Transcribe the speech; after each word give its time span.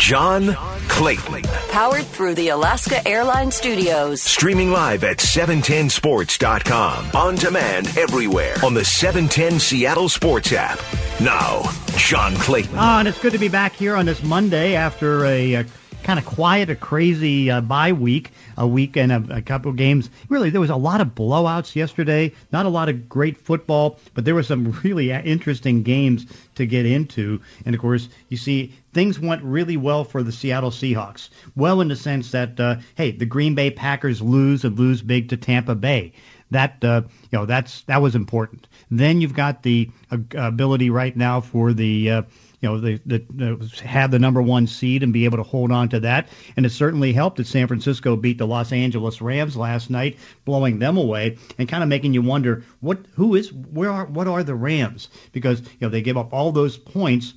John 0.00 0.54
Clayton. 0.88 1.42
Powered 1.70 2.06
through 2.06 2.34
the 2.34 2.48
Alaska 2.48 3.06
Airlines 3.06 3.54
Studios. 3.54 4.22
Streaming 4.22 4.70
live 4.70 5.04
at 5.04 5.18
710sports.com. 5.18 7.10
On 7.14 7.34
demand 7.34 7.86
everywhere 7.98 8.54
on 8.64 8.72
the 8.72 8.84
710 8.84 9.60
Seattle 9.60 10.08
Sports 10.08 10.52
app. 10.52 10.80
Now, 11.20 11.62
John 11.98 12.34
Clayton. 12.36 12.76
Ah, 12.76 13.00
and 13.00 13.08
it's 13.08 13.20
good 13.20 13.32
to 13.32 13.38
be 13.38 13.48
back 13.48 13.74
here 13.74 13.94
on 13.94 14.06
this 14.06 14.22
Monday 14.24 14.74
after 14.74 15.26
a, 15.26 15.52
a 15.56 15.66
kind 16.02 16.18
of 16.18 16.24
quiet, 16.24 16.70
a 16.70 16.76
crazy 16.76 17.50
uh, 17.50 17.60
bye 17.60 17.92
week, 17.92 18.30
a 18.56 18.66
week 18.66 18.96
and 18.96 19.12
a, 19.12 19.36
a 19.36 19.42
couple 19.42 19.72
games. 19.72 20.10
Really, 20.28 20.50
there 20.50 20.60
was 20.60 20.70
a 20.70 20.76
lot 20.76 21.00
of 21.00 21.14
blowouts 21.14 21.74
yesterday. 21.74 22.32
Not 22.52 22.66
a 22.66 22.70
lot 22.70 22.88
of 22.88 23.08
great 23.08 23.36
football, 23.36 23.98
but 24.14 24.24
there 24.24 24.34
were 24.34 24.42
some 24.42 24.70
really 24.84 25.10
interesting 25.10 25.82
games 25.82 26.26
to 26.56 26.66
get 26.66 26.86
into. 26.86 27.40
And 27.64 27.74
of 27.74 27.80
course, 27.80 28.08
you 28.28 28.36
see 28.36 28.74
things 28.92 29.18
went 29.18 29.42
really 29.42 29.76
well 29.76 30.04
for 30.04 30.22
the 30.22 30.32
Seattle 30.32 30.70
Seahawks. 30.70 31.28
Well, 31.56 31.80
in 31.80 31.88
the 31.88 31.96
sense 31.96 32.30
that 32.32 32.58
uh, 32.58 32.76
hey, 32.96 33.12
the 33.12 33.26
Green 33.26 33.54
Bay 33.54 33.70
Packers 33.70 34.20
lose 34.20 34.64
and 34.64 34.78
lose 34.78 35.02
big 35.02 35.28
to 35.30 35.36
Tampa 35.36 35.74
Bay. 35.74 36.12
That 36.50 36.82
uh, 36.82 37.02
you 37.30 37.38
know 37.38 37.46
that's 37.46 37.82
that 37.82 38.02
was 38.02 38.14
important. 38.16 38.66
Then 38.90 39.20
you've 39.20 39.34
got 39.34 39.62
the 39.62 39.90
uh, 40.10 40.18
ability 40.34 40.90
right 40.90 41.16
now 41.16 41.40
for 41.40 41.72
the 41.72 42.10
uh, 42.10 42.22
you 42.60 42.68
know, 42.68 42.78
the, 42.78 43.00
the, 43.06 43.82
have 43.84 44.10
the 44.10 44.18
number 44.18 44.42
one 44.42 44.66
seed 44.66 45.02
and 45.02 45.12
be 45.12 45.24
able 45.24 45.38
to 45.38 45.42
hold 45.42 45.72
on 45.72 45.88
to 45.90 46.00
that. 46.00 46.28
And 46.56 46.66
it 46.66 46.70
certainly 46.70 47.12
helped 47.12 47.38
that 47.38 47.46
San 47.46 47.66
Francisco 47.66 48.16
beat 48.16 48.38
the 48.38 48.46
Los 48.46 48.72
Angeles 48.72 49.22
Rams 49.22 49.56
last 49.56 49.88
night, 49.88 50.18
blowing 50.44 50.78
them 50.78 50.98
away 50.98 51.38
and 51.58 51.68
kind 51.68 51.82
of 51.82 51.88
making 51.88 52.12
you 52.12 52.22
wonder 52.22 52.64
what 52.80 52.98
who 53.14 53.34
is 53.34 53.52
where 53.52 53.90
are 53.90 54.04
what 54.04 54.28
are 54.28 54.42
the 54.42 54.54
Rams 54.54 55.08
because 55.32 55.60
you 55.60 55.68
know 55.80 55.88
they 55.88 56.02
give 56.02 56.18
up 56.18 56.32
all 56.32 56.52
those 56.52 56.76
points. 56.76 57.34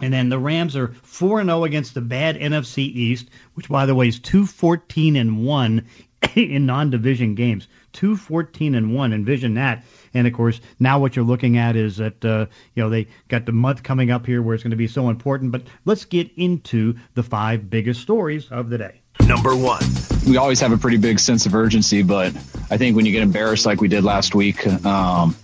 And 0.00 0.12
then 0.12 0.30
the 0.30 0.38
Rams 0.38 0.74
are 0.74 0.88
4 1.02 1.44
0 1.44 1.64
against 1.64 1.94
the 1.94 2.00
bad 2.00 2.36
NFC 2.36 2.78
East, 2.78 3.28
which, 3.54 3.68
by 3.68 3.86
the 3.86 3.94
way, 3.94 4.08
is 4.08 4.18
2 4.18 4.46
14 4.46 5.16
and 5.16 5.44
1 5.46 5.86
in 6.34 6.66
non 6.66 6.90
division 6.90 7.34
games. 7.34 7.68
2 7.92 8.16
14 8.16 8.74
and 8.74 8.94
1. 8.94 9.12
Envision 9.12 9.54
that. 9.54 9.84
And 10.14 10.26
of 10.26 10.32
course, 10.32 10.60
now 10.78 10.98
what 10.98 11.16
you're 11.16 11.24
looking 11.24 11.58
at 11.58 11.76
is 11.76 11.96
that 11.96 12.24
uh, 12.24 12.46
you 12.74 12.82
know 12.82 12.90
they 12.90 13.08
got 13.28 13.46
the 13.46 13.52
month 13.52 13.82
coming 13.82 14.10
up 14.10 14.26
here 14.26 14.42
where 14.42 14.54
it's 14.54 14.62
going 14.62 14.70
to 14.72 14.76
be 14.76 14.88
so 14.88 15.08
important. 15.08 15.52
But 15.52 15.62
let's 15.84 16.04
get 16.04 16.30
into 16.36 16.96
the 17.14 17.22
five 17.22 17.70
biggest 17.70 18.00
stories 18.00 18.48
of 18.50 18.70
the 18.70 18.78
day. 18.78 19.00
Number 19.26 19.54
one. 19.54 19.82
We 20.26 20.36
always 20.36 20.60
have 20.60 20.72
a 20.72 20.78
pretty 20.78 20.96
big 20.96 21.18
sense 21.18 21.46
of 21.46 21.54
urgency, 21.54 22.02
but 22.02 22.34
I 22.70 22.76
think 22.76 22.96
when 22.96 23.06
you 23.06 23.12
get 23.12 23.22
embarrassed 23.22 23.66
like 23.66 23.80
we 23.80 23.88
did 23.88 24.04
last 24.04 24.34
week, 24.34 24.66
um, 24.86 25.36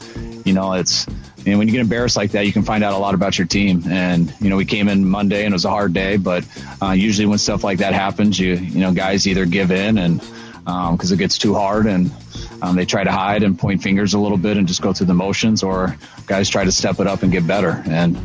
you 0.44 0.52
know, 0.52 0.72
it's 0.74 1.06
and 1.46 1.58
when 1.58 1.68
you 1.68 1.72
get 1.72 1.80
embarrassed 1.80 2.16
like 2.16 2.32
that, 2.32 2.46
you 2.46 2.52
can 2.52 2.62
find 2.62 2.84
out 2.84 2.92
a 2.92 2.98
lot 2.98 3.14
about 3.14 3.38
your 3.38 3.46
team. 3.46 3.82
And 3.88 4.32
you 4.40 4.50
know, 4.50 4.56
we 4.56 4.64
came 4.64 4.88
in 4.88 5.04
Monday 5.04 5.44
and 5.44 5.52
it 5.52 5.54
was 5.54 5.64
a 5.64 5.70
hard 5.70 5.92
day, 5.92 6.16
but 6.16 6.44
uh, 6.82 6.90
usually 6.90 7.26
when 7.26 7.38
stuff 7.38 7.64
like 7.64 7.78
that 7.78 7.94
happens, 7.94 8.38
you 8.38 8.54
you 8.54 8.80
know, 8.80 8.92
guys 8.92 9.26
either 9.26 9.46
give 9.46 9.70
in 9.70 9.98
and 9.98 10.22
because 10.68 11.12
um, 11.12 11.14
it 11.14 11.18
gets 11.18 11.38
too 11.38 11.54
hard 11.54 11.86
and 11.86 12.12
um, 12.60 12.76
they 12.76 12.84
try 12.84 13.02
to 13.02 13.10
hide 13.10 13.42
and 13.42 13.58
point 13.58 13.82
fingers 13.82 14.12
a 14.12 14.18
little 14.18 14.36
bit 14.36 14.58
and 14.58 14.68
just 14.68 14.82
go 14.82 14.92
through 14.92 15.06
the 15.06 15.14
motions, 15.14 15.62
or 15.62 15.96
guys 16.26 16.50
try 16.50 16.64
to 16.64 16.72
step 16.72 17.00
it 17.00 17.06
up 17.06 17.22
and 17.22 17.32
get 17.32 17.46
better. 17.46 17.82
And 17.86 18.18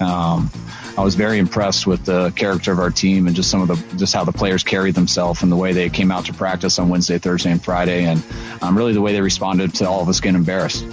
um, 0.00 0.50
I 0.96 1.02
was 1.02 1.14
very 1.14 1.38
impressed 1.38 1.86
with 1.86 2.06
the 2.06 2.30
character 2.30 2.72
of 2.72 2.78
our 2.78 2.90
team 2.90 3.26
and 3.26 3.36
just 3.36 3.50
some 3.50 3.60
of 3.60 3.68
the 3.68 3.96
just 3.96 4.14
how 4.14 4.24
the 4.24 4.32
players 4.32 4.64
carried 4.64 4.94
themselves 4.94 5.42
and 5.42 5.52
the 5.52 5.56
way 5.56 5.72
they 5.74 5.90
came 5.90 6.10
out 6.10 6.24
to 6.26 6.32
practice 6.32 6.78
on 6.78 6.88
Wednesday, 6.88 7.18
Thursday, 7.18 7.50
and 7.50 7.62
Friday, 7.62 8.04
and 8.04 8.24
um, 8.62 8.78
really 8.78 8.94
the 8.94 9.02
way 9.02 9.12
they 9.12 9.20
responded 9.20 9.74
to 9.74 9.88
all 9.88 10.00
of 10.00 10.08
us 10.08 10.20
getting 10.20 10.36
embarrassed. 10.36 10.86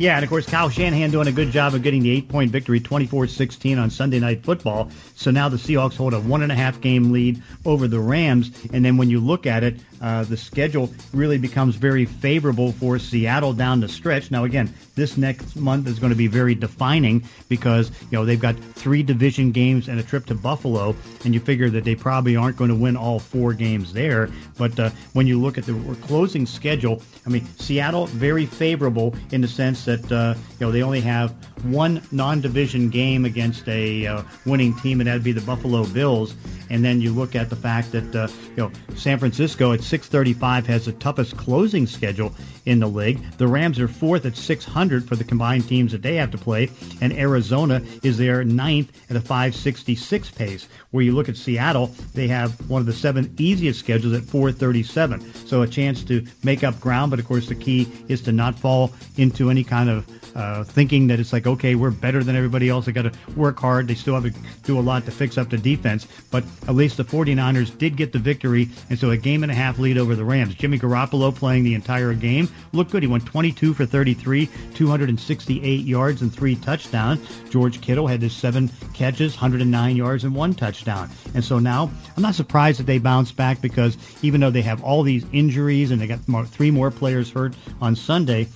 Yeah, 0.00 0.16
and 0.16 0.24
of 0.24 0.30
course, 0.30 0.46
Kyle 0.46 0.70
Shanahan 0.70 1.10
doing 1.10 1.28
a 1.28 1.32
good 1.32 1.50
job 1.50 1.74
of 1.74 1.82
getting 1.82 2.02
the 2.02 2.10
eight 2.10 2.28
point 2.28 2.50
victory 2.50 2.80
24 2.80 3.26
16 3.26 3.78
on 3.78 3.90
Sunday 3.90 4.18
Night 4.18 4.42
Football. 4.42 4.90
So 5.14 5.30
now 5.30 5.50
the 5.50 5.58
Seahawks 5.58 5.94
hold 5.94 6.14
a 6.14 6.20
one 6.20 6.42
and 6.42 6.50
a 6.50 6.54
half 6.54 6.80
game 6.80 7.12
lead 7.12 7.42
over 7.66 7.86
the 7.86 8.00
Rams. 8.00 8.50
And 8.72 8.82
then 8.82 8.96
when 8.96 9.10
you 9.10 9.20
look 9.20 9.46
at 9.46 9.62
it, 9.62 9.76
uh, 10.00 10.24
the 10.24 10.36
schedule 10.36 10.90
really 11.12 11.38
becomes 11.38 11.76
very 11.76 12.04
favorable 12.04 12.72
for 12.72 12.98
Seattle 12.98 13.52
down 13.52 13.80
the 13.80 13.88
stretch. 13.88 14.30
Now, 14.30 14.44
again, 14.44 14.72
this 14.94 15.16
next 15.16 15.56
month 15.56 15.86
is 15.86 15.98
going 15.98 16.10
to 16.10 16.16
be 16.16 16.26
very 16.26 16.54
defining 16.54 17.24
because 17.48 17.90
you 18.10 18.18
know 18.18 18.24
they've 18.24 18.40
got 18.40 18.56
three 18.56 19.02
division 19.02 19.52
games 19.52 19.88
and 19.88 20.00
a 20.00 20.02
trip 20.02 20.26
to 20.26 20.34
Buffalo, 20.34 20.94
and 21.24 21.34
you 21.34 21.40
figure 21.40 21.70
that 21.70 21.84
they 21.84 21.94
probably 21.94 22.36
aren't 22.36 22.56
going 22.56 22.70
to 22.70 22.76
win 22.76 22.96
all 22.96 23.18
four 23.18 23.52
games 23.52 23.92
there. 23.92 24.30
But 24.56 24.78
uh, 24.78 24.90
when 25.12 25.26
you 25.26 25.40
look 25.40 25.58
at 25.58 25.64
the 25.64 25.74
closing 26.02 26.46
schedule, 26.46 27.02
I 27.26 27.30
mean, 27.30 27.46
Seattle 27.58 28.06
very 28.06 28.46
favorable 28.46 29.14
in 29.32 29.40
the 29.40 29.48
sense 29.48 29.84
that 29.84 30.10
uh, 30.10 30.34
you 30.58 30.66
know 30.66 30.72
they 30.72 30.82
only 30.82 31.00
have 31.00 31.32
one 31.64 32.02
non-division 32.10 32.90
game 32.90 33.24
against 33.24 33.68
a 33.68 34.06
uh, 34.06 34.22
winning 34.46 34.76
team, 34.78 35.00
and 35.00 35.08
that'd 35.08 35.24
be 35.24 35.32
the 35.32 35.40
Buffalo 35.42 35.84
Bills. 35.84 36.34
And 36.70 36.84
then 36.84 37.00
you 37.00 37.12
look 37.12 37.34
at 37.34 37.50
the 37.50 37.56
fact 37.56 37.92
that 37.92 38.14
uh, 38.14 38.28
you 38.56 38.56
know 38.56 38.72
San 38.94 39.18
Francisco 39.18 39.72
at 39.72 39.82
635 39.82 40.66
has 40.66 40.84
the 40.86 40.92
toughest 40.92 41.36
closing 41.36 41.86
schedule 41.86 42.34
in 42.66 42.78
the 42.78 42.86
league. 42.86 43.20
The 43.38 43.48
Rams 43.48 43.78
are 43.78 43.88
fourth 43.88 44.24
at 44.24 44.36
600 44.36 45.08
for 45.08 45.16
the 45.16 45.24
combined 45.24 45.66
teams 45.68 45.92
that 45.92 46.02
they 46.02 46.16
have 46.16 46.30
to 46.30 46.38
play, 46.38 46.70
and 47.00 47.12
Arizona 47.12 47.82
is 48.02 48.16
there 48.16 48.44
ninth 48.44 48.92
at 49.10 49.16
a 49.16 49.20
566 49.20 50.30
pace. 50.30 50.68
Where 50.90 51.04
you 51.04 51.12
look 51.12 51.28
at 51.28 51.36
Seattle, 51.36 51.90
they 52.14 52.28
have 52.28 52.52
one 52.68 52.80
of 52.80 52.86
the 52.86 52.92
seven 52.92 53.34
easiest 53.38 53.78
schedules 53.80 54.14
at 54.14 54.22
437. 54.24 55.34
So 55.46 55.62
a 55.62 55.66
chance 55.66 56.02
to 56.04 56.24
make 56.42 56.64
up 56.64 56.80
ground, 56.80 57.10
but 57.10 57.18
of 57.18 57.26
course 57.26 57.48
the 57.48 57.54
key 57.54 57.88
is 58.08 58.20
to 58.22 58.32
not 58.32 58.58
fall 58.58 58.92
into 59.16 59.50
any 59.50 59.64
kind 59.64 59.90
of 59.90 60.06
uh, 60.36 60.64
thinking 60.64 61.06
that 61.08 61.20
it's 61.20 61.32
like, 61.32 61.46
okay, 61.46 61.74
we're 61.74 61.90
better 61.90 62.22
than 62.22 62.36
everybody 62.36 62.68
else. 62.68 62.86
They 62.86 62.92
got 62.92 63.02
to 63.02 63.12
work 63.36 63.58
hard. 63.58 63.88
They 63.88 63.94
still 63.94 64.14
have 64.14 64.24
to 64.24 64.40
do 64.62 64.78
a 64.78 64.80
lot 64.80 65.04
to 65.06 65.10
fix 65.10 65.38
up 65.38 65.50
the 65.50 65.58
defense. 65.58 66.06
But 66.30 66.44
at 66.68 66.74
least 66.74 66.96
the 66.96 67.04
49ers 67.04 67.76
did 67.76 67.96
get 67.96 68.12
the 68.12 68.18
victory. 68.18 68.68
And 68.88 68.98
so 68.98 69.10
a 69.10 69.16
game 69.16 69.42
and 69.42 69.50
a 69.50 69.54
half 69.54 69.78
lead 69.78 69.98
over 69.98 70.14
the 70.14 70.24
Rams. 70.24 70.54
Jimmy 70.54 70.78
Garoppolo 70.78 71.34
playing 71.34 71.64
the 71.64 71.74
entire 71.74 72.14
game 72.14 72.48
looked 72.72 72.90
good. 72.90 73.02
He 73.02 73.08
went 73.08 73.26
22 73.26 73.74
for 73.74 73.86
33, 73.86 74.48
268 74.74 75.84
yards 75.84 76.22
and 76.22 76.32
three 76.32 76.56
touchdowns. 76.56 77.20
George 77.50 77.80
Kittle 77.80 78.06
had 78.06 78.22
his 78.22 78.34
seven 78.34 78.70
catches, 78.94 79.34
109 79.34 79.96
yards 79.96 80.24
and 80.24 80.34
one 80.34 80.54
touchdown. 80.54 81.10
And 81.34 81.44
so 81.44 81.58
now 81.58 81.90
I'm 82.16 82.22
not 82.22 82.34
surprised 82.34 82.78
that 82.80 82.86
they 82.86 82.98
bounced 82.98 83.36
back 83.36 83.60
because 83.60 83.96
even 84.22 84.40
though 84.40 84.50
they 84.50 84.62
have 84.62 84.82
all 84.82 85.02
these 85.02 85.24
injuries 85.32 85.90
and 85.90 86.00
they 86.00 86.06
got 86.06 86.26
more, 86.28 86.44
three 86.44 86.70
more 86.70 86.90
players 86.90 87.30
hurt 87.30 87.54
on 87.80 87.96
Sunday, 87.96 88.46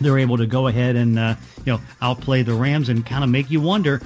they're 0.00 0.18
able 0.18 0.36
to 0.36 0.46
go 0.46 0.66
ahead 0.66 0.96
and 0.96 1.18
uh, 1.18 1.34
you 1.64 1.72
know 1.72 1.80
outplay 2.02 2.42
the 2.42 2.54
Rams 2.54 2.88
and 2.88 3.04
kind 3.04 3.24
of 3.24 3.30
make 3.30 3.50
you 3.50 3.60
wonder 3.60 4.00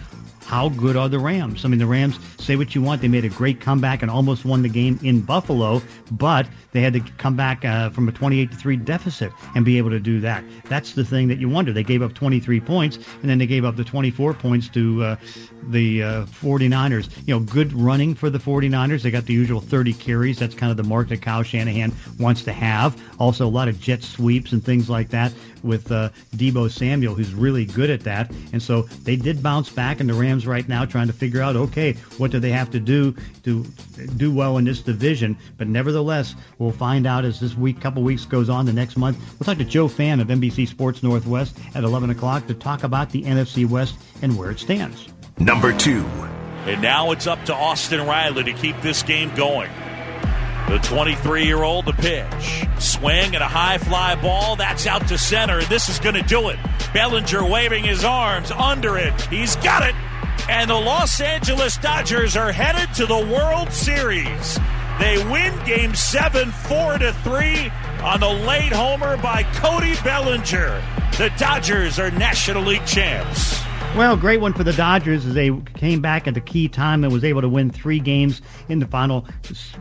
how 0.51 0.69
good 0.71 0.97
are 0.97 1.09
the 1.09 1.21
Rams? 1.21 1.65
I 1.65 1.69
mean, 1.69 1.79
the 1.79 1.87
Rams, 1.87 2.19
say 2.41 2.57
what 2.57 2.75
you 2.75 2.83
want, 2.83 3.01
they 3.01 3.07
made 3.07 3.25
a 3.25 3.29
great 3.29 3.61
comeback 3.61 4.03
and 4.03 4.11
almost 4.11 4.45
won 4.45 4.63
the 4.63 4.69
game 4.69 4.99
in 5.05 5.21
Buffalo, 5.21 5.81
but 6.11 6.49
they 6.73 6.81
had 6.81 6.93
to 6.95 7.01
come 7.19 7.37
back 7.37 7.65
uh, 7.65 7.91
from 7.91 8.09
a 8.09 8.13
28 8.13 8.51
to 8.51 8.57
3 8.57 8.77
deficit 8.79 9.31
and 9.55 9.65
be 9.65 9.79
able 9.79 9.91
to 9.91 10.01
do 10.01 10.19
that. 10.19 10.43
That's 10.65 10.95
the 10.95 11.05
thing 11.05 11.29
that 11.29 11.39
you 11.39 11.49
wonder. 11.49 11.73
They 11.73 11.85
gave 11.85 12.03
up 12.03 12.15
23 12.15 12.61
points 12.63 12.97
and 12.97 13.31
then 13.31 13.39
they 13.39 13.47
gave 13.47 13.65
up 13.65 13.77
the 13.77 13.85
24 13.85 14.35
points 14.35 14.69
to 14.71 15.05
uh, 15.05 15.17
the 15.69 16.03
uh, 16.03 16.27
49ers. 16.27 17.17
You 17.29 17.35
know, 17.35 17.41
good 17.41 17.73
running 17.73 18.17
for 18.17 18.29
the 18.29 18.39
49ers. 18.39 19.03
They 19.03 19.13
got 19.13 19.27
the 19.27 19.35
usual 19.35 19.61
30 19.61 19.93
carries. 19.95 20.37
That's 20.37 20.57
kind 20.57 20.73
of 20.73 20.77
the 20.77 20.83
mark 20.83 21.11
that 21.11 21.23
Kyle 21.23 21.45
Shanahan 21.45 21.93
wants 22.19 22.43
to 22.43 22.53
have. 22.53 23.01
Also, 23.21 23.47
a 23.47 23.49
lot 23.49 23.69
of 23.69 23.81
jet 23.81 24.03
sweeps 24.03 24.51
and 24.51 24.65
things 24.65 24.91
like 24.91 25.11
that 25.11 25.33
with 25.63 25.91
uh, 25.93 26.11
Deebo 26.37 26.71
Samuel, 26.71 27.15
who's 27.15 27.35
really 27.35 27.65
good 27.65 27.91
at 27.91 28.01
that. 28.01 28.31
And 28.53 28.63
so 28.63 28.83
they 28.83 29.17
did 29.17 29.43
bounce 29.43 29.71
back, 29.71 30.01
and 30.01 30.09
the 30.09 30.15
Rams 30.15 30.47
right 30.47 30.69
now 30.69 30.85
trying 30.85 31.07
to 31.07 31.13
figure 31.13 31.43
out, 31.43 31.57
okay, 31.57 31.95
what 32.19 32.31
do 32.31 32.39
they 32.39 32.51
have 32.51 32.71
to 32.71 32.81
do 32.81 33.15
to 33.45 33.65
do 34.17 34.33
well 34.33 34.59
in 34.59 34.65
this 34.65 34.81
division? 34.81 35.37
But 35.59 35.69
nevertheless, 35.69 36.35
we'll 36.59 36.73
find 36.73 37.07
out 37.07 37.25
as 37.25 37.41
this 37.41 37.57
week, 37.57 37.81
couple 37.81 38.03
weeks 38.03 38.25
goes 38.25 38.49
on. 38.49 38.67
The 38.67 38.73
next 38.73 38.97
month, 38.97 39.19
we'll 39.39 39.45
talk 39.45 39.59
to 39.59 39.65
Joe 39.65 39.89
Fann 39.89 40.21
of 40.21 40.29
NBC 40.29 40.69
Sports 40.69 41.03
Northwest 41.03 41.59
at 41.75 41.85
11 41.85 42.11
o'clock 42.11 42.47
to 42.47 42.55
talk 42.55 42.85
about 42.85 43.11
the 43.11 43.23
NFC 43.23 43.69
West 43.69 43.97
and 44.23 44.37
where 44.37 44.51
it 44.51 44.59
stands. 44.59 45.09
Number 45.39 45.73
two. 45.73 46.05
And 46.67 46.83
now 46.83 47.11
it's 47.11 47.27
up 47.27 47.43
to 47.47 47.55
Austin 47.55 48.07
Riley 48.07 48.45
to 48.45 48.53
keep 48.53 48.81
this 48.83 49.03
game 49.03 49.35
going. 49.35 49.71
The 50.69 50.79
23 50.79 51.45
year 51.45 51.63
old, 51.63 51.87
the 51.87 51.93
pitch. 51.93 52.65
Swing 52.79 53.35
and 53.35 53.43
a 53.43 53.49
high 53.49 53.79
fly 53.79 54.15
ball. 54.15 54.57
That's 54.57 54.87
out 54.87 55.07
to 55.09 55.19
center. 55.19 55.63
This 55.63 55.89
is 55.89 55.99
going 55.99 56.15
to 56.15 56.23
do 56.23 56.49
it. 56.49 56.59
Bellinger 56.93 57.45
waving 57.45 57.85
his 57.85 58.05
arms 58.05 58.51
under 58.51 58.97
it. 58.97 59.21
He's 59.23 59.57
got 59.57 59.89
it. 59.89 59.95
And 60.49 60.71
the 60.71 60.75
Los 60.75 61.21
Angeles 61.21 61.77
Dodgers 61.77 62.37
are 62.37 62.53
headed 62.53 62.95
to 62.95 63.07
the 63.07 63.19
World 63.19 63.73
Series. 63.73 64.59
They 64.99 65.17
win 65.31 65.59
game 65.65 65.95
seven, 65.95 66.51
four 66.51 66.99
to 66.99 67.13
three 67.25 67.71
on 68.03 68.21
the 68.21 68.29
late 68.29 68.73
homer 68.73 69.17
by 69.17 69.45
Cody 69.55 69.95
Bellinger. 70.05 70.83
The 71.19 71.33
Dodgers 71.39 71.99
are 71.99 72.11
National 72.11 72.63
League 72.63 72.87
champs. 72.87 73.61
Well, 73.97 74.17
great 74.17 74.41
one 74.41 74.53
for 74.53 74.63
the 74.63 74.73
Dodgers 74.73 75.27
as 75.27 75.35
they 75.35 75.51
came 75.75 76.01
back 76.01 76.29
at 76.29 76.35
the 76.35 76.41
key 76.41 76.69
time 76.69 77.03
and 77.03 77.13
was 77.13 77.25
able 77.25 77.41
to 77.41 77.49
win 77.49 77.71
three 77.71 77.99
games 77.99 78.41
in 78.69 78.79
the 78.79 78.87
final 78.87 79.27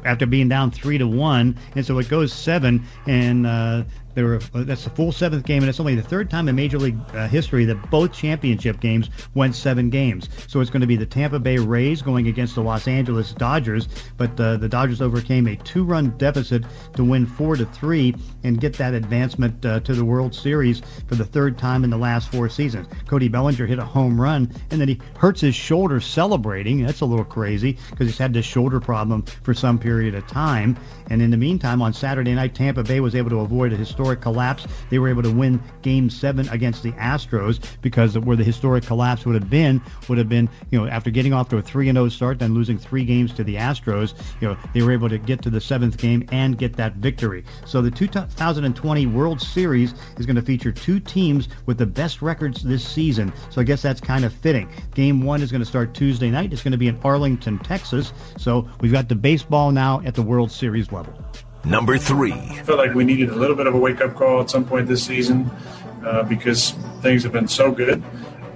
after 0.04 0.26
being 0.26 0.50
down 0.50 0.72
three 0.72 0.98
to 0.98 1.08
one, 1.08 1.58
and 1.76 1.86
so 1.86 1.98
it 2.00 2.10
goes 2.10 2.34
seven, 2.34 2.84
and 3.06 3.46
uh, 3.46 3.84
They 4.16 4.24
were, 4.24 4.40
uh, 4.54 4.64
that's 4.64 4.84
the 4.84 4.90
full 4.90 5.12
seventh 5.12 5.46
game, 5.46 5.64
and 5.64 5.70
it's 5.70 5.80
only 5.80 5.96
the 5.96 6.02
third 6.02 6.30
time 6.30 6.48
in 6.50 6.56
Major 6.56 6.80
League 6.80 6.98
uh, 7.14 7.28
history 7.28 7.66
that 7.66 7.90
both 7.90 8.12
championship 8.12 8.80
games 8.80 9.10
went 9.34 9.56
seven 9.56 9.90
games. 9.90 10.30
So 10.48 10.60
it's 10.60 10.70
going 10.70 10.82
to 10.82 10.88
be 10.88 10.96
the 10.96 11.06
Tampa 11.06 11.40
Bay 11.40 11.58
Rays 11.58 12.02
going 12.02 12.28
against 12.28 12.56
the 12.56 12.62
Los 12.62 12.88
Angeles 12.88 13.34
Dodgers, 13.34 13.88
but 14.18 14.40
uh, 14.40 14.58
the 14.58 14.68
Dodgers 14.68 15.02
overcame 15.02 15.48
a 15.48 15.56
two-run 15.56 16.18
deficit 16.18 16.64
to 16.96 17.04
win 17.04 17.26
four 17.26 17.56
to 17.56 17.66
three 17.66 18.16
and 18.44 18.60
get 18.60 18.74
that 18.74 18.94
advancement 18.94 19.64
uh, 19.66 19.80
to 19.82 19.94
the 19.94 20.04
World 20.04 20.34
Series 20.34 20.82
for 21.08 21.16
the 21.16 21.26
third 21.26 21.58
time 21.58 21.84
in 21.84 21.90
the 21.90 21.98
last 21.98 22.32
four 22.32 22.50
seasons. 22.50 22.88
Cody 23.08 23.28
Bellinger 23.28 23.66
hit 23.66 23.80
a 23.80 23.86
home 23.86 24.20
run, 24.20 24.52
and 24.72 24.82
then 24.82 24.88
he 24.88 25.00
hurts 25.18 25.42
his 25.42 25.56
shoulder 25.56 26.00
celebrating. 26.00 26.84
That's 26.86 27.02
a 27.02 27.06
little 27.06 27.26
crazy 27.26 27.78
because 27.92 28.08
he's 28.08 28.18
had 28.18 28.34
this 28.34 28.46
shoulder 28.46 28.80
problem 28.80 29.24
for 29.44 29.54
some 29.54 29.78
period 29.80 30.16
of 30.16 30.26
time. 30.28 30.78
And 31.10 31.22
in 31.22 31.32
the 31.32 31.38
meantime, 31.38 31.82
on 31.82 31.94
Saturday 31.94 32.34
night, 32.34 32.56
Tampa 32.56 32.84
Bay 32.84 33.00
was 33.00 33.16
able 33.16 33.30
to 33.30 33.40
avoid 33.40 33.74
a 33.74 33.76
historic 33.76 33.99
collapse. 34.22 34.68
They 34.90 35.00
were 35.00 35.10
able 35.10 35.24
to 35.24 35.32
win 35.32 35.62
Game 35.82 36.10
Seven 36.10 36.48
against 36.50 36.84
the 36.84 36.92
Astros 36.94 37.60
because 37.82 38.18
where 38.18 38.38
the 38.38 38.44
historic 38.44 38.86
collapse 38.86 39.26
would 39.26 39.36
have 39.36 39.50
been 39.50 39.82
would 40.08 40.18
have 40.18 40.30
been, 40.30 40.50
you 40.72 40.80
know, 40.80 40.88
after 40.88 41.10
getting 41.10 41.34
off 41.34 41.50
to 41.50 41.58
a 41.58 41.62
three 41.62 41.90
and 41.90 41.98
zero 41.98 42.10
start, 42.10 42.40
then 42.40 42.54
losing 42.54 42.78
three 42.78 43.04
games 43.04 43.34
to 43.34 43.44
the 43.44 43.56
Astros. 43.56 44.14
You 44.42 44.50
know, 44.50 44.58
they 44.74 44.82
were 44.82 44.92
able 44.92 45.10
to 45.10 45.18
get 45.18 45.42
to 45.44 45.50
the 45.50 45.62
seventh 45.62 45.98
game 45.98 46.28
and 46.32 46.58
get 46.58 46.76
that 46.78 46.96
victory. 46.96 47.44
So 47.66 47.82
the 47.82 47.92
2020 47.92 49.06
World 49.08 49.42
Series 49.42 49.94
is 50.18 50.26
going 50.26 50.36
to 50.36 50.42
feature 50.42 50.72
two 50.72 51.00
teams 51.00 51.50
with 51.66 51.78
the 51.78 51.86
best 51.86 52.22
records 52.22 52.64
this 52.64 52.88
season. 52.88 53.34
So 53.50 53.62
I 53.62 53.64
guess 53.64 53.82
that's 53.82 54.02
kind 54.02 54.26
of 54.26 54.34
fitting. 54.34 54.70
Game 54.96 55.22
one 55.22 55.42
is 55.42 55.52
going 55.52 55.62
to 55.62 55.66
start 55.66 55.94
Tuesday 55.94 56.30
night. 56.30 56.54
It's 56.54 56.64
going 56.64 56.72
to 56.72 56.78
be 56.78 56.88
in 56.88 57.00
Arlington, 57.04 57.60
Texas. 57.60 58.14
So 58.38 58.68
we've 58.82 58.92
got 58.92 59.10
the 59.10 59.16
baseball 59.16 59.72
now 59.72 60.02
at 60.06 60.16
the 60.16 60.22
World 60.22 60.52
Series 60.52 60.92
level. 60.92 61.14
Number 61.66 61.98
three. 61.98 62.34
I 62.34 62.64
felt 62.64 62.78
like 62.78 62.94
we 62.94 63.04
needed 63.04 63.30
a 63.30 63.36
little 63.36 63.56
bit 63.56 63.68
of 63.68 63.76
a 63.76 63.78
wake 63.78 64.02
up 64.02 64.16
call 64.16 64.42
at 64.42 64.50
some 64.50 64.66
point 64.66 64.88
this 64.88 65.04
season 65.04 65.50
uh, 66.06 66.24
because 66.24 66.72
things 67.02 67.24
have 67.24 67.32
been 67.32 67.48
so 67.48 67.72
good. 67.72 68.04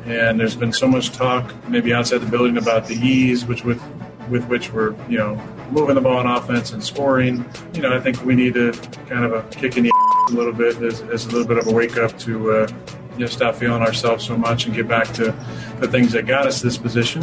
And 0.06 0.40
there's 0.40 0.56
been 0.56 0.74
so 0.74 0.88
much 0.88 1.12
talk, 1.12 1.54
maybe 1.70 1.94
outside 1.94 2.20
the 2.20 2.30
building, 2.30 2.58
about 2.58 2.88
the 2.88 2.96
ease 2.96 3.46
which 3.46 3.64
with 3.64 3.82
with 4.30 4.46
which 4.48 4.72
we're, 4.72 4.96
you 5.10 5.18
know, 5.18 5.36
moving 5.70 5.96
the 5.96 6.02
ball 6.02 6.18
on 6.18 6.28
offense 6.28 6.72
and 6.72 6.84
scoring. 6.84 7.46
You 7.74 7.82
know, 7.82 7.96
I 7.96 8.00
think 8.00 8.24
we 8.24 8.36
need 8.36 8.54
to 8.54 8.72
kind 9.08 9.26
of 9.26 9.34
a 9.34 9.44
kick 9.50 9.78
in 9.78 9.84
the 9.84 9.92
a 10.30 10.34
little 10.34 10.54
bit 10.54 10.82
as, 10.82 11.02
as 11.02 11.26
a 11.26 11.30
little 11.30 11.48
bit 11.48 11.58
of 11.58 11.68
a 11.68 11.72
wake 11.72 11.98
up 11.98 12.18
to 12.20 12.52
uh, 12.52 12.68
you 13.14 13.20
know 13.20 13.26
stop 13.26 13.56
feeling 13.56 13.82
ourselves 13.82 14.26
so 14.26 14.38
much 14.38 14.66
and 14.66 14.74
get 14.74 14.88
back 14.88 15.08
to 15.14 15.36
the 15.80 15.88
things 15.88 16.12
that 16.14 16.26
got 16.26 16.48
us 16.48 16.62
this 16.62 16.78
position. 16.78 17.22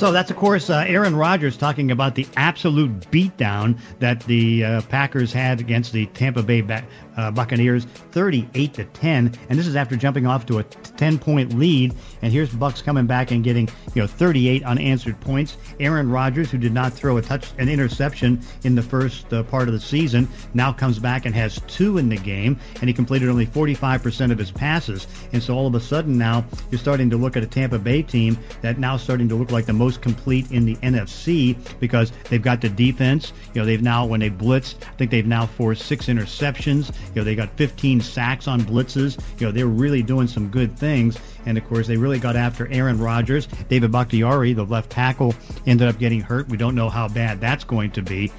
So 0.00 0.12
that's, 0.12 0.30
of 0.30 0.38
course, 0.38 0.70
uh, 0.70 0.82
Aaron 0.86 1.14
Rodgers 1.14 1.58
talking 1.58 1.90
about 1.90 2.14
the 2.14 2.26
absolute 2.34 3.00
beatdown 3.10 3.78
that 3.98 4.20
the 4.20 4.64
uh, 4.64 4.80
Packers 4.88 5.30
had 5.30 5.60
against 5.60 5.92
the 5.92 6.06
Tampa 6.06 6.42
Bay 6.42 6.62
ba- 6.62 6.86
uh, 7.20 7.30
Buccaneers, 7.30 7.84
38 8.12 8.74
to 8.74 8.84
10, 8.84 9.34
and 9.48 9.58
this 9.58 9.66
is 9.66 9.76
after 9.76 9.94
jumping 9.94 10.26
off 10.26 10.46
to 10.46 10.58
a 10.58 10.64
10-point 10.64 11.58
lead. 11.58 11.94
And 12.22 12.32
here's 12.32 12.50
Bucks 12.50 12.80
coming 12.80 13.06
back 13.06 13.30
and 13.30 13.44
getting 13.44 13.68
you 13.94 14.02
know 14.02 14.06
38 14.06 14.64
unanswered 14.64 15.20
points. 15.20 15.58
Aaron 15.78 16.10
Rodgers, 16.10 16.50
who 16.50 16.58
did 16.58 16.72
not 16.72 16.92
throw 16.92 17.18
a 17.18 17.22
touch, 17.22 17.50
an 17.58 17.68
interception 17.68 18.40
in 18.64 18.74
the 18.74 18.82
first 18.82 19.32
uh, 19.32 19.42
part 19.44 19.68
of 19.68 19.74
the 19.74 19.80
season, 19.80 20.28
now 20.54 20.72
comes 20.72 20.98
back 20.98 21.26
and 21.26 21.34
has 21.34 21.60
two 21.66 21.98
in 21.98 22.08
the 22.08 22.16
game, 22.16 22.58
and 22.80 22.88
he 22.88 22.94
completed 22.94 23.28
only 23.28 23.46
45% 23.46 24.32
of 24.32 24.38
his 24.38 24.50
passes. 24.50 25.06
And 25.32 25.42
so 25.42 25.54
all 25.54 25.66
of 25.66 25.74
a 25.74 25.80
sudden 25.80 26.16
now 26.16 26.44
you're 26.70 26.78
starting 26.78 27.10
to 27.10 27.16
look 27.16 27.36
at 27.36 27.42
a 27.42 27.46
Tampa 27.46 27.78
Bay 27.78 28.02
team 28.02 28.38
that 28.62 28.78
now 28.78 28.96
starting 28.96 29.28
to 29.28 29.34
look 29.34 29.50
like 29.50 29.66
the 29.66 29.72
most 29.72 30.00
complete 30.00 30.50
in 30.50 30.64
the 30.64 30.76
NFC 30.76 31.56
because 31.80 32.12
they've 32.30 32.42
got 32.42 32.60
the 32.60 32.68
defense. 32.68 33.32
You 33.52 33.60
know, 33.60 33.66
they've 33.66 33.82
now 33.82 34.06
when 34.06 34.20
they 34.20 34.30
blitzed, 34.30 34.82
I 34.82 34.92
think 34.96 35.10
they've 35.10 35.26
now 35.26 35.46
forced 35.46 35.82
six 35.86 36.06
interceptions. 36.06 36.94
You 37.14 37.20
know, 37.20 37.24
they 37.24 37.34
got 37.34 37.50
15 37.56 38.00
sacks 38.00 38.48
on 38.48 38.60
blitzes. 38.62 39.18
You 39.40 39.46
know, 39.46 39.52
they're 39.52 39.66
really 39.66 40.02
doing 40.02 40.26
some 40.26 40.48
good 40.48 40.78
things. 40.78 41.18
And 41.46 41.56
of 41.58 41.66
course, 41.66 41.86
they 41.86 41.96
really 41.96 42.18
got 42.18 42.36
after 42.36 42.66
Aaron 42.68 42.98
Rodgers. 42.98 43.46
David 43.68 43.92
Bakhtiari, 43.92 44.52
the 44.52 44.64
left 44.64 44.90
tackle, 44.90 45.34
ended 45.66 45.88
up 45.88 45.98
getting 45.98 46.20
hurt. 46.20 46.48
We 46.48 46.56
don't 46.56 46.74
know 46.74 46.88
how 46.88 47.08
bad 47.08 47.40
that's 47.40 47.64
going 47.64 47.90
to 47.92 48.02
be 48.02 48.30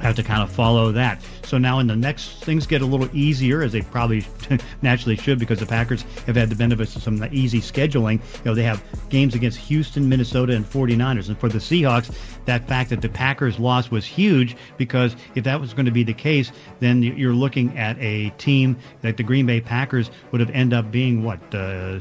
have 0.00 0.16
to 0.16 0.22
kind 0.22 0.42
of 0.42 0.50
follow 0.50 0.92
that. 0.92 1.20
So 1.44 1.58
now 1.58 1.78
in 1.78 1.86
the 1.86 1.96
next 1.96 2.44
things 2.44 2.66
get 2.66 2.82
a 2.82 2.86
little 2.86 3.08
easier 3.16 3.62
as 3.62 3.72
they 3.72 3.82
probably 3.82 4.26
naturally 4.82 5.16
should 5.16 5.38
because 5.38 5.60
the 5.60 5.66
Packers 5.66 6.02
have 6.26 6.36
had 6.36 6.50
the 6.50 6.56
benefits 6.56 6.94
of 6.96 7.02
some 7.02 7.22
easy 7.32 7.60
scheduling. 7.60 8.20
You 8.38 8.44
know, 8.44 8.54
they 8.54 8.62
have 8.64 8.82
games 9.08 9.34
against 9.34 9.58
Houston, 9.58 10.08
Minnesota, 10.08 10.54
and 10.54 10.64
49ers. 10.64 11.28
And 11.28 11.38
for 11.38 11.48
the 11.48 11.58
Seahawks, 11.58 12.14
that 12.44 12.66
fact 12.68 12.90
that 12.90 13.00
the 13.00 13.08
Packers 13.08 13.58
loss 13.58 13.90
was 13.90 14.04
huge 14.04 14.56
because 14.76 15.16
if 15.34 15.44
that 15.44 15.60
was 15.60 15.72
going 15.72 15.86
to 15.86 15.92
be 15.92 16.02
the 16.02 16.14
case, 16.14 16.52
then 16.80 17.02
you're 17.02 17.32
looking 17.32 17.76
at 17.78 17.98
a 17.98 18.30
team 18.30 18.76
that 19.00 19.16
the 19.16 19.22
Green 19.22 19.46
Bay 19.46 19.60
Packers 19.60 20.10
would 20.32 20.40
have 20.40 20.50
ended 20.50 20.78
up 20.78 20.90
being 20.90 21.24
what 21.24 21.40
uh, 21.54 22.00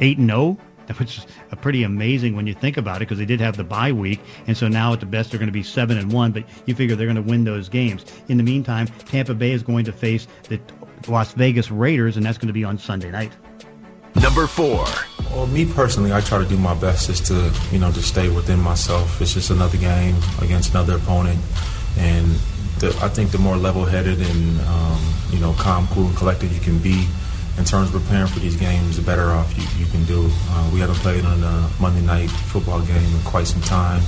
8 0.00 0.18
and 0.18 0.28
0 0.28 0.58
which 0.96 1.18
is 1.18 1.26
pretty 1.60 1.82
amazing 1.82 2.36
when 2.36 2.46
you 2.46 2.54
think 2.54 2.76
about 2.76 2.96
it 2.96 3.00
because 3.00 3.18
they 3.18 3.26
did 3.26 3.40
have 3.40 3.56
the 3.56 3.64
bye 3.64 3.92
week, 3.92 4.20
and 4.46 4.56
so 4.56 4.68
now 4.68 4.92
at 4.92 5.00
the 5.00 5.06
best 5.06 5.30
they're 5.30 5.38
going 5.38 5.48
to 5.48 5.52
be 5.52 5.62
seven 5.62 5.98
and 5.98 6.12
one. 6.12 6.32
But 6.32 6.44
you 6.66 6.74
figure 6.74 6.96
they're 6.96 7.06
going 7.06 7.16
to 7.16 7.22
win 7.22 7.44
those 7.44 7.68
games. 7.68 8.04
In 8.28 8.36
the 8.36 8.42
meantime, 8.42 8.86
Tampa 8.86 9.34
Bay 9.34 9.52
is 9.52 9.62
going 9.62 9.84
to 9.86 9.92
face 9.92 10.26
the 10.44 10.60
Las 11.06 11.32
Vegas 11.32 11.70
Raiders, 11.70 12.16
and 12.16 12.24
that's 12.24 12.38
going 12.38 12.48
to 12.48 12.52
be 12.52 12.64
on 12.64 12.78
Sunday 12.78 13.10
night. 13.10 13.32
Number 14.22 14.46
four. 14.46 14.84
Well, 15.30 15.46
me 15.46 15.66
personally, 15.66 16.12
I 16.12 16.20
try 16.20 16.38
to 16.38 16.48
do 16.48 16.56
my 16.56 16.74
best 16.74 17.06
just 17.08 17.26
to, 17.26 17.52
you 17.70 17.78
know, 17.78 17.92
to 17.92 18.02
stay 18.02 18.28
within 18.28 18.58
myself. 18.58 19.20
It's 19.20 19.34
just 19.34 19.50
another 19.50 19.76
game 19.76 20.16
against 20.40 20.70
another 20.70 20.96
opponent, 20.96 21.38
and 21.98 22.26
the, 22.80 22.98
I 23.02 23.08
think 23.08 23.30
the 23.30 23.38
more 23.38 23.56
level-headed 23.56 24.18
and, 24.18 24.60
um, 24.62 25.14
you 25.30 25.38
know, 25.38 25.52
calm, 25.52 25.86
cool, 25.88 26.06
and 26.06 26.16
collected 26.16 26.50
you 26.50 26.60
can 26.60 26.78
be 26.78 27.06
in 27.58 27.64
terms 27.64 27.92
of 27.92 28.00
preparing 28.00 28.28
for 28.28 28.38
these 28.38 28.56
games, 28.56 28.96
the 28.96 29.02
better 29.02 29.30
off 29.30 29.56
you, 29.58 29.64
you 29.78 29.90
can 29.90 30.04
do. 30.04 30.30
Uh, 30.50 30.70
we 30.72 30.78
haven't 30.78 30.96
played 30.96 31.24
on 31.24 31.42
a 31.42 31.70
Monday 31.80 32.00
night 32.00 32.30
football 32.30 32.80
game 32.80 33.14
in 33.14 33.22
quite 33.22 33.46
some 33.46 33.60
time, 33.62 34.00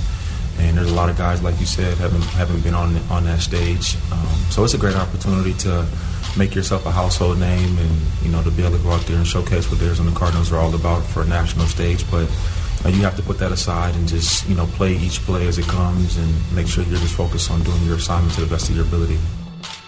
and 0.57 0.77
there's 0.77 0.89
a 0.89 0.95
lot 0.95 1.09
of 1.09 1.17
guys, 1.17 1.43
like 1.43 1.59
you 1.59 1.65
said, 1.65 1.97
haven't 1.97 2.23
haven't 2.39 2.61
been 2.61 2.73
on 2.73 2.95
on 3.09 3.25
that 3.25 3.41
stage. 3.41 3.95
Um, 4.11 4.27
so 4.49 4.63
it's 4.63 4.73
a 4.73 4.77
great 4.77 4.95
opportunity 4.95 5.53
to 5.65 5.85
make 6.37 6.55
yourself 6.55 6.85
a 6.85 6.91
household 6.91 7.39
name, 7.39 7.77
and 7.77 7.91
you 8.23 8.31
know 8.31 8.41
to 8.41 8.51
be 8.51 8.63
able 8.63 8.77
to 8.77 8.83
go 8.83 8.91
out 8.91 9.01
there 9.01 9.17
and 9.17 9.27
showcase 9.27 9.69
what 9.69 9.79
the 9.79 10.11
Cardinals 10.15 10.51
are 10.51 10.57
all 10.57 10.73
about 10.73 11.03
for 11.03 11.21
a 11.21 11.27
national 11.27 11.65
stage. 11.65 12.09
But 12.09 12.29
uh, 12.85 12.89
you 12.89 13.01
have 13.01 13.17
to 13.17 13.21
put 13.21 13.37
that 13.39 13.51
aside 13.51 13.95
and 13.95 14.07
just 14.07 14.47
you 14.47 14.55
know 14.55 14.65
play 14.77 14.95
each 14.95 15.19
play 15.21 15.47
as 15.47 15.57
it 15.57 15.65
comes, 15.65 16.17
and 16.17 16.55
make 16.55 16.67
sure 16.67 16.85
you're 16.85 16.99
just 16.99 17.15
focused 17.15 17.51
on 17.51 17.61
doing 17.63 17.83
your 17.83 17.97
assignment 17.97 18.33
to 18.35 18.41
the 18.41 18.47
best 18.47 18.69
of 18.69 18.75
your 18.75 18.85
ability. 18.85 19.19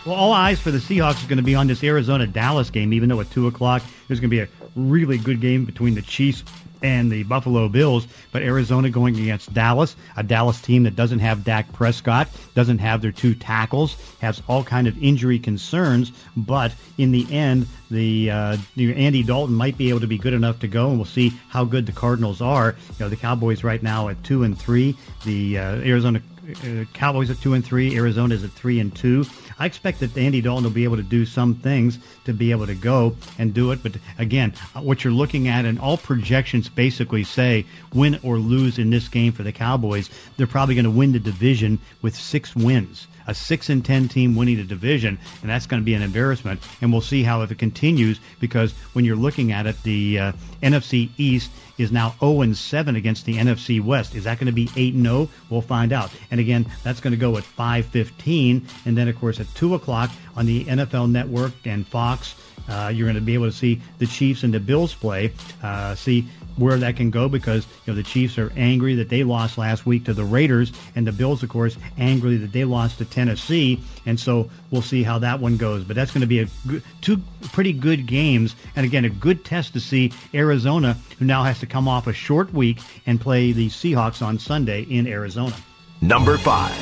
Well, 0.05 0.15
all 0.15 0.33
eyes 0.33 0.59
for 0.59 0.69
the 0.69 0.79
Seahawks 0.79 1.21
is 1.21 1.27
going 1.27 1.37
to 1.37 1.43
be 1.43 1.55
on 1.55 1.67
this 1.67 1.81
Arizona 1.81 2.27
Dallas 2.27 2.69
game, 2.69 2.91
even 2.91 3.07
though 3.07 3.21
at 3.21 3.31
2 3.31 3.47
o'clock 3.47 3.81
there's 4.07 4.19
going 4.19 4.29
to 4.29 4.35
be 4.35 4.41
a 4.41 4.49
really 4.75 5.17
good 5.17 5.39
game 5.39 5.63
between 5.63 5.95
the 5.95 6.01
Chiefs 6.01 6.43
and 6.81 7.09
the 7.09 7.23
Buffalo 7.23 7.69
Bills. 7.69 8.05
But 8.33 8.41
Arizona 8.41 8.89
going 8.89 9.17
against 9.17 9.53
Dallas, 9.53 9.95
a 10.17 10.23
Dallas 10.23 10.59
team 10.59 10.83
that 10.83 10.97
doesn't 10.97 11.19
have 11.19 11.45
Dak 11.45 11.71
Prescott, 11.71 12.27
doesn't 12.53 12.79
have 12.79 13.01
their 13.01 13.13
two 13.13 13.33
tackles, 13.33 13.95
has 14.19 14.43
all 14.49 14.61
kind 14.65 14.87
of 14.87 15.01
injury 15.01 15.39
concerns. 15.39 16.11
But 16.35 16.73
in 16.97 17.13
the 17.13 17.25
end, 17.33 17.65
the, 17.89 18.29
uh, 18.29 18.57
Andy 18.77 19.23
Dalton 19.23 19.55
might 19.55 19.77
be 19.77 19.87
able 19.87 20.01
to 20.01 20.07
be 20.07 20.17
good 20.17 20.33
enough 20.33 20.59
to 20.59 20.67
go, 20.67 20.89
and 20.89 20.97
we'll 20.97 21.05
see 21.05 21.31
how 21.47 21.63
good 21.63 21.85
the 21.85 21.93
Cardinals 21.93 22.41
are. 22.41 22.75
You 22.89 23.05
know, 23.05 23.09
the 23.09 23.15
Cowboys 23.15 23.63
right 23.63 23.81
now 23.81 24.09
at 24.09 24.21
two 24.25 24.43
and 24.43 24.59
three. 24.59 24.97
The 25.23 25.59
uh, 25.59 25.75
Arizona 25.77 26.21
uh, 26.45 26.83
Cowboys 26.93 27.29
at 27.29 27.39
two 27.39 27.53
and 27.53 27.63
three. 27.63 27.95
Arizona 27.95 28.35
is 28.35 28.43
at 28.43 28.51
three 28.51 28.81
and 28.81 28.93
two. 28.93 29.25
I 29.59 29.65
expect 29.65 29.99
that 29.99 30.17
Andy 30.17 30.41
Dalton 30.41 30.63
will 30.63 30.71
be 30.71 30.83
able 30.83 30.97
to 30.97 31.03
do 31.03 31.25
some 31.25 31.55
things 31.55 31.99
to 32.25 32.33
be 32.33 32.51
able 32.51 32.67
to 32.67 32.75
go 32.75 33.15
and 33.37 33.53
do 33.53 33.71
it. 33.71 33.83
But 33.83 33.93
again, 34.17 34.53
what 34.73 35.03
you're 35.03 35.13
looking 35.13 35.47
at, 35.47 35.65
and 35.65 35.79
all 35.79 35.97
projections 35.97 36.69
basically 36.69 37.23
say 37.23 37.65
win 37.93 38.19
or 38.23 38.37
lose 38.37 38.79
in 38.79 38.89
this 38.89 39.07
game 39.07 39.31
for 39.31 39.43
the 39.43 39.51
Cowboys, 39.51 40.09
they're 40.37 40.47
probably 40.47 40.75
going 40.75 40.85
to 40.85 40.91
win 40.91 41.11
the 41.11 41.19
division 41.19 41.79
with 42.01 42.15
six 42.15 42.55
wins 42.55 43.07
a 43.27 43.33
six 43.33 43.69
and 43.69 43.83
ten 43.83 44.07
team 44.07 44.35
winning 44.35 44.57
the 44.57 44.63
division, 44.63 45.17
and 45.41 45.49
that's 45.49 45.65
going 45.65 45.81
to 45.81 45.85
be 45.85 45.93
an 45.93 46.01
embarrassment. 46.01 46.59
And 46.81 46.91
we'll 46.91 47.01
see 47.01 47.23
how 47.23 47.41
if 47.41 47.51
it 47.51 47.57
continues 47.57 48.19
because 48.39 48.73
when 48.93 49.05
you're 49.05 49.15
looking 49.15 49.51
at 49.51 49.65
it, 49.65 49.81
the 49.83 50.19
uh, 50.19 50.31
NFC 50.61 51.09
East 51.17 51.51
is 51.77 51.91
now 51.91 52.15
0 52.19 52.41
and 52.41 52.55
7 52.55 52.95
against 52.95 53.25
the 53.25 53.35
NFC 53.35 53.81
West. 53.81 54.15
Is 54.15 54.25
that 54.25 54.37
going 54.37 54.47
to 54.47 54.53
be 54.53 54.69
8 54.75 54.93
and 54.93 55.05
0? 55.05 55.29
We'll 55.49 55.61
find 55.61 55.91
out. 55.91 56.11
And 56.29 56.39
again, 56.39 56.65
that's 56.83 56.99
going 56.99 57.11
to 57.11 57.17
go 57.17 57.37
at 57.37 57.43
5:15, 57.43 58.63
and 58.85 58.97
then 58.97 59.07
of 59.07 59.19
course 59.19 59.39
at 59.39 59.53
2 59.55 59.75
o'clock 59.75 60.11
on 60.35 60.45
the 60.45 60.65
NFL 60.65 61.09
Network 61.09 61.53
and 61.65 61.87
Fox. 61.87 62.35
Uh, 62.67 62.91
you're 62.93 63.05
going 63.05 63.15
to 63.15 63.21
be 63.21 63.33
able 63.33 63.45
to 63.45 63.51
see 63.51 63.81
the 63.97 64.05
Chiefs 64.05 64.43
and 64.43 64.53
the 64.53 64.59
Bills 64.59 64.93
play. 64.93 65.33
Uh, 65.61 65.95
see 65.95 66.25
where 66.57 66.77
that 66.77 66.95
can 66.95 67.09
go 67.09 67.27
because 67.27 67.65
you 67.85 67.93
know 67.93 67.95
the 67.95 68.03
Chiefs 68.03 68.37
are 68.37 68.51
angry 68.55 68.95
that 68.95 69.09
they 69.09 69.23
lost 69.23 69.57
last 69.57 69.85
week 69.85 70.05
to 70.05 70.13
the 70.13 70.23
Raiders, 70.23 70.71
and 70.95 71.05
the 71.05 71.11
Bills, 71.11 71.43
of 71.43 71.49
course, 71.49 71.77
angry 71.97 72.37
that 72.37 72.51
they 72.51 72.65
lost 72.65 72.97
to 72.99 73.05
Tennessee, 73.05 73.79
and 74.05 74.19
so 74.19 74.49
we'll 74.71 74.81
see 74.81 75.03
how 75.03 75.19
that 75.19 75.39
one 75.39 75.57
goes. 75.57 75.83
But 75.83 75.95
that's 75.95 76.11
going 76.11 76.21
to 76.21 76.27
be 76.27 76.39
a 76.39 76.47
good, 76.67 76.83
two 77.01 77.21
pretty 77.51 77.73
good 77.73 78.05
games, 78.05 78.55
and 78.75 78.85
again 78.85 79.05
a 79.05 79.09
good 79.09 79.45
test 79.45 79.73
to 79.73 79.79
see 79.79 80.11
Arizona, 80.33 80.97
who 81.19 81.25
now 81.25 81.43
has 81.43 81.59
to 81.59 81.65
come 81.65 81.87
off 81.87 82.07
a 82.07 82.13
short 82.13 82.53
week 82.53 82.79
and 83.05 83.19
play 83.19 83.51
the 83.51 83.69
Seahawks 83.69 84.21
on 84.21 84.39
Sunday 84.39 84.83
in 84.83 85.07
Arizona. 85.07 85.55
Number 86.01 86.37
five. 86.37 86.73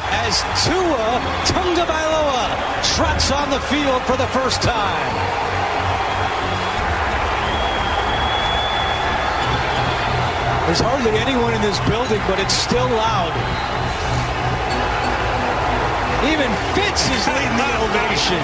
As 0.00 0.40
Tua 0.64 1.20
Tagovailoa 1.46 2.94
trots 2.94 3.30
on 3.30 3.50
the 3.50 3.60
field 3.60 4.02
for 4.02 4.16
the 4.16 4.26
first 4.28 4.62
time. 4.62 5.47
There's 10.68 10.80
hardly 10.80 11.12
anyone 11.12 11.54
in 11.54 11.62
this 11.62 11.80
building, 11.88 12.20
but 12.28 12.38
it's 12.38 12.52
still 12.52 12.84
loud. 12.84 13.32
Even 16.28 16.50
Fitz 16.74 17.08
is 17.08 17.26
leading 17.26 17.56
the 17.56 17.64
ovation 17.88 18.36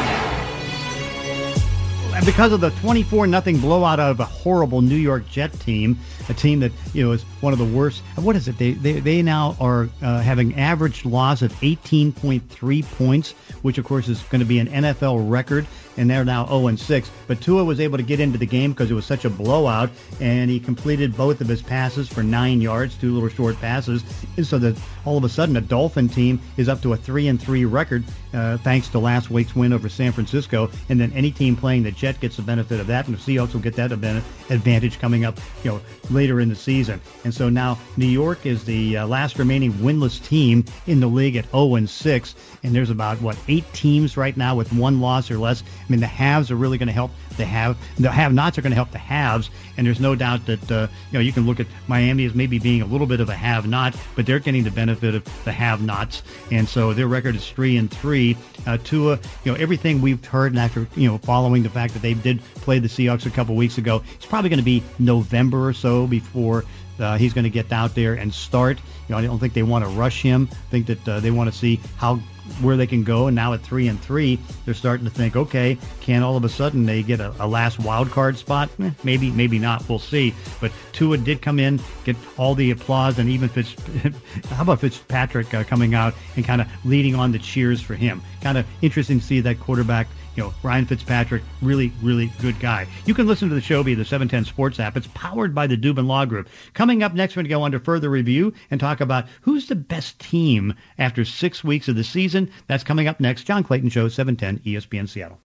And 2.16 2.24
because 2.24 2.52
of 2.52 2.62
the 2.62 2.70
24 2.80 3.26
nothing 3.26 3.58
blowout 3.58 4.00
out 4.00 4.10
of 4.10 4.20
a 4.20 4.24
horrible 4.24 4.80
New 4.80 4.96
York 4.96 5.28
Jet 5.28 5.52
team, 5.60 5.98
a 6.30 6.32
team 6.32 6.60
that 6.60 6.72
you 6.94 7.04
know 7.04 7.12
is 7.12 7.24
one 7.42 7.52
of 7.52 7.58
the 7.58 7.66
worst. 7.66 8.00
What 8.14 8.36
is 8.36 8.48
it? 8.48 8.56
They 8.56 8.72
they, 8.72 9.00
they 9.00 9.20
now 9.20 9.54
are 9.60 9.90
uh, 10.00 10.22
having 10.22 10.54
average 10.54 11.04
loss 11.04 11.42
of 11.42 11.52
18.3 11.60 12.96
points, 12.96 13.32
which 13.60 13.76
of 13.76 13.84
course 13.84 14.08
is 14.08 14.22
going 14.22 14.40
to 14.40 14.46
be 14.46 14.58
an 14.60 14.68
NFL 14.68 15.30
record 15.30 15.66
and 15.96 16.08
they're 16.10 16.24
now 16.24 16.46
0 16.46 16.68
and 16.68 16.78
6. 16.78 17.10
But 17.26 17.40
Tua 17.40 17.64
was 17.64 17.80
able 17.80 17.98
to 17.98 18.04
get 18.04 18.20
into 18.20 18.38
the 18.38 18.46
game 18.46 18.72
because 18.72 18.90
it 18.90 18.94
was 18.94 19.06
such 19.06 19.24
a 19.24 19.30
blowout, 19.30 19.90
and 20.20 20.50
he 20.50 20.60
completed 20.60 21.16
both 21.16 21.40
of 21.40 21.48
his 21.48 21.62
passes 21.62 22.08
for 22.08 22.22
nine 22.22 22.60
yards, 22.60 22.96
two 22.96 23.12
little 23.12 23.28
short 23.28 23.56
passes, 23.56 24.02
and 24.36 24.46
so 24.46 24.58
that 24.58 24.76
all 25.04 25.16
of 25.16 25.24
a 25.24 25.28
sudden 25.28 25.56
a 25.56 25.60
Dolphin 25.60 26.08
team 26.08 26.40
is 26.56 26.68
up 26.68 26.80
to 26.82 26.92
a 26.92 26.96
three 26.96 27.28
and 27.28 27.40
three 27.40 27.64
record 27.64 28.04
uh, 28.34 28.58
thanks 28.58 28.88
to 28.88 28.98
last 28.98 29.30
week's 29.30 29.54
win 29.54 29.72
over 29.72 29.88
San 29.88 30.12
Francisco. 30.12 30.70
And 30.88 31.00
then 31.00 31.12
any 31.12 31.30
team 31.30 31.56
playing 31.56 31.84
the 31.84 31.92
Jet 31.92 32.20
gets 32.20 32.36
the 32.36 32.42
benefit 32.42 32.80
of 32.80 32.86
that, 32.88 33.06
and 33.06 33.16
the 33.16 33.20
Seahawks 33.20 33.52
will 33.52 33.60
get 33.60 33.76
that 33.76 33.92
advantage 33.92 34.98
coming 34.98 35.24
up, 35.24 35.38
you 35.62 35.70
know, 35.70 35.80
later 36.10 36.40
in 36.40 36.48
the 36.48 36.56
season. 36.56 37.00
And 37.24 37.32
so 37.32 37.48
now 37.48 37.78
New 37.96 38.06
York 38.06 38.44
is 38.44 38.64
the 38.64 38.98
uh, 38.98 39.06
last 39.06 39.38
remaining 39.38 39.72
winless 39.74 40.24
team 40.24 40.64
in 40.86 41.00
the 41.00 41.06
league 41.06 41.36
at 41.36 41.44
0 41.50 41.76
and 41.76 41.88
6, 41.88 42.34
and 42.64 42.74
there's 42.74 42.90
about 42.90 43.20
what 43.20 43.36
eight 43.46 43.70
teams 43.72 44.16
right 44.16 44.36
now 44.36 44.56
with 44.56 44.72
one 44.72 45.00
loss 45.00 45.30
or 45.30 45.38
less. 45.38 45.62
I 45.62 45.92
mean, 45.92 46.00
the 46.00 46.06
haves 46.06 46.50
are 46.50 46.56
really 46.56 46.78
going 46.78 46.88
to 46.88 46.92
help 46.92 47.10
the 47.36 47.44
have 47.44 47.76
the 47.96 48.10
have-nots 48.10 48.58
are 48.58 48.62
going 48.62 48.70
to 48.70 48.76
help 48.76 48.90
the 48.90 48.98
haves, 48.98 49.50
and 49.76 49.86
there's 49.86 50.00
no 50.00 50.14
doubt 50.14 50.46
that 50.46 50.70
uh, 50.70 50.88
you 51.10 51.18
know 51.18 51.20
you 51.20 51.32
can 51.32 51.46
look 51.46 51.60
at 51.60 51.66
Miami 51.86 52.24
as 52.24 52.34
maybe 52.34 52.58
being 52.58 52.82
a 52.82 52.86
little 52.86 53.06
bit 53.06 53.20
of 53.20 53.28
a 53.28 53.34
have-not, 53.34 53.94
but 54.16 54.26
they're 54.26 54.38
getting 54.38 54.64
the 54.64 54.70
benefit 54.70 55.14
of 55.14 55.44
the 55.44 55.52
have-nots, 55.52 56.22
and 56.50 56.68
so 56.68 56.92
their 56.92 57.06
record 57.06 57.36
is 57.36 57.48
three 57.48 57.76
and 57.76 57.90
three. 57.90 58.36
Uh, 58.66 58.78
Tua, 58.82 59.18
you 59.44 59.52
know, 59.52 59.58
everything 59.58 60.00
we've 60.00 60.24
heard, 60.24 60.52
and 60.52 60.58
after 60.58 60.88
you 60.96 61.08
know, 61.08 61.18
following 61.18 61.62
the 61.62 61.70
fact 61.70 61.92
that 61.92 62.02
they 62.02 62.14
did 62.14 62.42
play 62.56 62.78
the 62.78 62.88
Seahawks 62.88 63.26
a 63.26 63.30
couple 63.30 63.54
weeks 63.54 63.78
ago, 63.78 64.02
it's 64.14 64.26
probably 64.26 64.48
going 64.48 64.58
to 64.58 64.64
be 64.64 64.82
November 64.98 65.68
or 65.68 65.72
so 65.72 66.06
before 66.06 66.64
uh, 66.98 67.16
he's 67.18 67.32
going 67.32 67.44
to 67.44 67.50
get 67.50 67.72
out 67.72 67.94
there 67.94 68.14
and 68.14 68.32
start. 68.32 68.78
You 69.08 69.14
know, 69.14 69.18
I 69.18 69.22
don't 69.22 69.38
think 69.38 69.52
they 69.52 69.62
want 69.62 69.84
to 69.84 69.90
rush 69.90 70.22
him. 70.22 70.48
I 70.50 70.54
think 70.70 70.86
that 70.86 71.08
uh, 71.08 71.20
they 71.20 71.30
want 71.30 71.52
to 71.52 71.58
see 71.58 71.80
how 71.96 72.20
where 72.60 72.76
they 72.76 72.86
can 72.86 73.04
go. 73.04 73.26
And 73.26 73.34
now 73.34 73.52
at 73.52 73.60
three 73.60 73.88
and 73.88 74.00
three, 74.00 74.38
they're 74.64 74.74
starting 74.74 75.04
to 75.06 75.10
think, 75.10 75.36
okay, 75.36 75.78
can 76.00 76.22
all 76.22 76.36
of 76.36 76.44
a 76.44 76.48
sudden 76.48 76.86
they 76.86 77.02
get 77.02 77.20
a, 77.20 77.34
a 77.40 77.46
last 77.46 77.78
wild 77.78 78.10
card 78.10 78.36
spot? 78.36 78.70
Eh, 78.80 78.90
maybe, 79.02 79.30
maybe 79.30 79.58
not. 79.58 79.88
We'll 79.88 79.98
see. 79.98 80.34
But 80.60 80.72
Tua 80.92 81.18
did 81.18 81.42
come 81.42 81.58
in, 81.58 81.80
get 82.04 82.16
all 82.36 82.54
the 82.54 82.70
applause, 82.70 83.18
and 83.18 83.28
even 83.28 83.48
Fitz, 83.48 83.74
how 84.50 84.62
about 84.62 84.80
Fitzpatrick 84.80 85.52
uh, 85.54 85.64
coming 85.64 85.94
out 85.94 86.14
and 86.36 86.44
kind 86.44 86.60
of 86.60 86.68
leading 86.84 87.14
on 87.14 87.32
the 87.32 87.38
cheers 87.38 87.80
for 87.80 87.94
him? 87.94 88.22
Kind 88.40 88.58
of 88.58 88.66
interesting 88.82 89.20
to 89.20 89.24
see 89.24 89.40
that 89.40 89.60
quarterback 89.60 90.08
you 90.36 90.42
know, 90.42 90.54
Ryan 90.62 90.86
Fitzpatrick, 90.86 91.42
really, 91.62 91.92
really 92.02 92.32
good 92.40 92.58
guy. 92.60 92.86
You 93.06 93.14
can 93.14 93.26
listen 93.26 93.48
to 93.48 93.54
the 93.54 93.60
show 93.60 93.82
via 93.82 93.96
the 93.96 94.04
710 94.04 94.44
Sports 94.44 94.80
app. 94.80 94.96
It's 94.96 95.08
powered 95.14 95.54
by 95.54 95.66
the 95.66 95.76
Dubin 95.76 96.06
Law 96.06 96.24
Group. 96.24 96.48
Coming 96.72 97.02
up 97.02 97.14
next, 97.14 97.36
we're 97.36 97.42
going 97.42 97.50
to 97.50 97.56
go 97.56 97.64
under 97.64 97.80
further 97.80 98.10
review 98.10 98.52
and 98.70 98.80
talk 98.80 99.00
about 99.00 99.26
who's 99.42 99.68
the 99.68 99.76
best 99.76 100.18
team 100.18 100.74
after 100.98 101.24
six 101.24 101.62
weeks 101.62 101.88
of 101.88 101.96
the 101.96 102.04
season. 102.04 102.50
That's 102.66 102.84
coming 102.84 103.08
up 103.08 103.20
next. 103.20 103.44
John 103.44 103.62
Clayton 103.62 103.90
Show, 103.90 104.08
710 104.08 104.64
ESPN 104.64 105.08
Seattle. 105.08 105.38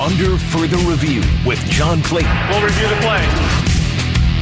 Under 0.00 0.38
further 0.38 0.78
review 0.88 1.22
with 1.46 1.58
John 1.66 2.02
Clayton. 2.02 2.30
We'll 2.48 2.62
review 2.62 2.88
the 2.88 2.96
play. 2.96 3.72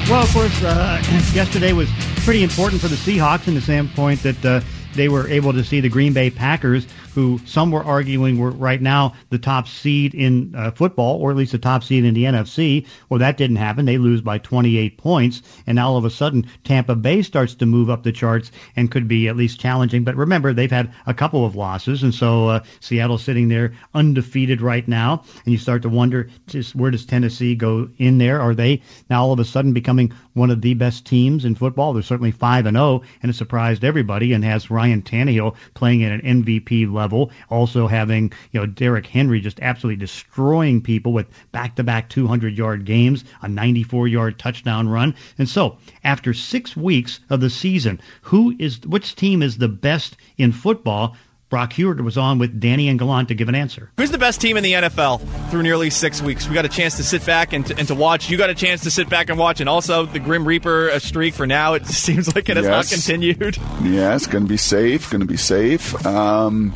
Well, 0.09 0.23
of 0.23 0.33
course, 0.33 0.63
uh, 0.63 1.03
yesterday 1.35 1.73
was 1.73 1.89
pretty 2.25 2.43
important 2.43 2.81
for 2.81 2.89
the 2.89 2.97
Seahawks 2.97 3.49
in 3.49 3.55
the 3.55 3.61
standpoint 3.61 4.23
that 4.23 4.45
uh, 4.45 4.61
they 4.95 5.09
were 5.09 5.29
able 5.29 5.53
to 5.53 5.65
see 5.65 5.81
the 5.81 5.89
Green 5.89 6.13
Bay 6.13 6.31
Packers 6.31 6.87
who 7.21 7.39
some 7.45 7.71
were 7.71 7.85
arguing 7.85 8.39
were 8.39 8.51
right 8.51 8.81
now 8.81 9.13
the 9.29 9.39
top 9.39 9.69
seed 9.69 10.15
in 10.15 10.55
uh, 10.57 10.71
football, 10.71 11.21
or 11.21 11.31
at 11.31 11.37
least 11.37 11.53
the 11.53 11.59
top 11.59 11.85
seed 11.85 12.05
in 12.05 12.15
the 12.15 12.25
NFC. 12.25 12.87
Well, 13.11 13.21
that 13.21 13.37
didn't 13.37 13.57
happen. 13.57 13.85
They 13.85 13.99
lose 13.99 14.23
by 14.23 14.39
28 14.39 14.97
points, 14.97 15.43
and 15.67 15.77
now 15.77 15.91
all 15.91 15.99
of 15.99 16.07
a 16.07 16.11
sudden 16.11 16.47
Tampa 16.65 16.97
Bay 16.97 17.21
starts 17.21 17.55
to 17.57 17.67
move 17.67 17.91
up 17.91 18.03
the 18.03 18.13
charts 18.13 18.51
and 18.75 18.91
could 18.91 19.07
be 19.07 19.29
at 19.29 19.37
least 19.37 19.61
challenging. 19.61 20.03
But 20.03 20.17
remember, 20.17 20.55
they've 20.55 20.71
had 20.71 20.95
a 21.07 21.13
couple 21.13 21.45
of 21.45 21.57
losses, 21.57 22.03
and 22.03 22.15
so 22.15 22.49
uh, 22.49 22.65
Seattle's 22.81 23.23
sitting 23.23 23.49
there 23.49 23.75
undefeated 23.93 24.63
right 24.63 24.87
now, 24.89 25.23
and 25.45 25.53
you 25.53 25.59
start 25.59 25.83
to 25.83 25.91
wonder 25.91 26.31
just 26.47 26.75
where 26.75 26.91
does 26.91 27.05
Tennessee 27.05 27.55
go 27.55 27.91
in 27.99 28.17
there? 28.17 28.41
Are 28.41 28.55
they 28.55 28.81
now 29.11 29.25
all 29.25 29.33
of 29.33 29.41
a 29.41 29.45
sudden 29.45 29.75
becoming 29.75 30.15
one 30.33 30.51
of 30.51 30.63
the 30.63 30.73
best 30.73 31.05
teams 31.05 31.45
in 31.45 31.55
football? 31.55 31.93
They're 31.93 32.03
certainly 32.03 32.31
five 32.31 32.65
and 32.65 32.77
zero, 32.77 32.87
oh, 32.87 33.03
and 33.23 33.29
it 33.29 33.35
surprised 33.35 33.85
everybody, 33.85 34.33
and 34.33 34.43
has 34.43 34.71
Ryan 34.71 35.03
Tannehill 35.03 35.57
playing 35.75 36.03
at 36.05 36.13
an 36.13 36.43
MVP 36.43 36.91
level 36.91 37.10
level. 37.11 37.33
Also 37.49 37.89
having, 37.89 38.33
you 38.53 38.61
know, 38.61 38.67
Derrick 38.67 39.07
Henry 39.07 39.41
just 39.41 39.59
absolutely 39.61 39.99
destroying 39.99 40.81
people 40.81 41.13
with 41.13 41.27
back-to-back 41.51 42.09
200-yard 42.09 42.85
games, 42.85 43.25
a 43.43 43.49
94-yard 43.49 44.39
touchdown 44.39 44.89
run. 44.89 45.17
And 45.37 45.49
so, 45.49 45.79
after 46.05 46.33
six 46.33 46.77
weeks 46.77 47.19
of 47.29 47.41
the 47.41 47.51
season, 47.51 48.01
who 48.23 48.55
is 48.59 48.81
which 48.83 49.17
team 49.17 49.43
is 49.43 49.59
the 49.59 49.69
best 49.69 50.17
in 50.39 50.53
football? 50.53 51.17
Brock 51.51 51.73
Huard 51.73 52.01
was 52.01 52.17
on 52.17 52.39
with 52.39 52.61
Danny 52.61 52.89
and 52.89 52.97
Gallant 52.97 53.29
to 53.29 53.35
give 53.35 53.49
an 53.49 53.57
answer. 53.57 53.91
Who's 53.97 54.13
the 54.13 54.19
best 54.19 54.41
team 54.41 54.57
in 54.57 54.63
the 54.63 54.73
NFL 54.73 55.21
through 55.51 55.65
nearly 55.65 55.91
six 55.91 56.23
weeks? 56.23 56.49
We 56.49 56.55
got 56.55 56.65
a 56.65 56.69
chance 56.69 56.97
to 56.99 57.03
sit 57.03 57.27
back 57.27 57.53
and 57.53 57.67
to, 57.67 57.77
and 57.77 57.89
to 57.89 57.95
watch. 57.97 58.31
You 58.31 58.39
got 58.39 58.51
a 58.51 58.55
chance 58.55 58.83
to 58.85 58.91
sit 58.91 59.09
back 59.09 59.29
and 59.31 59.39
watch, 59.39 59.61
and 59.61 59.69
also 59.69 60.07
the 60.07 60.21
Grim 60.21 60.47
Reaper 60.47 60.89
a 60.89 61.01
streak 61.01 61.35
for 61.35 61.49
now. 61.49 61.75
It 61.75 61.87
seems 61.89 62.33
like 62.35 62.49
it 62.49 62.57
has 62.57 62.67
yes. 62.67 62.71
not 62.71 62.95
continued. 62.95 63.57
Yeah, 63.83 64.15
it's 64.15 64.29
going 64.29 64.45
to 64.45 64.49
be 64.49 64.57
safe. 64.57 65.11
Going 65.11 65.23
to 65.23 65.27
be 65.27 65.37
safe. 65.37 66.07
Um, 66.07 66.73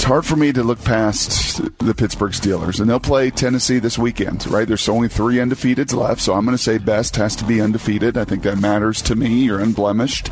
it's 0.00 0.06
hard 0.06 0.24
for 0.24 0.36
me 0.36 0.50
to 0.50 0.62
look 0.62 0.82
past 0.82 1.60
the 1.78 1.94
Pittsburgh 1.94 2.32
Steelers, 2.32 2.80
and 2.80 2.88
they'll 2.88 2.98
play 2.98 3.30
Tennessee 3.30 3.78
this 3.78 3.98
weekend, 3.98 4.46
right? 4.46 4.66
There's 4.66 4.88
only 4.88 5.08
three 5.08 5.36
undefeateds 5.36 5.94
left, 5.94 6.22
so 6.22 6.32
I'm 6.32 6.46
going 6.46 6.56
to 6.56 6.62
say 6.62 6.78
best 6.78 7.16
has 7.16 7.36
to 7.36 7.44
be 7.44 7.60
undefeated. 7.60 8.16
I 8.16 8.24
think 8.24 8.42
that 8.44 8.58
matters 8.58 9.02
to 9.02 9.14
me. 9.14 9.44
You're 9.44 9.60
unblemished, 9.60 10.30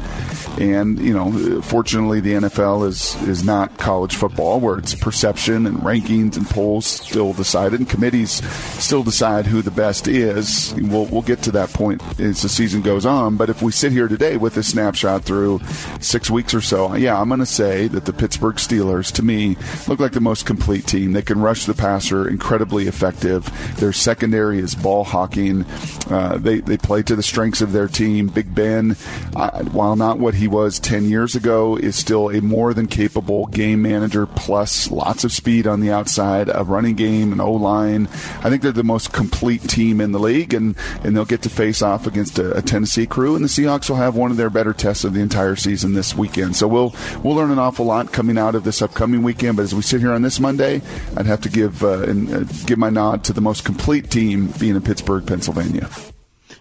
and 0.59 0.99
you 0.99 1.13
know, 1.13 1.61
fortunately, 1.61 2.21
the 2.21 2.33
NFL 2.33 2.89
is 2.89 3.15
is 3.29 3.45
not 3.45 3.77
college 3.77 4.17
football 4.17 4.59
where 4.59 4.79
it's 4.79 4.95
perception 4.95 5.67
and 5.67 5.79
rankings 5.81 6.39
and 6.39 6.47
polls 6.47 6.87
still 6.87 7.35
decided, 7.35 7.79
and 7.79 7.91
committees 7.91 8.43
still 8.83 9.03
decide 9.03 9.45
who 9.45 9.61
the 9.61 9.71
best 9.71 10.09
is. 10.09 10.73
We'll 10.79 11.05
we'll 11.05 11.21
get 11.21 11.43
to 11.43 11.51
that 11.53 11.75
point 11.75 12.03
as 12.19 12.41
the 12.41 12.49
season 12.49 12.81
goes 12.81 13.05
on. 13.05 13.37
But 13.37 13.51
if 13.51 13.61
we 13.61 13.73
sit 13.73 13.93
here 13.93 14.09
today 14.09 14.39
with 14.39 14.57
a 14.57 14.63
snapshot 14.63 15.25
through 15.25 15.61
six 16.01 16.31
weeks 16.31 16.55
or 16.55 16.63
so, 16.63 16.95
yeah, 16.95 17.21
I'm 17.21 17.29
going 17.29 17.41
to 17.41 17.45
say 17.47 17.87
that 17.89 18.07
the 18.07 18.15
Pittsburgh 18.15 18.57
Steelers, 18.57 18.88
to 18.89 19.23
me, 19.23 19.57
look 19.87 20.01
like 20.01 20.13
the 20.13 20.21
most 20.21 20.47
complete 20.47 20.87
team. 20.87 21.13
They 21.13 21.23
can 21.23 21.41
rush 21.41 21.67
the 21.67 21.75
passer, 21.75 22.29
incredibly 22.29 22.87
effective. 22.89 23.51
Their 23.77 23.93
secondary 23.93 24.59
is 24.59 24.75
ball 24.75 25.05
hawking. 25.05 25.65
Uh, 26.11 26.39
they 26.39 26.61
they 26.61 26.77
play 26.77 27.03
to 27.03 27.17
the 27.17 27.23
strengths 27.23 27.61
of 27.61 27.73
their 27.73 27.89
team. 27.89 28.29
Big 28.29 28.55
Ben, 28.55 28.97
uh, 29.37 29.65
while 29.65 29.97
not 29.97 30.19
what 30.19 30.35
he 30.35 30.49
was 30.49 30.79
ten 30.79 31.09
years 31.09 31.35
ago, 31.35 31.77
is 31.77 31.97
still 31.97 32.31
a 32.31 32.41
more 32.41 32.75
than 32.75 32.87
capable 32.87 33.47
game 33.47 33.83
manager. 33.83 34.27
Plus, 34.27 34.91
lots 34.91 35.25
of 35.25 35.33
speed 35.33 35.67
on 35.67 35.81
the 35.81 35.91
outside, 35.91 36.49
a 36.53 36.65
running 36.65 36.95
game, 36.95 37.33
an 37.33 37.41
O 37.41 37.53
line. 37.53 38.09
I 38.43 38.51
think 38.51 38.63
they're 38.63 38.73
the 38.73 38.83
most 38.83 39.13
complete 39.13 39.63
team 39.63 40.01
in 40.01 40.13
the 40.13 40.19
league, 40.19 40.55
and 40.55 40.77
and 41.05 41.17
they'll 41.17 41.25
get 41.25 41.43
to 41.43 41.51
face 41.51 41.83
off 41.83 42.07
against 42.07 42.39
a, 42.39 42.57
a 42.57 42.63
Tennessee 42.63 43.07
crew, 43.07 43.35
and 43.35 43.45
the 43.45 43.49
Seahawks 43.49 43.89
will 43.89 43.97
have 43.97 44.17
one 44.17 44.31
of 44.31 44.37
their 44.37 44.51
better 44.51 44.73
tests 44.73 45.05
of 45.05 45.15
the 45.15 45.21
entire 45.21 45.57
season 45.57 45.95
this 45.95 46.15
weekend. 46.15 46.57
So 46.57 46.67
we'll 46.69 46.95
we'll 47.23 47.37
learn 47.37 47.51
an 47.51 47.59
awful 47.59 47.87
lot 47.87 48.13
coming 48.13 48.39
out 48.39 48.55
of 48.55 48.65
this 48.69 48.83
upcoming 48.83 49.23
weekend. 49.23 49.57
But 49.57 49.63
as 49.63 49.75
we 49.75 49.83
sit 49.83 50.01
here 50.01 50.13
on 50.13 50.23
this 50.23 50.39
Monday, 50.39 50.83
I'd 51.17 51.27
have 51.27 51.41
to 51.41 51.49
give 51.49 51.83
uh, 51.83 52.03
and 52.03 52.33
uh, 52.33 52.41
give 52.67 52.79
my 52.79 52.91
nod 52.91 53.25
to 53.25 53.33
the 53.33 53.41
most 53.41 53.65
complete 53.65 54.11
team 54.11 54.53
being 54.61 54.77
in 54.77 54.83
Pittsburgh, 54.83 55.27
Pennsylvania. 55.27 55.89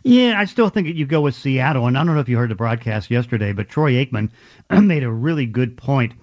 Yeah, 0.03 0.39
I 0.39 0.45
still 0.45 0.69
think 0.69 0.87
you 0.87 1.05
go 1.05 1.21
with 1.21 1.35
Seattle. 1.35 1.85
And 1.85 1.97
I 1.97 2.03
don't 2.03 2.15
know 2.15 2.21
if 2.21 2.29
you 2.29 2.37
heard 2.37 2.49
the 2.49 2.55
broadcast 2.55 3.11
yesterday, 3.11 3.51
but 3.51 3.67
Troy 3.67 3.93
Aikman 3.93 4.31
made 4.71 5.03
a 5.03 5.11
really 5.11 5.45
good 5.45 5.77
point 5.77 6.13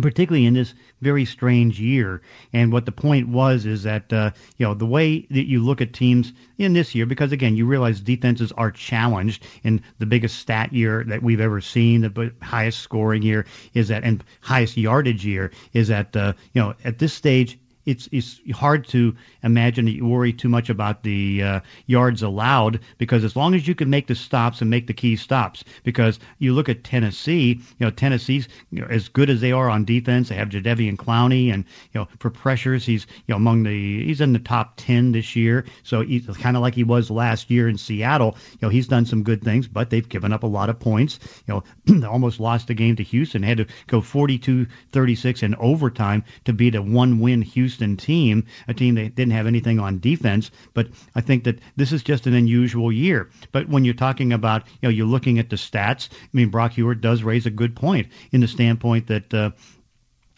particularly 0.00 0.46
in 0.46 0.54
this 0.54 0.74
very 1.02 1.24
strange 1.24 1.78
year. 1.78 2.22
And 2.52 2.72
what 2.72 2.86
the 2.86 2.92
point 2.92 3.28
was 3.28 3.66
is 3.66 3.82
that 3.82 4.12
uh, 4.12 4.30
you 4.56 4.64
know 4.64 4.74
the 4.74 4.86
way 4.86 5.26
that 5.30 5.46
you 5.46 5.62
look 5.62 5.80
at 5.80 5.92
teams 5.92 6.32
in 6.56 6.72
this 6.72 6.94
year, 6.94 7.04
because 7.04 7.32
again 7.32 7.56
you 7.56 7.66
realize 7.66 8.00
defenses 8.00 8.52
are 8.52 8.70
challenged. 8.70 9.44
In 9.64 9.82
the 9.98 10.06
biggest 10.06 10.38
stat 10.38 10.72
year 10.72 11.04
that 11.08 11.22
we've 11.22 11.40
ever 11.40 11.60
seen, 11.60 12.02
the 12.02 12.32
highest 12.40 12.78
scoring 12.78 13.22
year 13.22 13.44
is 13.74 13.88
that, 13.88 14.04
and 14.04 14.24
highest 14.40 14.76
yardage 14.76 15.26
year 15.26 15.50
is 15.72 15.88
that 15.88 16.16
uh, 16.16 16.32
you 16.54 16.62
know 16.62 16.74
at 16.84 16.98
this 16.98 17.12
stage 17.12 17.58
it's 17.84 18.08
it's 18.12 18.40
hard 18.52 18.86
to 18.88 19.14
imagine 19.42 19.86
that 19.86 19.92
you 19.92 20.06
worry 20.06 20.32
too 20.32 20.48
much 20.48 20.70
about 20.70 21.02
the 21.02 21.42
uh, 21.42 21.60
yards 21.86 22.22
allowed 22.22 22.80
because 22.98 23.24
as 23.24 23.34
long 23.34 23.54
as 23.54 23.66
you 23.66 23.74
can 23.74 23.90
make 23.90 24.06
the 24.06 24.14
stops 24.14 24.60
and 24.60 24.70
make 24.70 24.86
the 24.86 24.92
key 24.92 25.16
stops, 25.16 25.64
because 25.82 26.20
you 26.38 26.54
look 26.54 26.68
at 26.68 26.84
Tennessee, 26.84 27.60
you 27.78 27.86
know 27.86 27.90
Tennessee's 27.90 28.48
you 28.70 28.80
know, 28.80 28.86
as 28.88 29.08
good 29.08 29.30
as 29.30 29.40
they 29.40 29.52
are 29.52 29.68
on 29.68 29.84
defense. 29.84 30.28
They 30.28 30.36
have 30.36 30.48
Jadeveon 30.48 30.96
Clowney, 30.96 31.52
and 31.52 31.64
you 31.92 32.00
know 32.00 32.08
for 32.18 32.30
pressures, 32.30 32.86
he's 32.86 33.06
you 33.26 33.32
know 33.32 33.36
among 33.36 33.64
the 33.64 34.04
he's 34.06 34.20
in 34.20 34.32
the 34.32 34.38
top 34.38 34.74
ten 34.76 35.12
this 35.12 35.34
year. 35.34 35.64
So 35.82 36.02
he's 36.02 36.26
kind 36.36 36.56
of 36.56 36.62
like 36.62 36.74
he 36.74 36.84
was 36.84 37.10
last 37.10 37.50
year 37.50 37.68
in 37.68 37.78
Seattle. 37.78 38.36
You 38.52 38.58
know 38.62 38.68
he's 38.68 38.88
done 38.88 39.06
some 39.06 39.24
good 39.24 39.42
things, 39.42 39.66
but 39.66 39.90
they've 39.90 40.08
given 40.08 40.32
up 40.32 40.44
a 40.44 40.48
lot 40.48 40.70
of 40.70 40.78
points. 40.78 41.18
You 41.46 41.62
know 41.88 42.06
almost 42.08 42.38
lost 42.38 42.68
the 42.68 42.74
game 42.74 42.94
to 42.96 43.02
Houston. 43.02 43.42
They 43.42 43.48
had 43.48 43.58
to 43.58 43.66
go 43.88 44.00
42-36 44.00 45.42
in 45.42 45.54
overtime 45.56 46.22
to 46.44 46.52
beat 46.52 46.74
a 46.76 46.82
one-win 46.82 47.42
Houston 47.42 47.71
team, 47.76 48.46
a 48.68 48.74
team 48.74 48.94
that 48.96 49.14
didn't 49.14 49.32
have 49.32 49.46
anything 49.46 49.78
on 49.78 49.98
defense. 49.98 50.50
But 50.74 50.88
I 51.14 51.20
think 51.20 51.44
that 51.44 51.60
this 51.76 51.92
is 51.92 52.02
just 52.02 52.26
an 52.26 52.34
unusual 52.34 52.92
year. 52.92 53.30
But 53.52 53.68
when 53.68 53.84
you're 53.84 53.94
talking 53.94 54.32
about, 54.32 54.66
you 54.80 54.88
know, 54.88 54.90
you're 54.90 55.06
looking 55.06 55.38
at 55.38 55.50
the 55.50 55.56
stats. 55.56 56.08
I 56.12 56.28
mean, 56.32 56.50
Brock 56.50 56.72
Huard 56.74 57.00
does 57.00 57.22
raise 57.22 57.46
a 57.46 57.50
good 57.50 57.76
point 57.76 58.08
in 58.30 58.40
the 58.40 58.48
standpoint 58.48 59.08
that. 59.08 59.34
Uh, 59.34 59.50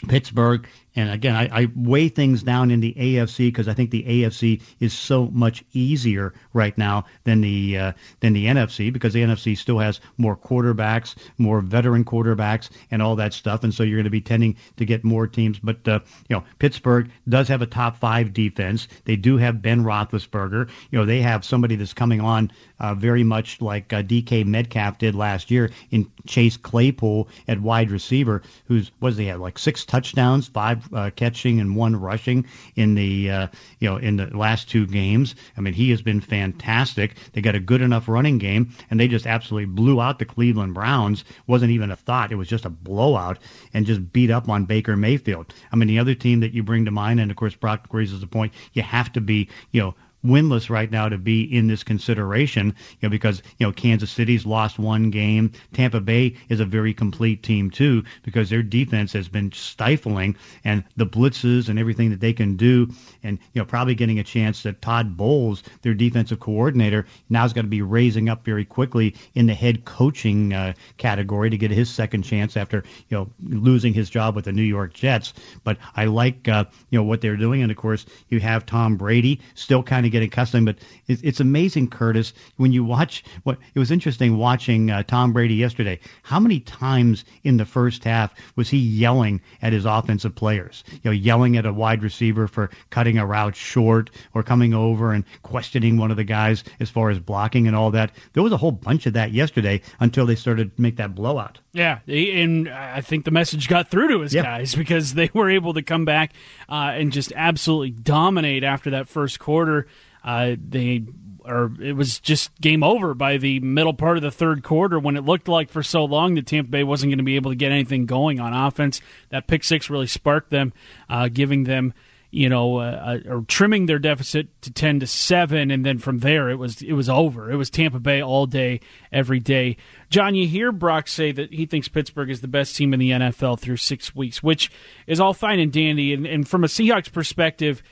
Pittsburgh 0.09 0.69
and 0.97 1.11
again, 1.11 1.35
I, 1.35 1.63
I 1.63 1.69
weigh 1.75 2.09
things 2.09 2.43
down 2.43 2.71
in 2.71 2.81
the 2.81 2.95
AFC 2.95 3.49
because 3.49 3.67
I 3.67 3.75
think 3.75 3.91
the 3.91 4.05
AFC 4.05 4.63
is 4.79 4.93
so 4.93 5.27
much 5.27 5.65
easier 5.73 6.35
right 6.53 6.77
now 6.79 7.07
than 7.25 7.41
the 7.41 7.79
uh, 7.79 7.93
than 8.21 8.33
the 8.33 8.47
NFC 8.47 8.93
because 8.93 9.13
the 9.13 9.23
NFC 9.23 9.57
still 9.59 9.79
has 9.79 10.01
more 10.19 10.37
quarterbacks, 10.37 11.17
more 11.37 11.61
veteran 11.61 12.05
quarterbacks, 12.05 12.71
and 12.91 13.03
all 13.03 13.17
that 13.17 13.35
stuff. 13.35 13.65
And 13.65 13.75
so 13.75 13.83
you're 13.83 13.97
going 13.97 14.05
to 14.05 14.11
be 14.11 14.21
tending 14.21 14.57
to 14.77 14.85
get 14.85 15.03
more 15.03 15.27
teams. 15.27 15.59
But 15.59 15.87
uh, 15.89 16.01
you 16.29 16.37
know, 16.37 16.45
Pittsburgh 16.59 17.11
does 17.29 17.49
have 17.49 17.63
a 17.63 17.67
top 17.67 17.97
five 17.97 18.33
defense. 18.33 18.87
They 19.05 19.17
do 19.17 19.37
have 19.37 19.63
Ben 19.63 19.83
Roethlisberger. 19.83 20.69
You 20.91 20.99
know, 20.99 21.07
they 21.07 21.23
have 21.23 21.45
somebody 21.45 21.77
that's 21.77 21.95
coming 21.95 22.21
on 22.21 22.53
uh, 22.79 22.95
very 22.95 23.25
much 23.25 23.61
like 23.61 23.93
uh, 23.93 24.03
DK 24.03 24.45
Metcalf 24.45 24.99
did 24.99 25.15
last 25.15 25.51
year 25.51 25.71
in 25.91 26.11
Chase 26.27 26.57
Claypool 26.57 27.29
at 27.49 27.61
wide 27.61 27.91
receiver, 27.91 28.43
who's 28.67 28.91
does 29.01 29.17
he 29.17 29.27
have 29.27 29.41
like 29.41 29.59
six 29.59 29.85
touchdowns, 29.85 30.49
five 30.49 30.84
uh, 30.93 31.11
catching 31.17 31.61
and 31.61 31.76
one 31.76 31.97
rushing 31.97 32.47
in 32.76 32.95
the 32.95 33.31
uh, 33.31 33.47
you 33.81 33.88
know 33.88 33.97
in 33.97 34.17
the 34.17 34.26
last 34.37 34.69
two 34.69 34.87
games. 34.87 35.35
I 35.57 35.61
mean, 35.61 35.75
he 35.75 35.91
has 35.91 36.03
been 36.03 36.21
fantastic. 36.21 37.17
They 37.33 37.41
got 37.41 37.55
a 37.55 37.61
good 37.61 37.83
enough 37.83 38.09
running 38.09 38.38
game, 38.38 38.73
and 38.91 38.99
they 38.99 39.09
just 39.09 39.26
absolutely 39.26 39.67
blew 39.67 40.00
out 40.00 40.19
the 40.19 40.25
Cleveland 40.25 40.75
Browns. 40.75 41.25
wasn't 41.47 41.73
even 41.73 41.91
a 41.91 41.97
thought. 41.97 42.33
It 42.33 42.37
was 42.37 42.49
just 42.49 42.64
a 42.64 42.71
blowout 42.71 43.38
and 43.73 43.87
just 43.87 44.12
beat 44.12 44.31
up 44.31 44.49
on 44.49 44.64
Baker 44.64 44.97
Mayfield. 44.97 45.53
I 45.73 45.76
mean, 45.76 45.88
the 45.88 45.99
other 45.99 46.14
team 46.14 46.41
that 46.41 46.53
you 46.53 46.62
bring 46.62 46.85
to 46.85 46.91
mind, 46.91 47.21
and 47.21 47.31
of 47.31 47.37
course 47.37 47.55
Brock 47.55 47.88
raises 47.93 48.21
the 48.21 48.26
point, 48.26 48.53
you 48.73 48.83
have 48.83 49.12
to 49.12 49.21
be 49.21 49.49
you 49.73 49.81
know 49.81 49.95
winless 50.25 50.71
right 50.71 50.90
now 50.90 51.09
to 51.09 51.19
be 51.19 51.43
in 51.43 51.66
this 51.66 51.85
consideration, 51.85 52.69
you 52.69 52.99
know, 53.02 53.11
because, 53.11 53.43
you 53.59 53.66
know, 53.66 53.73
Kansas 53.73 54.11
City's 54.11 54.47
lost 54.47 54.78
one 54.78 55.11
game. 55.11 55.52
Tampa 55.73 56.00
Bay 56.00 56.37
is 56.49 56.61
a 56.61 56.64
very 56.64 56.95
complete 56.95 57.43
team 57.43 57.71
too, 57.71 58.04
because 58.23 58.49
their 58.49 58.62
defense 58.62 59.12
has 59.12 59.28
been 59.28 59.52
stifling 59.52 60.37
and 60.64 60.85
the 60.97 61.07
blitzes 61.07 61.69
and 61.69 61.78
everything 61.78 62.11
that 62.11 62.21
they 62.21 62.33
can 62.33 62.57
do 62.57 62.88
and, 63.23 63.38
you 63.52 63.61
know, 63.61 63.66
probably 63.66 63.95
getting 63.95 64.19
a 64.19 64.25
chance 64.25 64.62
that 64.62 64.81
Todd 64.81 65.16
Bowles, 65.16 65.62
their 65.83 65.95
defensive 65.95 66.40
coordinator, 66.40 67.07
now 67.28 67.45
is 67.45 67.52
going 67.52 67.66
to 67.66 67.71
be 67.71 67.83
raising 67.83 68.28
up 68.28 68.45
very 68.45 68.64
quickly 68.64 69.14
in 69.35 69.47
the 69.47 69.54
head 69.54 69.85
coaching 69.85 70.52
uh, 70.52 70.73
category 70.97 71.50
to 71.50 71.59
get 71.59 71.71
his 71.71 71.90
second 71.90 72.23
chance 72.23 72.57
after, 72.57 72.85
you 73.09 73.16
know, 73.16 73.31
losing 73.43 73.93
his 73.93 74.09
job 74.09 74.35
with 74.35 74.47
the 74.47 74.52
New 74.52 74.62
York 74.62 74.95
Jets. 74.95 75.35
But 75.64 75.78
I 75.95 76.07
like, 76.07 76.49
uh, 76.49 76.64
you 76.90 76.99
know, 76.99 77.04
what 77.04 77.21
they're 77.21 77.37
doing. 77.37 77.62
And 77.62 77.71
of 77.71 77.76
course, 77.76 78.07
you 78.28 78.40
have 78.40 78.64
Tom 78.64 78.97
Brady 78.97 79.40
still 79.54 79.83
kind 79.83 80.07
of 80.07 80.12
getting 80.14 80.28
accustomed. 80.28 80.66
But 80.66 80.76
it's, 81.06 81.23
it's 81.23 81.40
amazing, 81.40 81.90
Curtis, 81.90 82.33
when 82.56 82.73
you 82.73 82.85
watch 82.85 83.25
what 83.42 83.59
it 83.75 83.78
was 83.78 83.90
interesting 83.90 84.38
watching 84.38 84.90
uh, 84.90 85.02
Tom 85.02 85.33
Brady 85.33 85.54
yesterday. 85.54 86.00
How 86.23 86.40
many 86.40 86.61
times 86.61 87.25
in 87.42 87.59
the 87.59 87.66
first 87.66 88.04
half 88.04 88.33
was 88.56 88.71
he 88.71 88.78
yelling 88.78 89.40
at 89.61 89.73
his 89.73 89.85
offensive 89.85 90.35
players? 90.35 90.85
You 90.92 91.00
know, 91.04 91.11
yelling 91.11 91.56
at 91.56 91.66
a 91.66 91.73
wide 91.73 92.02
receiver 92.02 92.49
for 92.49 92.71
cutting 92.90 93.18
a 93.18 93.26
route 93.26 93.56
short 93.56 94.11
or 94.33 94.42
coming 94.42 94.73
over 94.73 95.12
and 95.12 95.25
questioning 95.42 95.97
one 95.97 96.11
of 96.11 96.16
the 96.16 96.25
guys 96.25 96.64
as 96.80 96.88
far 96.88 97.11
as 97.11 97.18
blocking 97.18 97.66
and 97.66 97.76
all 97.76 97.90
that. 97.90 98.12
There 98.33 98.42
was 98.42 98.52
a 98.52 98.56
whole 98.56 98.73
bunch 98.73 99.06
of 99.06 99.12
that 99.14 99.33
yesterday 99.33 99.80
until 100.00 100.26
they 100.26 100.36
started 100.36 100.75
to 100.76 100.82
make 100.82 100.97
that 100.97 101.15
blowout. 101.15 101.58
Yeah, 101.73 101.99
and 102.06 102.69
I 102.69 103.00
think 103.00 103.25
the 103.25 103.32
message 103.32 103.69
got 103.69 103.91
through 103.91 104.08
to 104.08 104.21
his 104.21 104.32
guys 104.32 104.75
because 104.76 105.15
they 105.15 105.28
were 105.34 105.50
able 105.50 105.75
to 105.75 105.82
come 105.82 106.04
back 106.04 106.32
uh, 106.69 106.93
and 106.95 107.12
just 107.12 107.32
absolutely 107.34 107.91
dominate 107.91 108.62
after 108.62 108.91
that 108.91 109.08
first 109.08 109.41
quarter. 109.41 109.89
Uh, 110.25 110.56
they 110.69 111.04
or 111.45 111.73
it 111.80 111.93
was 111.93 112.21
just 112.21 112.58
game 112.60 112.82
over 112.82 113.13
by 113.13 113.37
the 113.37 113.60
middle 113.60 113.93
part 113.93 114.17
of 114.17 114.23
the 114.23 114.30
third 114.30 114.63
quarter 114.63 114.99
when 114.99 115.17
it 115.17 115.25
looked 115.25 115.47
like 115.47 115.69
for 115.69 115.82
so 115.82 116.04
long 116.04 116.34
that 116.37 116.47
Tampa 116.47 116.71
Bay 116.71 116.84
wasn't 116.84 117.10
going 117.10 117.19
to 117.19 117.25
be 117.25 117.37
able 117.37 117.50
to 117.50 117.56
get 117.56 117.71
anything 117.71 118.06
going 118.06 118.41
on 118.41 118.54
offense. 118.54 119.02
That 119.28 119.47
pick 119.47 119.63
six 119.63 119.91
really 119.91 120.06
sparked 120.06 120.50
them, 120.50 120.73
uh, 121.10 121.28
giving 121.28 121.65
them 121.65 121.93
you 122.34 122.49
know, 122.49 122.78
uh, 122.78 123.21
uh, 123.26 123.32
or 123.32 123.43
trimming 123.43 123.87
their 123.87 124.00
deficit 124.00 124.49
to 124.63 124.73
ten 124.73 124.99
to 124.99 125.06
seven, 125.06 125.71
and 125.71 125.87
then 125.87 125.99
from 125.99 126.19
there 126.19 126.50
it 126.50 126.56
was 126.56 126.82
it 126.82 126.93
was 126.93 127.08
over. 127.08 127.49
It 127.49 127.54
was 127.54 127.71
Tampa 127.71 128.00
Bay 128.00 128.21
all 128.21 128.47
day, 128.47 128.80
every 129.13 129.39
day. 129.39 129.76
John, 130.10 130.34
you 130.34 130.49
hear 130.49 130.73
Brock 130.73 131.06
say 131.06 131.30
that 131.30 131.54
he 131.54 131.65
thinks 131.65 131.87
Pittsburgh 131.87 132.30
is 132.30 132.41
the 132.41 132.49
best 132.49 132.75
team 132.75 132.93
in 132.93 132.99
the 132.99 133.10
NFL 133.10 133.60
through 133.60 133.76
six 133.76 134.17
weeks, 134.17 134.43
which 134.43 134.69
is 135.06 135.21
all 135.21 135.32
fine 135.32 135.60
and 135.60 135.73
dandy. 135.73 136.13
And, 136.13 136.26
and 136.26 136.49
from 136.49 136.65
a 136.65 136.67
Seahawks 136.67 137.13
perspective, 137.13 137.84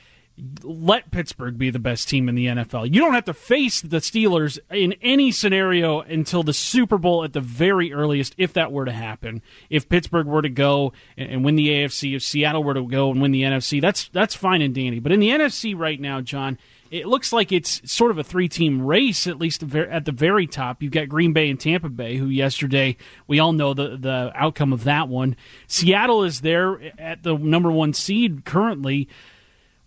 let 0.63 1.11
Pittsburgh 1.11 1.57
be 1.57 1.69
the 1.69 1.79
best 1.79 2.09
team 2.09 2.27
in 2.27 2.35
the 2.35 2.47
NFL. 2.47 2.91
You 2.91 3.01
don't 3.01 3.13
have 3.13 3.25
to 3.25 3.33
face 3.33 3.81
the 3.81 3.97
Steelers 3.97 4.57
in 4.71 4.93
any 5.01 5.31
scenario 5.31 6.01
until 6.01 6.41
the 6.41 6.53
Super 6.53 6.97
Bowl 6.97 7.23
at 7.23 7.33
the 7.33 7.41
very 7.41 7.93
earliest, 7.93 8.33
if 8.37 8.53
that 8.53 8.71
were 8.71 8.85
to 8.85 8.91
happen. 8.91 9.43
If 9.69 9.89
Pittsburgh 9.89 10.25
were 10.25 10.41
to 10.41 10.49
go 10.49 10.93
and 11.17 11.45
win 11.45 11.55
the 11.55 11.67
AFC, 11.67 12.15
if 12.15 12.23
Seattle 12.23 12.63
were 12.63 12.73
to 12.73 12.87
go 12.87 13.11
and 13.11 13.21
win 13.21 13.31
the 13.31 13.43
NFC, 13.43 13.79
that's 13.79 14.09
that's 14.09 14.35
fine 14.35 14.61
and 14.61 14.73
dandy. 14.73 14.99
But 14.99 15.11
in 15.11 15.19
the 15.19 15.29
NFC 15.29 15.77
right 15.77 16.01
now, 16.01 16.19
John, 16.21 16.57
it 16.89 17.07
looks 17.07 17.31
like 17.31 17.51
it's 17.51 17.81
sort 17.91 18.11
of 18.11 18.17
a 18.17 18.23
three-team 18.23 18.83
race, 18.83 19.27
at 19.27 19.39
least 19.39 19.63
at 19.63 20.05
the 20.05 20.11
very 20.11 20.47
top. 20.47 20.81
You've 20.81 20.91
got 20.91 21.09
Green 21.09 21.33
Bay 21.33 21.49
and 21.49 21.59
Tampa 21.59 21.89
Bay, 21.89 22.17
who 22.17 22.27
yesterday 22.27 22.97
we 23.27 23.39
all 23.39 23.53
know 23.53 23.75
the 23.75 23.97
the 23.97 24.31
outcome 24.35 24.73
of 24.73 24.83
that 24.85 25.09
one. 25.09 25.35
Seattle 25.67 26.23
is 26.23 26.41
there 26.41 26.79
at 26.97 27.21
the 27.21 27.37
number 27.37 27.71
one 27.71 27.93
seed 27.93 28.45
currently. 28.45 29.07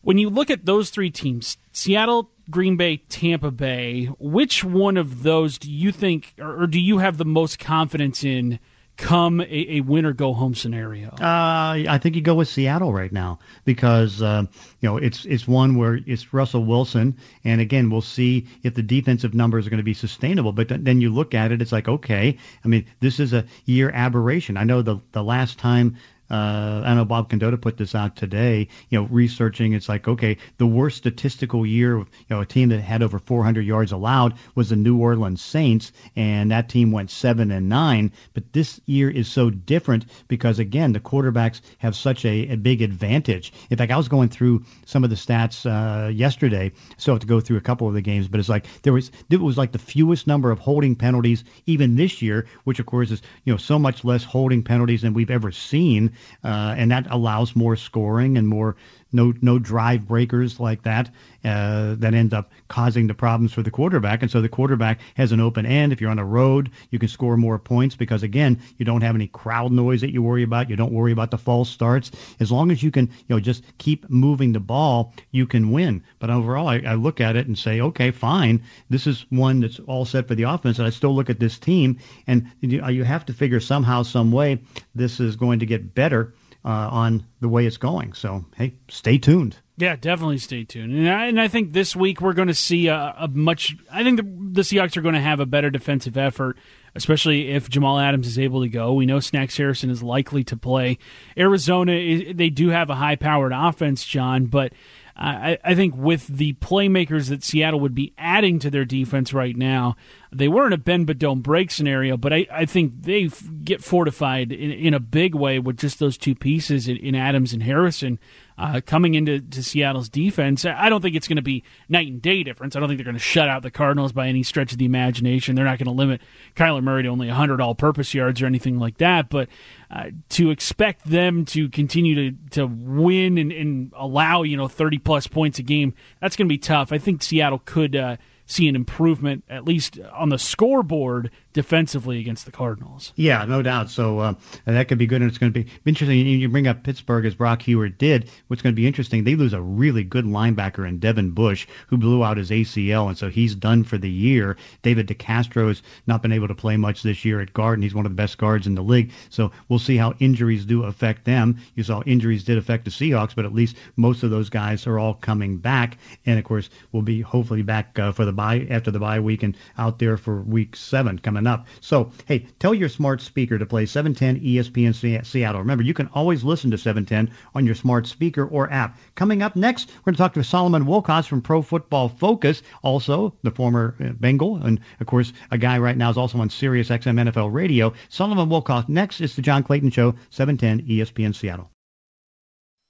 When 0.07 0.19
you 0.19 0.31
look 0.31 0.51
at 0.51 0.65
those 0.65 0.91
three 0.91 1.11
teams, 1.11 1.57
Seattle, 1.73 2.31
Green 2.49 2.77
Bay, 2.77 2.99
Tampa 3.09 3.51
Bay, 3.51 4.05
which 4.21 4.63
one 4.63 4.97
of 4.97 5.25
those 5.25 5.59
do 5.59 5.69
you 5.69 5.91
think, 5.91 6.33
or, 6.39 6.69
do 6.69 6.79
you 6.79 6.99
have 6.99 7.19
the 7.19 7.25
most 7.25 7.59
confidence 7.59 8.23
in? 8.23 8.61
come 8.97 9.43
a, 9.43 9.45
a 9.51 9.81
win 9.83 10.07
or 10.07 10.15
go 10.15 10.33
home 10.33 10.55
scenario? 10.55 11.09
Uh, 11.11 11.85
I 11.87 11.99
think 12.01 12.17
you 12.17 12.23
go 12.23 12.35
with 12.35 12.49
Seattle 12.49 12.95
right 12.95 13.13
now 13.13 13.39
because 13.67 14.23
uh, 14.23 14.45
you 14.81 14.89
know 14.89 14.97
it's 14.97 15.27
it's 15.27 15.47
one 15.47 15.77
where 15.77 16.01
it's 16.07 16.33
Russell 16.33 16.65
Wilson, 16.65 17.15
and 17.45 17.61
again 17.61 17.91
we'll 17.91 18.01
see 18.01 18.47
if 18.63 18.75
the 18.75 18.83
defensive 18.83 19.35
numbers 19.35 19.67
are 19.67 19.71
going 19.71 19.77
to 19.79 19.85
be 19.85 19.93
sustainable. 19.93 20.53
But 20.53 20.69
then 20.69 21.03
you 21.03 21.13
look 21.13 21.35
at 21.35 21.53
it, 21.53 21.61
it's 21.61 21.73
like 21.73 21.89
okay, 21.89 22.39
I 22.65 22.69
mean 22.69 22.87
this 23.01 23.21
is 23.21 23.35
a 23.35 23.45
year 23.67 23.91
aberration. 23.93 24.57
I 24.57 24.65
know 24.65 24.81
the 24.81 24.97
the 25.13 25.23
last 25.23 25.59
time 25.59 25.99
uh, 26.31 26.83
I 26.85 26.95
know 26.95 27.05
Bob 27.05 27.31
Condotta 27.31 27.61
put 27.61 27.77
this 27.77 27.95
out 27.95 28.17
today. 28.17 28.69
You 28.91 29.01
know, 29.01 29.09
researching, 29.11 29.73
it's 29.73 29.89
like 29.89 30.09
okay, 30.09 30.39
the 30.59 30.67
worst 30.67 30.97
statistical 30.99 31.65
year, 31.65 31.99
you 31.99 32.07
know, 32.31 32.41
a 32.41 32.47
team 32.47 32.71
that 32.71 32.81
had 32.81 33.03
over 33.03 33.19
400 33.19 33.63
yards 33.63 33.93
allowed 33.93 34.35
was 34.55 34.71
the 34.71 34.77
New 34.77 34.99
Orleans 34.99 35.41
Saints, 35.41 35.93
and 36.17 36.51
that 36.51 36.69
team 36.69 36.91
went 36.91 37.11
seven 37.11 37.51
and 37.51 37.69
nine. 37.69 38.13
But 38.35 38.53
this 38.53 38.81
year 38.87 39.09
is 39.09 39.29
so 39.29 39.51
different 39.51 40.07
because 40.29 40.59
again, 40.59 40.93
the 40.93 41.01
quarterbacks 41.01 41.61
have 41.79 41.95
such 41.95 42.25
a, 42.25 42.49
a 42.49 42.57
big 42.57 42.83
advantage. 42.83 43.53
In 43.71 43.77
fact, 43.77 43.93
I 43.93 43.97
was 43.97 44.09
going 44.09 44.29
through 44.29 44.65
some 44.85 45.05
of 45.05 45.11
the 45.11 45.17
stats 45.17 45.65
uh, 45.65 46.09
yesterday, 46.09 46.73
so 46.97 47.13
I 47.13 47.15
have 47.15 47.21
to 47.21 47.27
go 47.27 47.41
through 47.41 47.59
a 47.59 47.63
couple 47.63 47.87
of 47.87 47.95
the 47.95 48.03
games. 48.03 48.27
But 48.27 48.41
it's 48.41 48.49
like 48.49 48.67
there 48.83 48.93
was 48.93 49.13
it 49.31 49.41
was 49.41 49.57
like 49.57 49.73
the 49.73 49.79
fewest 49.79 50.27
number 50.27 50.51
of 50.51 50.59
holding 50.59 50.97
penalties 50.97 51.45
even 51.67 51.95
this 51.95 52.21
year, 52.21 52.47
which 52.65 52.81
of 52.81 52.87
course 52.87 53.13
is 53.13 53.23
you 53.45 53.53
know 53.53 53.59
so 53.59 53.79
much 53.79 54.05
less 54.05 54.25
holding 54.25 54.65
penalties 54.65 55.03
than 55.03 55.15
we've 55.15 55.31
ever 55.31 55.53
seen 55.53 56.13
uh, 56.45 56.75
and 56.77 56.91
that 56.91 57.07
allows 57.11 57.57
more 57.57 57.77
scoring 57.77 58.37
and 58.37 58.49
more 58.49 58.77
no 59.13 59.33
no 59.41 59.59
drive 59.59 60.07
breakers 60.07 60.59
like 60.59 60.83
that 60.83 61.11
uh, 61.45 61.95
that 61.99 62.15
end 62.15 62.35
up 62.35 62.51
causing 62.69 63.07
the 63.07 63.15
problems 63.15 63.53
for 63.53 63.63
the 63.63 63.71
quarterback. 63.71 64.23
And 64.23 64.31
so 64.31 64.41
the 64.41 64.49
quarterback 64.49 65.01
has 65.15 65.33
an 65.33 65.41
open 65.41 65.65
end. 65.65 65.93
If 65.93 66.01
you're 66.01 66.11
on 66.11 66.19
a 66.19 66.25
road, 66.25 66.71
you 66.91 66.99
can 66.99 67.09
score 67.09 67.37
more 67.37 67.59
points 67.59 67.95
because 67.95 68.23
again, 68.23 68.61
you 68.79 68.85
don't 68.85 69.03
have 69.03 69.15
any 69.15 69.29
crowd 69.29 69.73
noise 69.73 70.01
that 70.01 70.13
you 70.13 70.23
worry 70.23 70.43
about. 70.43 70.69
You 70.69 70.77
don't 70.77 70.93
worry 70.93 71.13
about 71.13 71.31
the 71.31 71.39
false 71.39 71.71
starts. 71.71 72.11
As 72.41 72.51
long 72.51 72.71
as 72.71 72.83
you 72.83 72.91
can, 72.91 73.07
you 73.07 73.37
know, 73.37 73.41
just 73.41 73.63
keep 73.79 74.11
moving 74.11 74.53
the 74.53 74.61
ball, 74.61 75.15
you 75.31 75.47
can 75.47 75.71
win. 75.71 76.03
But 76.19 76.31
overall, 76.31 76.69
I, 76.69 76.79
I 76.81 76.95
look 76.95 77.21
at 77.21 77.37
it 77.37 77.47
and 77.47 77.57
say, 77.57 77.81
okay, 77.81 78.11
fine. 78.11 78.65
This 78.91 79.07
is 79.07 79.25
one 79.31 79.61
that's 79.61 79.79
all 79.81 80.05
set 80.05 80.27
for 80.27 80.35
the 80.35 80.45
offense. 80.45 80.79
And 80.79 80.87
I 80.87 80.91
still 80.91 81.15
look 81.15 81.31
at 81.31 81.39
this 81.39 81.59
team, 81.59 81.99
and 82.27 82.51
you, 82.61 82.85
you 82.89 83.05
have 83.05 83.27
to 83.27 83.33
figure 83.33 83.61
somehow, 83.61 84.03
some 84.03 84.33
way, 84.33 84.63
this 84.95 85.21
is 85.21 85.37
going 85.37 85.61
to 85.61 85.67
get 85.67 85.95
better 85.95 86.06
uh, 86.13 86.69
on 86.91 87.25
the 87.41 87.49
way 87.49 87.67
it's 87.67 87.77
going. 87.77 88.13
So 88.13 88.45
hey, 88.57 88.75
stay 88.89 89.19
tuned. 89.19 89.57
Yeah, 89.79 89.95
definitely 89.97 90.39
stay 90.39 90.65
tuned. 90.65 90.95
And 90.95 91.09
I, 91.09 91.27
and 91.27 91.41
I 91.41 91.49
think 91.49 91.73
this 91.73 91.95
week 91.95 92.21
we're 92.23 92.33
going 92.33 92.49
to 92.49 92.55
see 92.55 92.89
a, 92.89 93.15
a 93.19 93.29
much. 93.29 93.77
I 93.93 94.03
think 94.03 94.17
the, 94.17 94.23
the 94.23 94.63
Seahawks 94.63 94.97
are 94.97 95.03
going 95.03 95.15
to 95.15 95.21
have 95.21 95.39
a 95.39 95.47
better 95.47 95.69
defensive 95.69 96.17
effort, 96.17 96.57
especially 96.95 97.51
if 97.51 97.69
Jamal 97.69 97.99
Adams 97.99 98.27
is 98.27 98.39
able 98.39 98.63
to 98.63 98.69
go. 98.69 98.95
We 98.95 99.05
know 99.05 99.21
Snacks 99.21 99.57
Harrison 99.57 99.91
is 99.91 100.03
likely 100.03 100.45
to 100.45 100.57
play. 100.57 100.99
Arizona, 101.37 102.33
they 102.33 102.49
do 102.49 102.71
have 102.71 102.89
a 102.89 102.95
high 102.95 103.17
powered 103.17 103.53
offense, 103.53 104.05
John, 104.05 104.47
but 104.47 104.73
I, 105.15 105.59
I 105.65 105.75
think 105.75 105.95
with 105.97 106.27
the 106.27 106.55
playmakers 106.55 107.29
that 107.29 107.43
Seattle 107.43 107.81
would 107.81 107.95
be 107.95 108.13
adding 108.19 108.59
to 108.61 108.71
their 108.71 108.85
defense 108.85 109.33
right 109.33 109.57
now, 109.57 109.97
they 110.33 110.49
were 110.49 110.67
in 110.67 110.73
a 110.73 110.79
bend 110.79 111.07
but 111.07 111.19
don't 111.19 111.41
break 111.41 111.71
scenario, 111.71 112.17
but 112.17 112.33
I, 112.33 112.47
I 112.51 112.65
think 112.65 113.03
they 113.03 113.29
get 113.65 113.83
fortified 113.83 114.53
in, 114.53 114.71
in 114.71 114.95
a 114.95 115.01
big 115.01 115.35
way 115.35 115.59
with 115.59 115.79
just 115.79 115.99
those 115.99 116.19
two 116.19 116.35
pieces 116.35 116.89
in, 116.89 116.97
in 116.97 117.15
Adams 117.15 117.53
and 117.53 117.63
Harrison 117.63 118.19
uh, 118.59 118.81
coming 118.85 119.15
into 119.15 119.41
to 119.41 119.63
Seattle's 119.63 120.09
defense. 120.09 120.65
I 120.65 120.89
don't 120.89 121.03
think 121.03 121.15
it's 121.15 121.29
going 121.29 121.37
to 121.37 121.43
be 121.43 121.63
night 121.89 122.09
and 122.09 122.23
day 122.23 122.43
difference. 122.43 122.75
I 122.75 122.81
don't 122.81 122.89
think 122.89 122.99
they're 122.99 123.05
going 123.05 123.17
to 123.17 123.21
shut 123.21 123.49
out 123.49 123.63
the 123.63 123.71
Cardinals 123.71 124.13
by 124.13 124.29
any 124.29 124.43
stretch 124.43 124.73
of 124.73 124.79
the 124.79 124.85
imagination. 124.85 125.55
They're 125.55 125.65
not 125.65 125.79
going 125.79 125.87
to 125.87 125.93
limit 125.93 126.23
Kyler 126.55 126.83
Murray 126.83 127.03
to 127.03 127.09
only 127.09 127.29
100 127.29 127.61
all-purpose 127.61 128.15
yards 128.15 128.41
or 128.41 128.47
anything 128.47 128.79
like 128.79 128.99
that. 128.99 129.29
But 129.29 129.49
uh, 129.91 130.11
to 130.31 130.51
expect 130.51 131.05
them 131.09 131.45
to 131.47 131.69
continue 131.69 132.31
to 132.31 132.37
to 132.51 132.67
win 132.67 133.39
and, 133.39 133.53
and 133.53 133.93
allow 133.97 134.43
you 134.43 134.57
know 134.57 134.69
30 134.69 134.99
plus 134.99 135.27
points 135.27 135.59
a 135.59 135.63
game, 135.63 135.95
that's 136.21 136.37
going 136.37 136.49
to 136.49 136.53
be 136.53 136.59
tough. 136.59 136.93
I 136.93 136.99
think 136.99 137.23
Seattle 137.23 137.61
could. 137.65 137.95
Uh, 137.95 138.17
see 138.47 138.69
an 138.69 138.77
improvement, 138.77 139.45
at 139.49 139.65
least 139.65 139.99
on 140.13 140.29
the 140.31 140.39
scoreboard, 140.39 141.31
defensively 141.57 142.21
against 142.21 142.45
the 142.45 142.53
Cardinals. 142.53 143.15
Yeah, 143.17 143.47
no 143.47 143.63
doubt. 143.63 143.89
So 143.89 144.19
uh, 144.19 144.35
that 144.67 144.89
could 144.89 144.99
be 144.99 145.07
good, 145.07 145.23
and 145.23 145.31
it's 145.31 145.39
going 145.39 145.51
to 145.51 145.65
be 145.65 145.71
interesting. 145.87 146.19
You 146.19 146.51
bring 146.51 146.67
up 146.67 146.83
Pittsburgh 146.83 147.25
as 147.25 147.35
Brock 147.35 147.63
Huard 147.63 147.97
did. 147.97 148.31
What's 148.49 148.61
going 148.61 148.75
to 148.75 148.77
be 148.77 148.87
interesting? 148.87 149.25
They 149.25 149.37
lose 149.37 149.55
a 149.55 149.63
really 149.63 150.05
good 150.05 150.27
linebacker 150.27 150.87
in 150.87 150.99
Devin 150.99 151.31
Bush, 151.31 151.67
who 151.87 151.97
blew 151.97 152.23
out 152.23 152.37
his 152.37 152.51
ACL, 152.51 153.09
and 153.09 153.17
so 153.17 153.31
he's 153.31 153.55
done 153.55 153.85
for 153.85 153.97
the 153.97 154.11
year. 154.11 154.59
David 154.83 155.09
DeCastro 155.09 155.69
has 155.69 155.81
not 156.07 156.21
been 156.21 156.31
able 156.31 156.47
to 156.47 156.55
play 156.55 156.77
much 156.77 157.03
this 157.03 157.25
year 157.25 157.41
at 157.41 157.55
guard, 157.55 157.79
and 157.79 157.85
he's 157.85 157.95
one 157.95 158.05
of 158.05 158.13
the 158.13 158.17
best 158.17 158.37
guards 158.37 158.67
in 158.67 158.75
the 158.75 158.83
league. 158.83 159.11
So 159.31 159.51
we'll 159.71 159.79
see 159.79 159.97
how 159.97 160.13
injuries 160.19 160.67
do 160.67 160.83
affect 160.83 161.25
them. 161.25 161.57
You 161.75 161.85
saw 161.85 162.03
injuries 162.05 162.45
did 162.45 162.59
affect 162.59 162.85
the 162.85 162.91
Seahawks, 162.91 163.35
but 163.35 163.47
at 163.47 163.55
least 163.55 163.77
most 163.97 164.23
of 164.23 164.29
those 164.29 164.51
guys 164.51 164.87
are 164.87 164.99
all 164.99 165.15
coming 165.15 165.57
back, 165.57 165.97
and 166.27 166.39
of 166.39 166.45
course 166.45 166.69
we'll 166.93 167.01
be 167.01 167.23
hopefully 167.23 167.63
back 167.63 167.99
uh, 167.99 168.13
for 168.13 168.27
the 168.27 168.33
bye 168.35 168.67
after 168.69 168.91
the 168.91 168.99
bye 168.99 169.21
week 169.21 169.43
and 169.43 169.57
out 169.79 169.99
there 169.99 170.19
for 170.19 170.43
week 170.43 170.77
seven 170.77 171.19
coming 171.19 171.46
up. 171.47 171.67
So 171.81 172.11
hey, 172.27 172.47
tell 172.59 172.75
your 172.75 172.89
smart 172.89 173.21
speaker 173.21 173.59
to 173.59 173.67
play 173.67 173.87
710 173.87 174.45
ESPN 174.45 175.25
Seattle. 175.25 175.61
Remember, 175.61 175.85
you 175.85 175.95
can 175.95 176.09
always 176.15 176.45
listen 176.45 176.71
to 176.71 176.79
710 176.79 177.35
on 177.55 177.67
your 177.67 177.75
smart 177.75 178.07
speaker 178.07 178.45
or 178.47 178.73
app. 178.73 178.99
Coming 179.15 179.43
up 179.43 179.57
next, 179.57 179.91
we're 179.91 180.13
going 180.13 180.15
to 180.15 180.19
talk 180.19 180.35
to 180.35 180.45
Solomon 180.45 180.85
Wilcots 180.85 181.27
from 181.27 181.43
Pro 181.43 181.63
Football 181.63 182.09
Focus, 182.09 182.63
also 182.83 183.35
the 183.43 183.51
former 183.51 183.95
uh, 184.01 184.13
Bengal, 184.13 184.57
and 184.57 184.81
of 185.01 185.07
course 185.07 185.33
a 185.51 185.59
guy 185.59 185.79
right 185.79 185.97
now 185.97 186.11
is 186.11 186.17
also 186.17 186.39
on 186.39 186.51
Sirius 186.51 186.89
XM 186.89 187.31
NFL 187.31 187.53
Radio. 187.53 187.93
Solomon 188.09 188.49
Wilcots 188.49 188.89
next 188.89 189.21
is 189.21 189.37
the 189.37 189.43
John 189.43 189.63
Clayton 189.63 189.91
Show, 189.91 190.15
710 190.31 190.87
ESPN 190.89 191.35
Seattle. 191.35 191.71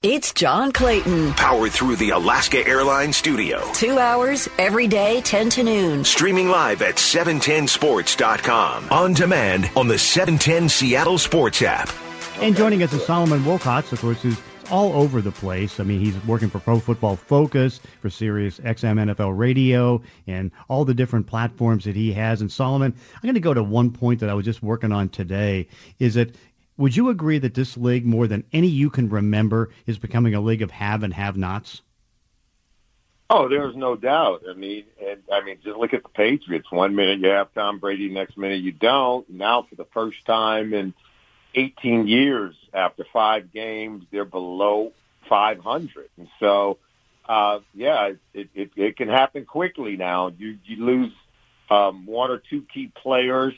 It's 0.03 0.31
John 0.31 0.71
Clayton. 0.71 1.33
Powered 1.33 1.71
through 1.71 1.95
the 1.95 2.11
Alaska 2.11 2.59
Airlines 2.67 3.17
studio. 3.17 3.63
Two 3.73 3.97
hours 3.97 4.47
every 4.59 4.87
day, 4.87 5.21
10 5.21 5.49
to 5.49 5.63
noon. 5.63 6.03
Streaming 6.03 6.49
live 6.49 6.83
at 6.83 6.97
710sports.com. 6.97 8.89
On 8.91 9.13
demand 9.15 9.71
on 9.75 9.87
the 9.87 9.97
710 9.97 10.69
Seattle 10.69 11.17
Sports 11.17 11.63
app. 11.63 11.89
And 12.39 12.55
joining 12.55 12.83
us 12.83 12.93
is 12.93 13.03
Solomon 13.07 13.39
Wilcots, 13.39 13.91
of 13.91 13.99
course, 13.99 14.21
who's 14.21 14.39
all 14.69 14.93
over 14.93 15.19
the 15.19 15.31
place. 15.31 15.79
I 15.79 15.83
mean, 15.83 15.99
he's 15.99 16.15
working 16.25 16.51
for 16.51 16.59
Pro 16.59 16.79
Football 16.79 17.15
Focus, 17.15 17.79
for 17.99 18.11
Sirius 18.11 18.59
XM 18.59 18.99
NFL 19.11 19.35
Radio, 19.35 20.03
and 20.27 20.51
all 20.69 20.85
the 20.85 20.93
different 20.93 21.25
platforms 21.25 21.85
that 21.85 21.95
he 21.95 22.13
has. 22.13 22.41
And 22.41 22.51
Solomon, 22.51 22.93
I'm 23.15 23.21
going 23.23 23.33
to 23.33 23.39
go 23.39 23.55
to 23.55 23.63
one 23.63 23.89
point 23.89 24.19
that 24.19 24.29
I 24.29 24.35
was 24.35 24.45
just 24.45 24.61
working 24.61 24.91
on 24.91 25.09
today. 25.09 25.67
Is 25.97 26.13
that 26.13 26.35
would 26.77 26.95
you 26.95 27.09
agree 27.09 27.39
that 27.39 27.53
this 27.53 27.75
league, 27.75 28.05
more 28.05 28.27
than 28.27 28.43
any 28.53 28.67
you 28.67 28.89
can 28.89 29.09
remember, 29.09 29.69
is 29.85 29.97
becoming 29.97 30.35
a 30.35 30.41
league 30.41 30.61
of 30.61 30.71
have 30.71 31.03
and 31.03 31.13
have-nots? 31.13 31.81
Oh, 33.29 33.49
there's 33.49 33.75
no 33.75 33.95
doubt. 33.95 34.43
I 34.49 34.53
mean, 34.53 34.85
and 35.05 35.21
I 35.31 35.43
mean, 35.43 35.57
just 35.61 35.77
look 35.77 35.93
at 35.93 36.03
the 36.03 36.09
Patriots. 36.09 36.71
One 36.71 36.95
minute 36.95 37.19
you 37.19 37.29
have 37.29 37.53
Tom 37.53 37.79
Brady, 37.79 38.09
next 38.09 38.37
minute 38.37 38.61
you 38.61 38.71
don't. 38.71 39.29
Now, 39.29 39.63
for 39.63 39.75
the 39.75 39.87
first 39.93 40.25
time 40.25 40.73
in 40.73 40.93
18 41.53 42.07
years, 42.07 42.55
after 42.73 43.05
five 43.11 43.51
games, 43.51 44.05
they're 44.11 44.23
below 44.23 44.93
500, 45.27 46.09
and 46.17 46.29
so, 46.39 46.77
uh, 47.27 47.59
yeah, 47.73 48.13
it, 48.33 48.49
it 48.55 48.71
it 48.77 48.95
can 48.95 49.09
happen 49.09 49.43
quickly. 49.43 49.97
Now, 49.97 50.31
you 50.37 50.57
you 50.63 50.85
lose 50.85 51.11
um, 51.69 52.05
one 52.05 52.31
or 52.31 52.37
two 52.37 52.61
key 52.73 52.93
players 52.95 53.55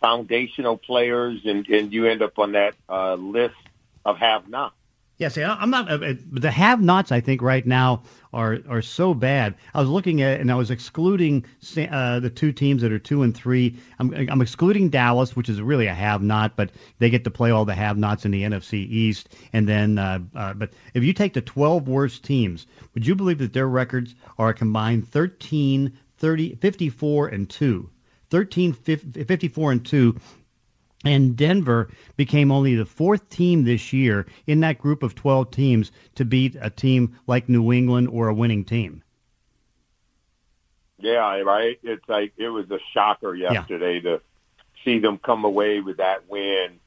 foundational 0.00 0.76
players, 0.76 1.40
and, 1.44 1.66
and 1.68 1.92
you 1.92 2.06
end 2.06 2.22
up 2.22 2.38
on 2.38 2.52
that 2.52 2.74
uh, 2.88 3.14
list 3.14 3.54
of 4.04 4.18
have-nots. 4.18 4.74
Yeah, 5.20 5.28
see, 5.28 5.44
I'm 5.44 5.68
not. 5.68 5.90
Uh, 5.90 6.14
the 6.32 6.50
have-nots, 6.50 7.12
I 7.12 7.20
think, 7.20 7.42
right 7.42 7.66
now 7.66 8.04
are 8.32 8.60
are 8.66 8.80
so 8.80 9.12
bad. 9.12 9.54
I 9.74 9.80
was 9.80 9.90
looking 9.90 10.22
at 10.22 10.40
and 10.40 10.50
I 10.50 10.54
was 10.54 10.70
excluding 10.70 11.44
uh, 11.76 12.20
the 12.20 12.30
two 12.30 12.52
teams 12.52 12.80
that 12.80 12.90
are 12.90 12.98
two 12.98 13.22
and 13.22 13.36
three. 13.36 13.76
I'm, 13.98 14.14
I'm 14.14 14.40
excluding 14.40 14.88
Dallas, 14.88 15.36
which 15.36 15.50
is 15.50 15.60
really 15.60 15.88
a 15.88 15.94
have-not, 15.94 16.56
but 16.56 16.70
they 17.00 17.10
get 17.10 17.24
to 17.24 17.30
play 17.30 17.50
all 17.50 17.66
the 17.66 17.74
have-nots 17.74 18.24
in 18.24 18.30
the 18.30 18.44
NFC 18.44 18.88
East. 18.88 19.28
And 19.52 19.68
then, 19.68 19.98
uh, 19.98 20.20
uh, 20.34 20.54
but 20.54 20.70
if 20.94 21.04
you 21.04 21.12
take 21.12 21.34
the 21.34 21.42
12 21.42 21.86
worst 21.86 22.24
teams, 22.24 22.66
would 22.94 23.06
you 23.06 23.14
believe 23.14 23.38
that 23.40 23.52
their 23.52 23.68
records 23.68 24.14
are 24.38 24.48
a 24.48 24.54
combined 24.54 25.06
13, 25.08 25.98
30, 26.16 26.54
54, 26.54 27.28
and 27.28 27.50
two? 27.50 27.90
13 28.30 28.72
54 28.72 29.72
and 29.72 29.84
2 29.84 30.20
and 31.04 31.36
Denver 31.36 31.90
became 32.16 32.52
only 32.52 32.74
the 32.74 32.84
fourth 32.84 33.28
team 33.30 33.64
this 33.64 33.92
year 33.92 34.26
in 34.46 34.60
that 34.60 34.78
group 34.78 35.02
of 35.02 35.14
12 35.14 35.50
teams 35.50 35.92
to 36.16 36.24
beat 36.24 36.56
a 36.60 36.68
team 36.68 37.18
like 37.26 37.48
New 37.48 37.72
England 37.72 38.08
or 38.08 38.28
a 38.28 38.34
winning 38.34 38.64
team. 38.64 39.02
Yeah, 40.98 41.40
right. 41.40 41.78
It's 41.82 42.06
like 42.06 42.34
it 42.36 42.50
was 42.50 42.70
a 42.70 42.78
shocker 42.92 43.34
yesterday 43.34 43.94
yeah. 44.04 44.10
to 44.10 44.20
see 44.84 44.98
them 44.98 45.18
come 45.18 45.44
away 45.44 45.80
with 45.80 45.96
that 45.96 46.28
win. 46.28 46.78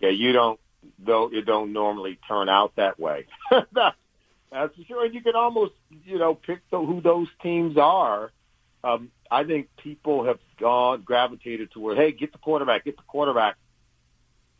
Yeah, 0.00 0.10
you 0.10 0.32
don't 0.32 0.58
though 0.98 1.30
it 1.30 1.44
don't 1.44 1.72
normally 1.72 2.18
turn 2.26 2.48
out 2.48 2.76
that 2.76 2.98
way. 2.98 3.26
That's 3.50 4.74
for 4.74 4.84
sure. 4.86 5.04
And 5.04 5.14
you 5.14 5.20
can 5.20 5.34
almost, 5.34 5.74
you 6.06 6.18
know, 6.18 6.34
pick 6.34 6.60
the, 6.70 6.78
who 6.78 7.02
those 7.02 7.28
teams 7.42 7.76
are 7.76 8.32
um, 8.82 9.10
I 9.30 9.44
think 9.44 9.68
people 9.76 10.24
have 10.24 10.38
gone 10.58 11.02
gravitated 11.02 11.70
toward, 11.70 11.98
hey, 11.98 12.12
get 12.12 12.32
the 12.32 12.38
quarterback, 12.38 12.84
get 12.84 12.96
the 12.96 13.02
quarterback. 13.06 13.56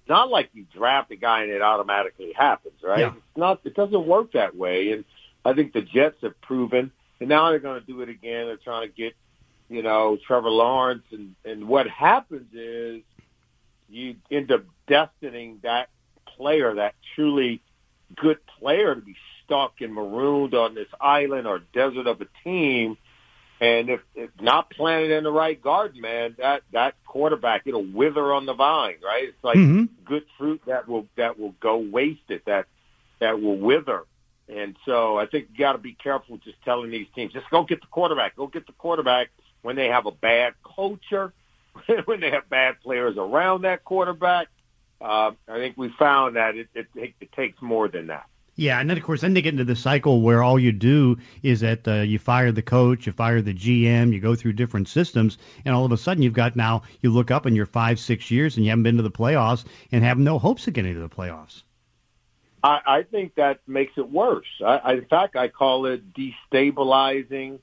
Not 0.09 0.31
like 0.31 0.50
you 0.54 0.64
draft 0.74 1.11
a 1.11 1.16
guy 1.16 1.42
and 1.42 1.50
it 1.50 1.61
automatically 1.61 2.33
happens, 2.35 2.74
right? 2.83 3.00
Yeah. 3.00 3.09
It's 3.09 3.37
not. 3.37 3.61
It 3.64 3.74
doesn't 3.74 4.07
work 4.07 4.33
that 4.33 4.57
way. 4.57 4.92
And 4.92 5.04
I 5.44 5.52
think 5.52 5.72
the 5.72 5.83
Jets 5.83 6.16
have 6.22 6.40
proven, 6.40 6.90
and 7.20 7.28
now 7.28 7.50
they're 7.50 7.59
going 7.59 7.81
to 7.81 7.87
do 7.87 8.00
it 8.00 8.09
again. 8.09 8.46
They're 8.46 8.57
trying 8.57 8.88
to 8.88 8.94
get, 8.94 9.14
you 9.68 9.83
know, 9.83 10.18
Trevor 10.26 10.48
Lawrence, 10.48 11.04
and 11.12 11.35
and 11.44 11.68
what 11.68 11.88
happens 11.88 12.54
is 12.54 13.02
you 13.90 14.16
end 14.31 14.50
up 14.50 14.64
destining 14.88 15.61
that 15.62 15.90
player, 16.37 16.74
that 16.76 16.94
truly 17.14 17.61
good 18.16 18.38
player, 18.59 18.94
to 18.94 19.00
be 19.02 19.16
stuck 19.44 19.81
and 19.81 19.92
marooned 19.92 20.54
on 20.54 20.74
this 20.74 20.88
island 21.00 21.46
or 21.46 21.61
desert 21.74 22.07
of 22.07 22.20
a 22.22 22.26
team 22.44 22.96
and 23.61 23.90
if, 23.90 24.01
if 24.14 24.31
not 24.40 24.71
planted 24.71 25.11
in 25.11 25.25
the 25.25 25.33
right 25.33 25.61
garden, 25.61 26.01
man, 26.01 26.37
that 26.38 26.62
that 26.73 26.94
quarterback 27.05 27.62
it'll 27.66 27.85
wither 27.85 28.33
on 28.33 28.47
the 28.47 28.55
vine, 28.55 28.97
right? 29.05 29.25
It's 29.29 29.44
like 29.44 29.57
mm-hmm. 29.57 29.85
good 30.05 30.25
fruit 30.38 30.62
that 30.66 30.88
will 30.88 31.07
that 31.16 31.38
will 31.38 31.55
go 31.61 31.79
wasted, 31.79 32.42
that 32.47 32.66
that 33.21 33.40
will 33.40 33.59
wither. 33.59 34.05
And 34.49 34.77
so 34.87 35.18
I 35.18 35.27
think 35.27 35.49
you 35.53 35.59
got 35.59 35.73
to 35.73 35.79
be 35.79 35.92
careful 35.92 36.38
just 36.38 36.57
telling 36.64 36.90
these 36.90 37.09
teams, 37.14 37.33
just 37.33 37.51
go 37.51 37.64
get 37.64 37.81
the 37.81 37.87
quarterback, 37.88 38.37
go 38.37 38.47
get 38.47 38.66
the 38.66 38.73
quarterback 38.73 39.29
when 39.62 39.77
they 39.77 39.88
have 39.88 40.07
a 40.07 40.11
bad 40.11 40.55
culture, 40.75 41.33
when 42.07 42.21
they 42.21 42.31
have 42.31 42.49
bad 42.49 42.81
players 42.81 43.16
around 43.18 43.62
that 43.62 43.85
quarterback. 43.85 44.49
Uh, 45.01 45.33
I 45.49 45.59
think 45.59 45.77
we 45.77 45.92
found 45.99 46.37
that 46.37 46.57
it, 46.57 46.68
it, 46.75 46.87
it 47.21 47.33
takes 47.33 47.61
more 47.61 47.88
than 47.88 48.09
that. 48.09 48.27
Yeah, 48.59 48.81
and 48.81 48.90
then 48.90 48.97
of 48.97 49.05
course, 49.05 49.21
then 49.21 49.35
they 49.35 49.40
get 49.40 49.55
into 49.55 49.62
the 49.62 49.77
cycle 49.77 50.21
where 50.21 50.42
all 50.42 50.59
you 50.59 50.73
do 50.73 51.18
is 51.44 51.61
that 51.61 51.87
uh, 51.87 52.01
you 52.01 52.18
fire 52.18 52.51
the 52.51 52.61
coach, 52.61 53.07
you 53.07 53.12
fire 53.12 53.40
the 53.40 53.55
GM, 53.55 54.12
you 54.12 54.18
go 54.18 54.35
through 54.35 54.55
different 54.55 54.88
systems, 54.88 55.38
and 55.64 55.77
all 55.77 55.85
of 55.85 55.92
a 55.92 55.97
sudden 55.97 56.25
you've 56.25 56.33
got 56.33 56.57
now 56.57 56.83
you 57.01 57.11
look 57.11 57.31
up 57.31 57.47
in 57.47 57.55
your 57.55 57.66
five, 57.66 58.01
six 58.01 58.33
years 58.33 58.57
and 58.57 58.64
you 58.64 58.71
haven't 58.71 58.83
been 58.83 58.97
to 58.97 59.05
the 59.05 59.12
playoffs 59.12 59.64
and 59.92 60.03
have 60.03 60.18
no 60.18 60.40
hopes 60.40 60.66
of 60.66 60.73
getting 60.73 60.92
to 60.94 61.01
the 61.01 61.09
playoffs. 61.09 61.62
I, 62.64 62.81
I 62.85 63.03
think 63.05 63.37
that 63.37 63.61
makes 63.68 63.92
it 63.97 64.11
worse. 64.11 64.49
I, 64.61 64.79
I, 64.79 64.92
in 64.94 65.05
fact, 65.05 65.37
I 65.37 65.47
call 65.47 65.87
it 65.87 66.12
destabilizing 66.12 67.61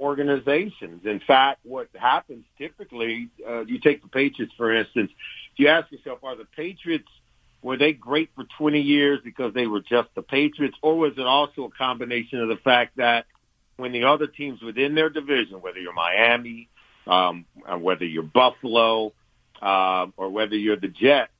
organizations. 0.00 1.06
In 1.06 1.20
fact, 1.20 1.60
what 1.62 1.86
happens 1.94 2.44
typically, 2.58 3.28
uh, 3.48 3.60
you 3.60 3.78
take 3.78 4.02
the 4.02 4.08
Patriots 4.08 4.54
for 4.56 4.74
instance. 4.74 5.12
If 5.52 5.60
you 5.60 5.68
ask 5.68 5.92
yourself, 5.92 6.24
are 6.24 6.34
the 6.34 6.46
Patriots 6.46 7.06
were 7.62 7.76
they 7.76 7.92
great 7.92 8.30
for 8.34 8.44
20 8.58 8.80
years 8.80 9.20
because 9.24 9.54
they 9.54 9.66
were 9.66 9.80
just 9.80 10.08
the 10.14 10.22
Patriots, 10.22 10.76
or 10.82 10.98
was 10.98 11.12
it 11.16 11.26
also 11.26 11.64
a 11.64 11.70
combination 11.70 12.40
of 12.40 12.48
the 12.48 12.56
fact 12.56 12.96
that 12.96 13.26
when 13.76 13.92
the 13.92 14.04
other 14.04 14.26
teams 14.26 14.60
within 14.60 14.94
their 14.94 15.08
division, 15.08 15.60
whether 15.60 15.78
you're 15.78 15.92
Miami, 15.92 16.68
um, 17.06 17.46
whether 17.78 18.04
you're 18.04 18.22
Buffalo, 18.22 19.12
uh, 19.60 20.06
or 20.16 20.28
whether 20.30 20.56
you're 20.56 20.76
the 20.76 20.88
Jets, 20.88 21.30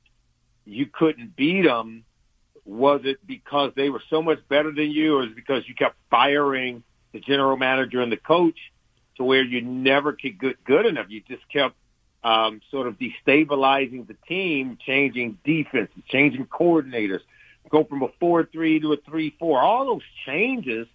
you 0.65 0.85
couldn't 0.85 1.35
beat 1.35 1.63
them. 1.63 2.05
Was 2.65 3.01
it 3.03 3.17
because 3.27 3.73
they 3.75 3.89
were 3.89 4.01
so 4.09 4.21
much 4.21 4.39
better 4.47 4.71
than 4.71 4.89
you, 4.91 5.17
or 5.17 5.23
is 5.23 5.31
it 5.31 5.35
because 5.35 5.63
you 5.67 5.75
kept 5.75 5.97
firing 6.09 6.83
the 7.11 7.19
general 7.19 7.57
manager 7.57 8.01
and 8.01 8.11
the 8.11 8.17
coach 8.17 8.57
to 9.17 9.23
where 9.25 9.43
you 9.43 9.61
never 9.61 10.13
could 10.13 10.39
get 10.39 10.63
good 10.63 10.85
enough? 10.85 11.07
You 11.09 11.21
just 11.27 11.43
kept 11.51 11.75
um, 12.23 12.61
sort 12.71 12.87
of 12.87 12.97
destabilizing 12.97 14.07
the 14.07 14.15
team, 14.27 14.77
changing 14.85 15.37
defenses, 15.43 16.03
changing 16.07 16.45
coordinators, 16.45 17.21
go 17.69 17.83
from 17.83 18.03
a 18.03 18.07
four-three 18.19 18.79
to 18.79 18.93
a 18.93 18.97
three-four. 18.97 19.59
All 19.59 19.85
those 19.85 20.03
changes 20.25 20.87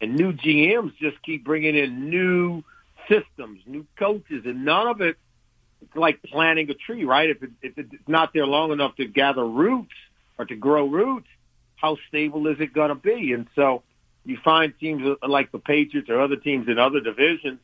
and 0.00 0.14
new 0.14 0.32
GMs 0.32 0.96
just 0.98 1.20
keep 1.22 1.44
bringing 1.44 1.76
in 1.76 2.08
new 2.08 2.62
systems, 3.08 3.60
new 3.66 3.86
coaches, 3.98 4.42
and 4.44 4.64
none 4.64 4.86
of 4.86 5.00
it 5.00 5.16
it's 5.82 5.96
like 5.96 6.22
planting 6.22 6.70
a 6.70 6.74
tree, 6.74 7.04
right? 7.04 7.30
If, 7.30 7.42
it, 7.42 7.50
if 7.62 7.78
it's 7.78 8.08
not 8.08 8.32
there 8.32 8.46
long 8.46 8.72
enough 8.72 8.96
to 8.96 9.06
gather 9.06 9.44
roots 9.44 9.94
or 10.38 10.44
to 10.44 10.54
grow 10.54 10.86
roots, 10.86 11.26
how 11.76 11.96
stable 12.08 12.46
is 12.48 12.60
it 12.60 12.74
going 12.74 12.90
to 12.90 12.94
be? 12.94 13.32
And 13.32 13.46
so 13.54 13.82
you 14.24 14.38
find 14.44 14.74
teams 14.78 15.16
like 15.26 15.50
the 15.52 15.58
Patriots 15.58 16.10
or 16.10 16.20
other 16.20 16.36
teams 16.36 16.68
in 16.68 16.78
other 16.78 17.00
divisions, 17.00 17.60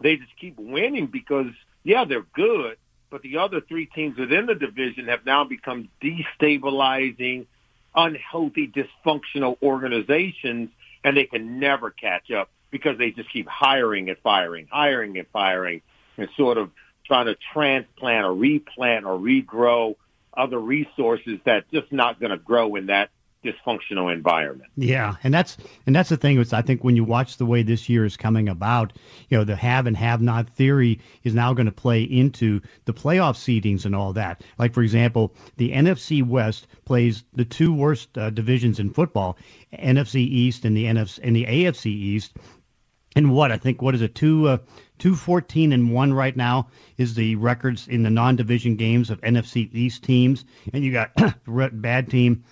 they 0.00 0.16
just 0.16 0.34
keep 0.40 0.58
winning 0.58 1.06
because, 1.06 1.52
yeah, 1.82 2.04
they're 2.04 2.26
good, 2.34 2.76
but 3.10 3.22
the 3.22 3.38
other 3.38 3.60
three 3.60 3.86
teams 3.86 4.18
within 4.18 4.46
the 4.46 4.54
division 4.54 5.08
have 5.08 5.24
now 5.24 5.44
become 5.44 5.88
destabilizing, 6.02 7.46
unhealthy, 7.94 8.68
dysfunctional 8.68 9.56
organizations, 9.62 10.70
and 11.02 11.16
they 11.16 11.24
can 11.24 11.58
never 11.58 11.90
catch 11.90 12.30
up 12.30 12.50
because 12.70 12.98
they 12.98 13.10
just 13.10 13.32
keep 13.32 13.48
hiring 13.48 14.08
and 14.08 14.18
firing, 14.18 14.68
hiring 14.70 15.18
and 15.18 15.26
firing, 15.32 15.82
and 16.16 16.28
sort 16.36 16.58
of 16.58 16.70
trying 17.06 17.26
to 17.26 17.36
transplant 17.52 18.24
or 18.24 18.34
replant 18.34 19.04
or 19.04 19.18
regrow 19.18 19.96
other 20.36 20.58
resources 20.58 21.40
that 21.44 21.68
just 21.72 21.90
not 21.90 22.20
going 22.20 22.30
to 22.30 22.38
grow 22.38 22.76
in 22.76 22.86
that 22.86 23.10
dysfunctional 23.44 24.12
environment. 24.12 24.70
Yeah, 24.76 25.14
and 25.24 25.32
that's 25.32 25.56
and 25.86 25.96
that's 25.96 26.10
the 26.10 26.16
thing 26.16 26.38
is 26.38 26.52
I 26.52 26.62
think 26.62 26.84
when 26.84 26.96
you 26.96 27.04
watch 27.04 27.36
the 27.36 27.46
way 27.46 27.62
this 27.62 27.88
year 27.88 28.04
is 28.04 28.16
coming 28.16 28.48
about, 28.48 28.92
you 29.28 29.38
know, 29.38 29.44
the 29.44 29.56
have 29.56 29.86
and 29.86 29.96
have 29.96 30.20
not 30.20 30.50
theory 30.50 31.00
is 31.22 31.34
now 31.34 31.54
going 31.54 31.66
to 31.66 31.72
play 31.72 32.02
into 32.02 32.60
the 32.84 32.92
playoff 32.92 33.36
seedings 33.36 33.86
and 33.86 33.96
all 33.96 34.12
that. 34.14 34.42
Like 34.58 34.74
for 34.74 34.82
example, 34.82 35.34
the 35.56 35.72
NFC 35.72 36.26
West 36.26 36.66
plays 36.84 37.24
the 37.32 37.44
two 37.44 37.72
worst 37.72 38.16
uh, 38.18 38.30
divisions 38.30 38.78
in 38.78 38.90
football, 38.90 39.38
NFC 39.72 40.16
East 40.16 40.64
and 40.64 40.76
the 40.76 40.84
NFC 40.84 41.20
and 41.22 41.34
the 41.34 41.46
AFC 41.46 41.86
East. 41.86 42.36
And 43.16 43.32
what 43.32 43.50
I 43.50 43.56
think 43.56 43.82
what 43.82 43.94
is 43.94 44.02
it 44.02 44.14
two 44.14 44.48
uh, 44.48 44.58
two 44.98 45.16
fourteen 45.16 45.72
and 45.72 45.92
one 45.92 46.12
right 46.12 46.36
now 46.36 46.68
is 46.96 47.14
the 47.14 47.36
records 47.36 47.88
in 47.88 48.02
the 48.02 48.10
non-division 48.10 48.76
games 48.76 49.10
of 49.10 49.20
NFC 49.22 49.68
East 49.74 50.04
teams, 50.04 50.44
and 50.72 50.84
you 50.84 50.92
got 50.92 51.10
bad 51.72 52.10
team 52.10 52.44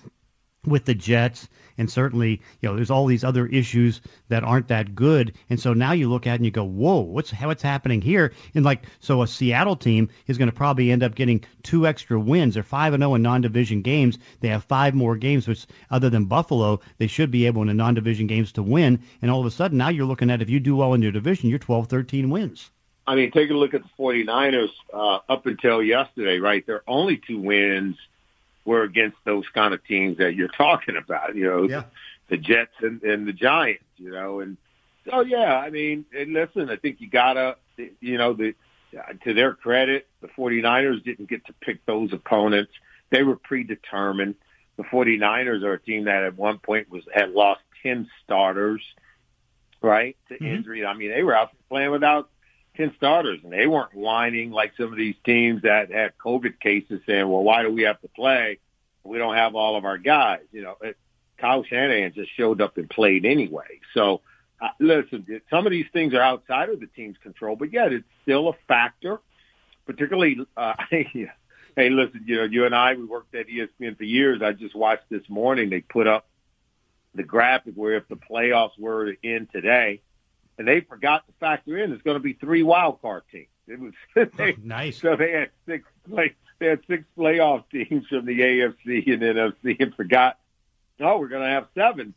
with 0.69 0.85
the 0.85 0.93
Jets, 0.93 1.47
and 1.77 1.89
certainly, 1.89 2.41
you 2.59 2.69
know, 2.69 2.75
there's 2.75 2.91
all 2.91 3.05
these 3.05 3.23
other 3.23 3.47
issues 3.47 4.01
that 4.27 4.43
aren't 4.43 4.67
that 4.67 4.95
good. 4.95 5.33
And 5.49 5.59
so 5.59 5.73
now 5.73 5.93
you 5.93 6.09
look 6.09 6.27
at 6.27 6.33
it 6.33 6.35
and 6.35 6.45
you 6.45 6.51
go, 6.51 6.65
whoa, 6.65 6.99
what's 6.99 7.31
what's 7.31 7.63
happening 7.63 8.01
here? 8.01 8.33
And 8.53 8.65
like, 8.65 8.83
so 8.99 9.21
a 9.21 9.27
Seattle 9.27 9.77
team 9.77 10.09
is 10.27 10.37
going 10.37 10.49
to 10.49 10.55
probably 10.55 10.91
end 10.91 11.03
up 11.03 11.15
getting 11.15 11.45
two 11.63 11.87
extra 11.87 12.19
wins. 12.19 12.55
They're 12.55 12.63
five 12.63 12.93
and 12.93 13.01
zero 13.01 13.15
in 13.15 13.21
non-division 13.21 13.81
games. 13.81 14.17
They 14.41 14.49
have 14.49 14.65
five 14.65 14.93
more 14.93 15.15
games, 15.15 15.47
which 15.47 15.65
other 15.89 16.09
than 16.09 16.25
Buffalo, 16.25 16.81
they 16.97 17.07
should 17.07 17.31
be 17.31 17.45
able 17.45 17.61
in 17.61 17.69
the 17.69 17.73
non-division 17.73 18.27
games 18.27 18.51
to 18.53 18.63
win. 18.63 18.99
And 19.21 19.31
all 19.31 19.39
of 19.39 19.45
a 19.45 19.51
sudden, 19.51 19.77
now 19.77 19.89
you're 19.89 20.05
looking 20.05 20.29
at 20.29 20.41
if 20.41 20.49
you 20.49 20.59
do 20.59 20.75
well 20.75 20.93
in 20.93 21.01
your 21.01 21.13
division, 21.13 21.49
you're 21.49 21.59
12, 21.59 21.87
13 21.87 22.29
wins. 22.29 22.69
I 23.07 23.15
mean, 23.15 23.31
take 23.31 23.49
a 23.49 23.53
look 23.53 23.73
at 23.73 23.81
the 23.81 23.89
49ers 23.97 24.69
uh, 24.93 25.19
up 25.27 25.45
until 25.47 25.81
yesterday, 25.81 26.37
right? 26.37 26.63
Their 26.67 26.83
only 26.87 27.17
two 27.17 27.39
wins 27.39 27.97
were 28.69 28.83
against 28.83 29.17
those 29.25 29.45
kind 29.53 29.73
of 29.73 29.83
teams 29.83 30.19
that 30.19 30.35
you're 30.35 30.47
talking 30.47 30.95
about, 30.95 31.35
you 31.35 31.43
know, 31.43 31.67
yeah. 31.67 31.83
the 32.29 32.37
Jets 32.37 32.75
and, 32.81 33.01
and 33.01 33.27
the 33.27 33.33
Giants, 33.33 33.83
you 33.97 34.11
know, 34.11 34.39
and 34.39 34.57
so 35.09 35.21
yeah, 35.21 35.57
I 35.57 35.71
mean, 35.71 36.05
and 36.15 36.33
listen, 36.33 36.69
I 36.69 36.75
think 36.75 37.01
you 37.01 37.09
gotta, 37.09 37.57
you 37.77 38.17
know, 38.17 38.33
the 38.33 38.53
to 39.23 39.33
their 39.33 39.53
credit, 39.53 40.07
the 40.21 40.27
49ers 40.27 41.03
didn't 41.03 41.29
get 41.29 41.45
to 41.47 41.53
pick 41.53 41.85
those 41.85 42.13
opponents. 42.13 42.71
They 43.09 43.23
were 43.23 43.35
predetermined. 43.35 44.35
The 44.77 44.83
49ers 44.83 45.63
are 45.63 45.73
a 45.73 45.79
team 45.79 46.05
that 46.05 46.23
at 46.23 46.37
one 46.37 46.59
point 46.59 46.89
was 46.89 47.03
had 47.13 47.31
lost 47.31 47.61
10 47.83 48.07
starters, 48.23 48.81
right, 49.81 50.15
to 50.27 50.35
mm-hmm. 50.35 50.45
injury. 50.45 50.85
I 50.85 50.93
mean, 50.93 51.09
they 51.09 51.23
were 51.23 51.35
out 51.35 51.49
playing 51.69 51.91
without 51.91 52.29
10 52.79 52.93
starters, 52.95 53.41
and 53.43 53.51
they 53.51 53.67
weren't 53.67 53.93
whining 53.93 54.51
like 54.51 54.71
some 54.77 54.91
of 54.91 54.97
these 54.97 55.15
teams 55.25 55.63
that 55.63 55.91
had 55.91 56.17
COVID 56.17 56.61
cases 56.61 57.01
saying, 57.05 57.27
well, 57.27 57.43
why 57.43 57.61
do 57.61 57.71
we 57.71 57.83
have 57.83 57.99
to 58.01 58.07
play? 58.07 58.59
We 59.03 59.17
don't 59.17 59.35
have 59.35 59.53
all 59.53 59.75
of 59.75 59.83
our 59.83 59.97
guys. 59.97 60.43
You 60.53 60.61
know, 60.61 60.77
it, 60.81 60.95
Kyle 61.37 61.63
Shanahan 61.65 62.13
just 62.13 62.31
showed 62.37 62.61
up 62.61 62.77
and 62.77 62.89
played 62.89 63.25
anyway. 63.25 63.81
So, 63.93 64.21
uh, 64.61 64.69
listen, 64.79 65.41
some 65.49 65.65
of 65.65 65.71
these 65.71 65.87
things 65.91 66.13
are 66.13 66.21
outside 66.21 66.69
of 66.69 66.79
the 66.79 66.87
team's 66.87 67.17
control, 67.21 67.57
but 67.57 67.73
yet 67.73 67.91
it's 67.91 68.07
still 68.21 68.47
a 68.47 68.53
factor, 68.69 69.19
particularly, 69.85 70.37
uh, 70.55 70.75
hey, 70.89 71.29
listen, 71.75 72.23
you 72.25 72.37
know, 72.37 72.43
you 72.45 72.65
and 72.65 72.73
I, 72.73 72.93
we 72.93 73.03
worked 73.03 73.35
at 73.35 73.47
ESPN 73.47 73.97
for 73.97 74.05
years. 74.05 74.41
I 74.41 74.53
just 74.53 74.73
watched 74.73 75.09
this 75.09 75.27
morning, 75.27 75.69
they 75.69 75.81
put 75.81 76.07
up 76.07 76.29
the 77.13 77.23
graphic 77.23 77.73
where 77.75 77.95
if 77.95 78.07
the 78.07 78.15
playoffs 78.15 78.79
were 78.79 79.11
to 79.11 79.17
end 79.27 79.49
today, 79.51 80.01
and 80.59 80.67
they 80.67 80.81
forgot 80.81 81.25
to 81.25 81.33
factor 81.39 81.77
in 81.77 81.89
there's 81.89 82.01
going 82.03 82.17
to 82.17 82.23
be 82.23 82.33
three 82.33 82.61
wild 82.61 83.01
card 83.01 83.23
teams. 83.31 83.47
It 83.67 83.79
was 83.79 83.93
they, 84.37 84.53
oh, 84.53 84.55
nice. 84.61 84.99
So 84.99 85.15
they 85.15 85.31
had 85.31 85.49
six 85.65 85.85
play, 86.07 86.35
they 86.59 86.67
had 86.67 86.81
six 86.87 87.05
playoff 87.17 87.63
teams 87.71 88.05
from 88.07 88.25
the 88.25 88.39
AFC 88.39 89.11
and 89.11 89.23
NFC 89.23 89.77
and 89.79 89.95
forgot. 89.95 90.37
Oh, 90.99 91.17
we're 91.17 91.29
going 91.29 91.43
to 91.43 91.49
have 91.49 91.67
seven. 91.73 92.13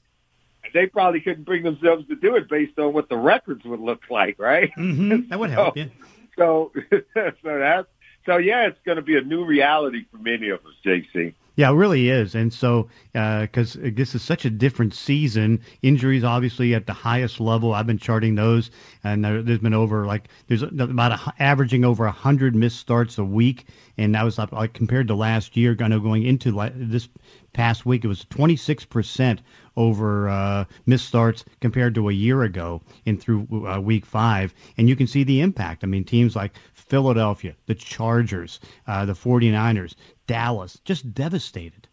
And 0.64 0.72
they 0.74 0.86
probably 0.86 1.20
couldn't 1.20 1.44
bring 1.44 1.62
themselves 1.62 2.06
to 2.08 2.16
do 2.16 2.34
it 2.34 2.48
based 2.48 2.78
on 2.78 2.92
what 2.92 3.08
the 3.08 3.16
records 3.16 3.64
would 3.64 3.80
look 3.80 4.02
like, 4.10 4.38
right? 4.38 4.70
Mm-hmm. 4.76 5.12
That 5.30 5.38
would 5.38 5.50
help 5.50 5.76
you. 5.76 5.90
So, 6.36 6.72
so 6.90 7.02
that's 7.42 7.88
so 8.26 8.36
yeah, 8.36 8.66
it's 8.66 8.78
going 8.84 8.96
to 8.96 9.02
be 9.02 9.16
a 9.16 9.20
new 9.20 9.44
reality 9.44 10.04
for 10.10 10.18
many 10.18 10.48
of 10.50 10.60
us, 10.60 10.72
JC. 10.84 11.34
Yeah, 11.54 11.70
it 11.70 11.74
really 11.74 12.08
is. 12.08 12.34
And 12.34 12.52
so, 12.52 12.88
because 13.12 13.76
uh, 13.76 13.90
this 13.92 14.14
is 14.14 14.22
such 14.22 14.46
a 14.46 14.50
different 14.50 14.94
season, 14.94 15.60
injuries 15.82 16.24
obviously 16.24 16.74
at 16.74 16.86
the 16.86 16.94
highest 16.94 17.40
level. 17.40 17.74
I've 17.74 17.86
been 17.86 17.98
charting 17.98 18.34
those, 18.34 18.70
and 19.04 19.22
there, 19.22 19.42
has 19.42 19.58
been 19.58 19.74
over 19.74 20.06
like 20.06 20.28
there's 20.46 20.62
about 20.62 21.12
a, 21.12 21.34
averaging 21.38 21.84
over 21.84 22.06
hundred 22.08 22.54
missed 22.54 22.78
starts 22.78 23.18
a 23.18 23.24
week, 23.24 23.66
and 23.98 24.14
that 24.14 24.22
was 24.22 24.38
like 24.38 24.72
compared 24.72 25.08
to 25.08 25.14
last 25.14 25.54
year. 25.54 25.76
Kind 25.76 25.92
of 25.92 26.02
going 26.02 26.22
into 26.22 26.52
like, 26.52 26.72
this 26.74 27.08
past 27.52 27.84
week, 27.84 28.04
it 28.04 28.08
was 28.08 28.24
26 28.24 28.86
percent 28.86 29.42
over 29.76 30.30
uh, 30.30 30.64
missed 30.86 31.06
starts 31.06 31.44
compared 31.60 31.94
to 31.96 32.08
a 32.08 32.12
year 32.12 32.42
ago 32.44 32.80
in 33.04 33.18
through 33.18 33.66
uh, 33.66 33.78
week 33.78 34.06
five, 34.06 34.54
and 34.78 34.88
you 34.88 34.96
can 34.96 35.06
see 35.06 35.24
the 35.24 35.42
impact. 35.42 35.84
I 35.84 35.86
mean, 35.86 36.04
teams 36.04 36.34
like 36.34 36.52
Philadelphia, 36.72 37.54
the 37.66 37.74
Chargers, 37.74 38.60
uh, 38.86 39.04
the 39.06 39.14
49ers, 39.14 39.94
Dallas, 40.32 40.80
just 40.84 41.12
devastated. 41.14 41.88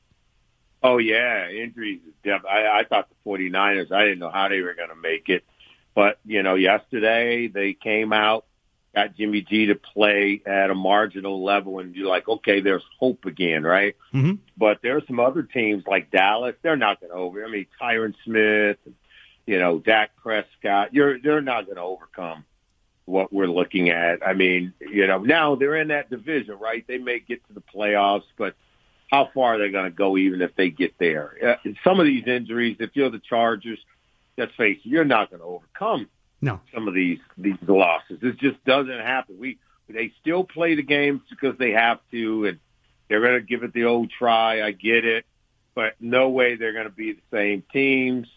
Oh 0.82 0.98
yeah, 0.98 1.50
injuries. 1.50 2.00
I, 2.26 2.80
I 2.80 2.84
thought 2.88 3.10
the 3.10 3.30
49ers. 3.30 3.92
I 3.92 4.04
didn't 4.04 4.20
know 4.20 4.30
how 4.30 4.48
they 4.48 4.62
were 4.62 4.74
going 4.76 4.90
to 4.90 4.96
make 4.96 5.28
it, 5.28 5.44
but 5.94 6.20
you 6.26 6.42
know, 6.42 6.56
yesterday 6.56 7.48
they 7.48 7.74
came 7.74 8.14
out, 8.14 8.46
got 8.96 9.18
Jimmy 9.18 9.42
G 9.42 9.66
to 9.66 9.76
play 9.76 10.42
at 10.46 10.70
a 10.70 10.76
marginal 10.76 11.44
level, 11.44 11.80
and 11.80 11.94
you're 11.96 12.08
like, 12.08 12.30
okay, 12.30 12.62
there's 12.62 12.86
hope 12.98 13.26
again, 13.26 13.64
right? 13.64 13.98
Mm-hmm. 14.14 14.36
But 14.56 14.80
there 14.82 14.96
are 14.96 15.04
some 15.06 15.20
other 15.20 15.44
teams 15.44 15.84
like 15.86 16.10
Dallas. 16.10 16.56
They're 16.62 16.78
not 16.78 17.02
going 17.02 17.12
to 17.12 17.18
over. 17.18 17.44
I 17.44 17.50
mean, 17.50 17.66
Tyron 17.82 18.14
Smith, 18.24 18.78
you 19.46 19.60
know, 19.60 19.80
Dak 19.80 20.16
Prescott. 20.16 20.94
You're 20.94 21.20
they're 21.20 21.42
not 21.42 21.66
going 21.66 21.76
to 21.76 21.82
overcome 21.82 22.46
what 23.10 23.34
we're 23.34 23.48
looking 23.48 23.90
at. 23.90 24.26
I 24.26 24.34
mean, 24.34 24.74
you 24.80 25.08
know, 25.08 25.20
now 25.20 25.56
they're 25.56 25.76
in 25.76 25.90
that 25.90 26.10
division, 26.10 26.58
right? 26.60 26.86
They 26.88 26.98
may 26.98 27.20
get 27.20 27.46
to 27.48 27.54
the 27.54 27.62
playoffs, 27.62 28.24
but 28.38 28.56
how 29.12 29.30
far 29.34 29.56
are 29.56 29.58
they 29.58 29.70
going 29.70 29.86
to 29.86 29.96
go 29.96 30.18
even 30.18 30.42
if 30.42 30.56
they 30.56 30.70
get 30.70 30.94
there? 31.00 31.36
Uh, 31.66 31.70
some 31.84 32.00
of 32.00 32.06
these 32.06 32.28
injuries, 32.28 32.78
if 32.80 32.92
you're 32.94 33.10
the 33.10 33.20
Chargers, 33.20 33.80
let's 34.38 34.54
face 34.56 34.78
it, 34.86 34.88
you're 34.88 35.06
not 35.06 35.32
going 35.32 35.42
to 35.42 35.46
overcome 35.46 36.08
no. 36.42 36.62
some 36.74 36.88
of 36.88 36.94
these 36.94 37.20
these 37.38 37.58
losses. 37.68 38.20
This 38.22 38.36
just 38.36 38.64
doesn't 38.66 39.00
happen. 39.00 39.38
We 39.40 39.58
they 39.90 40.14
still 40.22 40.44
play 40.44 40.76
the 40.76 40.84
games 40.84 41.22
because 41.30 41.58
they 41.58 41.72
have 41.72 42.00
to, 42.12 42.46
and 42.46 42.60
they're 43.08 43.22
going 43.22 43.40
to 43.40 43.46
give 43.46 43.64
it 43.64 43.74
the 43.74 43.86
old 43.86 44.12
try. 44.12 44.62
I 44.62 44.72
get 44.72 45.06
it, 45.06 45.26
but 45.74 45.96
no 46.00 46.30
way 46.30 46.56
they're 46.56 46.74
going 46.74 46.86
to 46.86 46.92
be 46.92 47.14
the 47.14 47.22
same 47.32 47.64
teams. 47.74 48.28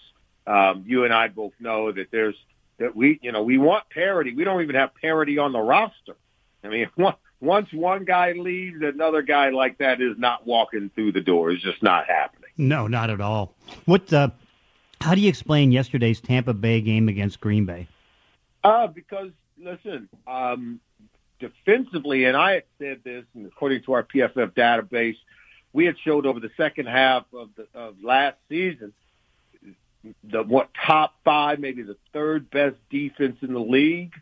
Um, 0.47 0.85
you 0.87 1.05
and 1.05 1.13
I 1.13 1.29
both 1.29 1.53
know 1.61 1.93
that 1.93 2.09
there's 2.11 2.35
that 2.83 2.97
we, 2.97 3.18
you 3.23 3.31
know, 3.31 3.42
we 3.42 3.59
want 3.59 3.88
parity. 3.90 4.35
We 4.35 4.45
don't 4.45 4.61
even 4.62 4.75
have 4.75 4.95
parity 4.95 5.38
on 5.38 5.53
the 5.53 5.61
roster. 5.61 6.16
I 6.64 6.68
mean, 6.68 6.88
once 7.40 7.73
one 7.73 8.05
guy 8.05 8.33
leaves, 8.33 8.83
another 8.83 9.23
guy 9.23 9.51
like 9.51 9.79
that 9.79 10.01
is 10.01 10.18
not 10.18 10.47
walking 10.47 10.90
through 10.95 11.12
the 11.12 11.21
door. 11.21 11.51
It's 11.51 11.62
just 11.62 11.83
not 11.83 12.07
happening. 12.09 12.51
No, 12.57 12.87
not 12.87 13.11
at 13.11 13.21
all. 13.21 13.55
What? 13.87 14.12
Uh, 14.12 14.31
how 15.01 15.14
do 15.14 15.21
you 15.21 15.29
explain 15.29 15.73
yesterday's 15.73 16.21
Tampa 16.21 16.55
Bay 16.55 16.81
game 16.81 17.09
against 17.09 17.40
Green 17.40 17.64
Bay? 17.64 17.88
Uh, 18.62 18.87
because 18.87 19.31
listen, 19.59 20.09
um, 20.27 20.81
defensively, 21.40 22.25
and 22.25 22.37
I 22.37 22.53
had 22.53 22.64
said 22.79 23.01
this, 23.05 23.25
and 23.35 23.47
according 23.47 23.83
to 23.85 23.92
our 23.95 24.05
PFF 24.05 24.53
database, 24.53 25.16
we 25.73 25.87
had 25.87 25.97
showed 26.05 26.27
over 26.27 26.38
the 26.38 26.51
second 26.57 26.87
half 26.87 27.25
of 27.33 27.51
the 27.57 27.66
of 27.75 28.03
last 28.03 28.37
season 28.49 28.92
the 30.25 30.43
what 30.43 30.71
top 30.87 31.15
five, 31.25 31.59
maybe 31.59 31.83
the 31.83 31.97
third 32.12 32.51
best 32.51 32.77
defense 32.91 33.37
in 33.43 33.53
the 33.53 33.61
league 33.61 34.12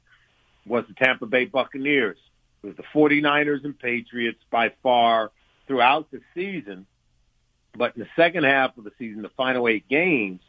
was 0.67 0.85
the 0.89 0.95
Tampa 0.95 1.27
Bay 1.27 1.47
Buccaneers. 1.47 2.19
It 2.63 2.67
was 2.67 2.77
the 2.77 2.85
49ers 2.95 3.65
and 3.65 3.79
Patriots 3.79 4.41
by 4.51 4.73
far 4.83 5.31
throughout 5.67 6.11
the 6.11 6.21
season. 6.35 6.87
But 7.77 7.97
in 7.97 8.03
the 8.03 8.09
second 8.17 8.45
half 8.45 8.77
of 8.77 8.85
the 8.85 8.93
season, 8.99 9.23
the 9.23 9.31
final 9.31 9.69
eight 9.69 9.89
games, 9.89 10.41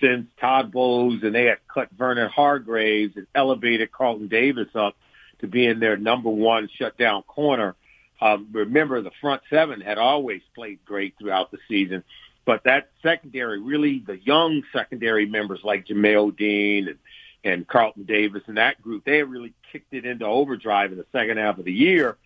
since 0.00 0.26
Todd 0.40 0.70
Bowles 0.70 1.22
and 1.22 1.34
they 1.34 1.46
had 1.46 1.58
cut 1.72 1.88
Vernon 1.96 2.30
Hargreaves 2.30 3.16
and 3.16 3.26
elevated 3.34 3.90
Carlton 3.90 4.28
Davis 4.28 4.68
up 4.74 4.96
to 5.40 5.46
being 5.46 5.80
their 5.80 5.96
number 5.96 6.30
one 6.30 6.68
shutdown 6.78 7.22
corner. 7.22 7.74
Um, 8.20 8.48
remember, 8.52 9.00
the 9.00 9.10
front 9.20 9.42
seven 9.48 9.80
had 9.80 9.98
always 9.98 10.42
played 10.54 10.84
great 10.84 11.14
throughout 11.18 11.50
the 11.50 11.58
season, 11.68 12.02
but 12.48 12.64
that 12.64 12.88
secondary, 13.02 13.60
really 13.60 13.98
the 13.98 14.16
young 14.16 14.62
secondary 14.72 15.26
members 15.26 15.60
like 15.62 15.86
Jamel 15.86 16.34
Dean 16.34 16.88
and, 16.88 16.98
and 17.44 17.68
Carlton 17.68 18.04
Davis 18.04 18.42
and 18.46 18.56
that 18.56 18.80
group, 18.80 19.04
they 19.04 19.22
really 19.22 19.52
kicked 19.70 19.92
it 19.92 20.06
into 20.06 20.24
overdrive 20.24 20.90
in 20.90 20.96
the 20.96 21.04
second 21.12 21.36
half 21.36 21.58
of 21.58 21.66
the 21.66 21.72
year. 21.74 22.16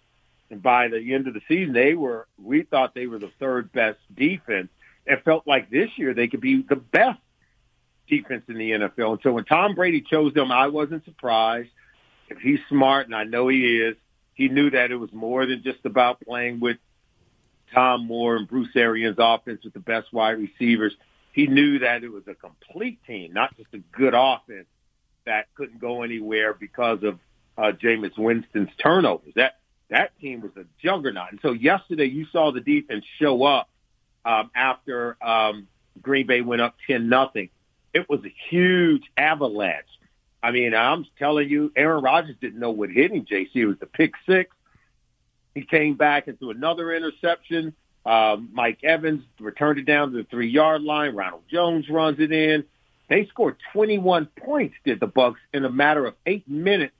And 0.49 0.63
by 0.63 0.87
the 0.87 1.13
end 1.13 1.27
of 1.27 1.35
the 1.35 1.41
season, 1.49 1.75
they 1.75 1.95
were, 1.95 2.29
we 2.41 2.63
thought 2.63 2.95
they 2.95 3.09
were 3.09 3.19
the 3.19 3.33
third 3.41 3.73
best 3.73 3.99
defense. 4.15 4.69
It 5.07 5.25
felt 5.25 5.45
like 5.45 5.71
this 5.71 5.91
year 5.97 6.15
they 6.15 6.29
could 6.29 6.41
be 6.41 6.63
the 6.63 6.77
best 6.77 7.19
defense 8.07 8.45
in 8.47 8.59
the 8.59 8.71
NFL. 8.71 9.15
And 9.15 9.21
so 9.25 9.33
when 9.33 9.45
Tom 9.45 9.75
Brady 9.75 10.03
chose 10.03 10.33
them, 10.35 10.53
I 10.53 10.69
wasn't 10.69 11.05
surprised. 11.05 11.71
If 12.29 12.39
he's 12.39 12.61
smart, 12.69 13.07
and 13.07 13.17
I 13.17 13.25
know 13.25 13.49
he 13.49 13.77
is, 13.77 13.97
he 14.35 14.49
knew 14.49 14.71
that 14.71 14.93
it 14.93 14.97
was 14.97 15.13
more 15.13 15.47
than 15.47 15.65
just 15.65 15.85
about 15.85 16.21
playing 16.21 16.61
with 16.61 16.77
Tom 17.73 18.07
Moore 18.07 18.37
and 18.37 18.49
Bruce 18.49 18.75
Arians' 18.75 19.17
offense 19.19 19.65
with 19.65 19.73
the 19.73 19.81
best 19.81 20.13
wide 20.13 20.39
receivers. 20.39 20.95
He 21.33 21.47
knew 21.47 21.79
that 21.79 22.05
it 22.05 22.13
was 22.13 22.25
a 22.27 22.35
complete 22.35 22.99
team, 23.07 23.33
not 23.33 23.57
just 23.57 23.73
a 23.73 23.79
good 23.79 24.15
offense 24.15 24.67
that 25.25 25.47
couldn't 25.55 25.81
go 25.81 26.03
anywhere 26.03 26.53
because 26.53 27.03
of 27.03 27.19
uh, 27.57 27.73
Jameis 27.73 28.17
Winston's 28.19 28.71
turnovers. 28.83 29.33
That 29.37 29.57
that 29.89 30.19
team 30.21 30.41
was 30.41 30.53
a 30.57 30.65
juggernaut. 30.83 31.33
And 31.33 31.41
so 31.43 31.53
yesterday 31.53 32.07
you 32.07 32.27
saw 32.33 32.51
the 32.51 32.61
defense 32.61 33.05
show 33.19 33.43
up 33.45 33.69
um, 34.25 34.51
after 34.55 35.17
um, 35.23 35.69
Green 36.01 36.27
Bay 36.27 36.41
went 36.41 36.63
up 36.63 36.77
ten 36.87 37.09
nothing. 37.09 37.51
It 37.95 38.09
was 38.09 38.21
a 38.25 38.35
huge 38.51 39.05
avalanche. 39.17 39.87
I 40.43 40.51
mean, 40.51 40.75
I'm 40.75 41.07
telling 41.19 41.49
you, 41.49 41.73
Aaron 41.77 42.03
Rodgers 42.03 42.37
didn't 42.41 42.59
know 42.59 42.71
what 42.71 42.91
hit 42.91 43.13
him. 43.13 43.25
JC 43.25 43.51
it 43.55 43.67
was 43.67 43.79
the 43.79 43.87
pick 43.87 44.15
six. 44.27 44.55
He 45.55 45.63
came 45.63 45.95
back 45.95 46.29
and 46.29 46.39
threw 46.39 46.51
another 46.51 46.93
interception. 46.93 47.75
Um, 48.05 48.51
Mike 48.53 48.83
Evans 48.83 49.23
returned 49.39 49.79
it 49.79 49.87
down 49.87 50.11
to 50.13 50.19
the 50.19 50.25
three 50.25 50.49
yard 50.49 50.83
line. 50.83 51.15
Ronald 51.15 51.43
Jones 51.51 51.89
runs 51.89 52.19
it 52.21 52.33
in. 52.33 52.65
They 53.09 53.27
scored 53.27 53.57
21 53.73 54.29
points, 54.39 54.75
did 54.85 54.99
the 54.99 55.07
Bucks, 55.07 55.41
in 55.53 55.65
a 55.65 55.71
matter 55.71 56.07
of 56.07 56.15
eight 56.25 56.49
minutes. 56.49 56.95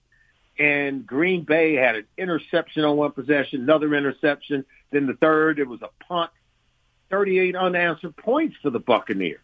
And 0.59 1.07
Green 1.07 1.45
Bay 1.45 1.75
had 1.75 1.97
an 1.97 2.07
interception 2.19 2.85
on 2.85 2.97
one 2.97 3.13
possession, 3.13 3.63
another 3.63 3.95
interception. 3.95 4.65
Then 4.91 5.07
the 5.07 5.15
third, 5.15 5.59
it 5.59 5.67
was 5.67 5.81
a 5.81 5.89
punt. 6.05 6.31
38 7.11 7.57
unanswered 7.57 8.17
points 8.17 8.57
for 8.63 8.71
the 8.71 8.79
Buccaneers 8.79 9.41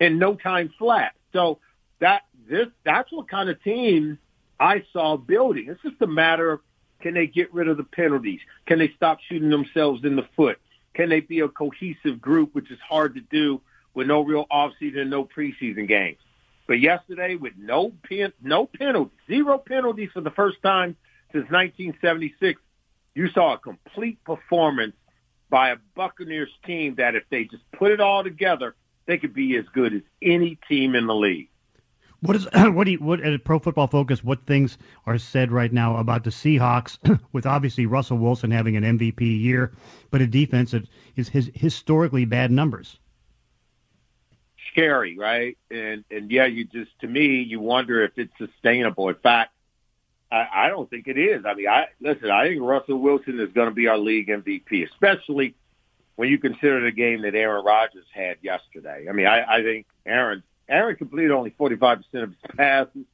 in 0.00 0.18
no 0.18 0.34
time 0.34 0.72
flat. 0.78 1.12
So 1.32 1.58
that 2.00 2.22
this 2.48 2.66
that's 2.84 3.10
what 3.12 3.28
kind 3.28 3.48
of 3.48 3.62
team 3.62 4.18
I 4.58 4.84
saw 4.92 5.16
building. 5.16 5.66
It's 5.68 5.82
just 5.82 6.00
a 6.00 6.06
matter 6.06 6.52
of 6.52 6.60
can 7.02 7.14
they 7.14 7.26
get 7.26 7.52
rid 7.52 7.68
of 7.68 7.76
the 7.76 7.84
penalties? 7.84 8.40
Can 8.66 8.78
they 8.78 8.92
stop 8.96 9.18
shooting 9.28 9.50
themselves 9.50 10.04
in 10.04 10.16
the 10.16 10.26
foot? 10.36 10.58
Can 10.94 11.08
they 11.08 11.20
be 11.20 11.40
a 11.40 11.48
cohesive 11.48 12.20
group, 12.20 12.54
which 12.54 12.70
is 12.70 12.78
hard 12.80 13.14
to 13.14 13.20
do 13.20 13.60
with 13.94 14.06
no 14.06 14.22
real 14.22 14.46
offseason 14.46 15.02
and 15.02 15.10
no 15.10 15.24
preseason 15.24 15.88
games? 15.88 16.18
But 16.66 16.80
yesterday, 16.80 17.34
with 17.34 17.54
no 17.58 17.92
pen, 18.08 18.32
no 18.40 18.66
penalties, 18.66 19.18
zero 19.26 19.58
penalties 19.58 20.10
for 20.12 20.20
the 20.20 20.30
first 20.30 20.62
time 20.62 20.96
since 21.32 21.50
1976, 21.50 22.60
you 23.14 23.28
saw 23.28 23.54
a 23.54 23.58
complete 23.58 24.22
performance 24.24 24.94
by 25.50 25.70
a 25.70 25.76
Buccaneers 25.94 26.50
team 26.64 26.94
that 26.96 27.14
if 27.14 27.24
they 27.30 27.44
just 27.44 27.64
put 27.72 27.90
it 27.90 28.00
all 28.00 28.22
together, 28.22 28.74
they 29.06 29.18
could 29.18 29.34
be 29.34 29.56
as 29.56 29.64
good 29.74 29.92
as 29.92 30.02
any 30.22 30.58
team 30.68 30.94
in 30.94 31.06
the 31.06 31.14
league. 31.14 31.48
What 32.22 32.36
is 32.36 32.46
what 32.54 32.84
do 32.84 32.92
you, 32.92 32.98
what 32.98 33.20
at 33.20 33.44
Pro 33.44 33.58
Football 33.58 33.88
Focus? 33.88 34.24
What 34.24 34.46
things 34.46 34.78
are 35.06 35.18
said 35.18 35.52
right 35.52 35.72
now 35.72 35.96
about 35.96 36.24
the 36.24 36.30
Seahawks? 36.30 36.98
with 37.32 37.46
obviously 37.46 37.86
Russell 37.86 38.18
Wilson 38.18 38.50
having 38.50 38.76
an 38.76 38.84
MVP 38.98 39.40
year, 39.40 39.72
but 40.10 40.20
a 40.20 40.26
defense 40.26 40.70
that 40.70 40.84
is 41.16 41.28
his 41.28 41.50
historically 41.54 42.24
bad 42.24 42.50
numbers. 42.50 42.98
Scary, 44.70 45.18
right? 45.18 45.58
And 45.70 46.04
and 46.10 46.30
yeah, 46.30 46.46
you 46.46 46.64
just 46.64 46.98
to 47.00 47.08
me, 47.08 47.42
you 47.42 47.60
wonder 47.60 48.02
if 48.04 48.12
it's 48.16 48.32
sustainable. 48.38 49.08
In 49.08 49.16
fact, 49.16 49.52
I, 50.30 50.46
I 50.52 50.68
don't 50.68 50.88
think 50.88 51.08
it 51.08 51.18
is. 51.18 51.44
I 51.44 51.54
mean, 51.54 51.68
I 51.68 51.88
listen. 52.00 52.30
I 52.30 52.46
think 52.46 52.62
Russell 52.62 52.98
Wilson 52.98 53.40
is 53.40 53.52
going 53.52 53.68
to 53.68 53.74
be 53.74 53.88
our 53.88 53.98
league 53.98 54.28
MVP, 54.28 54.88
especially 54.88 55.56
when 56.14 56.28
you 56.28 56.38
consider 56.38 56.80
the 56.82 56.92
game 56.92 57.22
that 57.22 57.34
Aaron 57.34 57.64
Rodgers 57.64 58.06
had 58.14 58.36
yesterday. 58.42 59.06
I 59.08 59.12
mean, 59.12 59.26
I, 59.26 59.56
I 59.56 59.62
think 59.62 59.86
Aaron 60.06 60.42
Aaron 60.68 60.96
completed 60.96 61.30
only 61.30 61.50
45% 61.50 61.98
of 62.14 62.30
his 62.30 62.38
passes. 62.56 63.04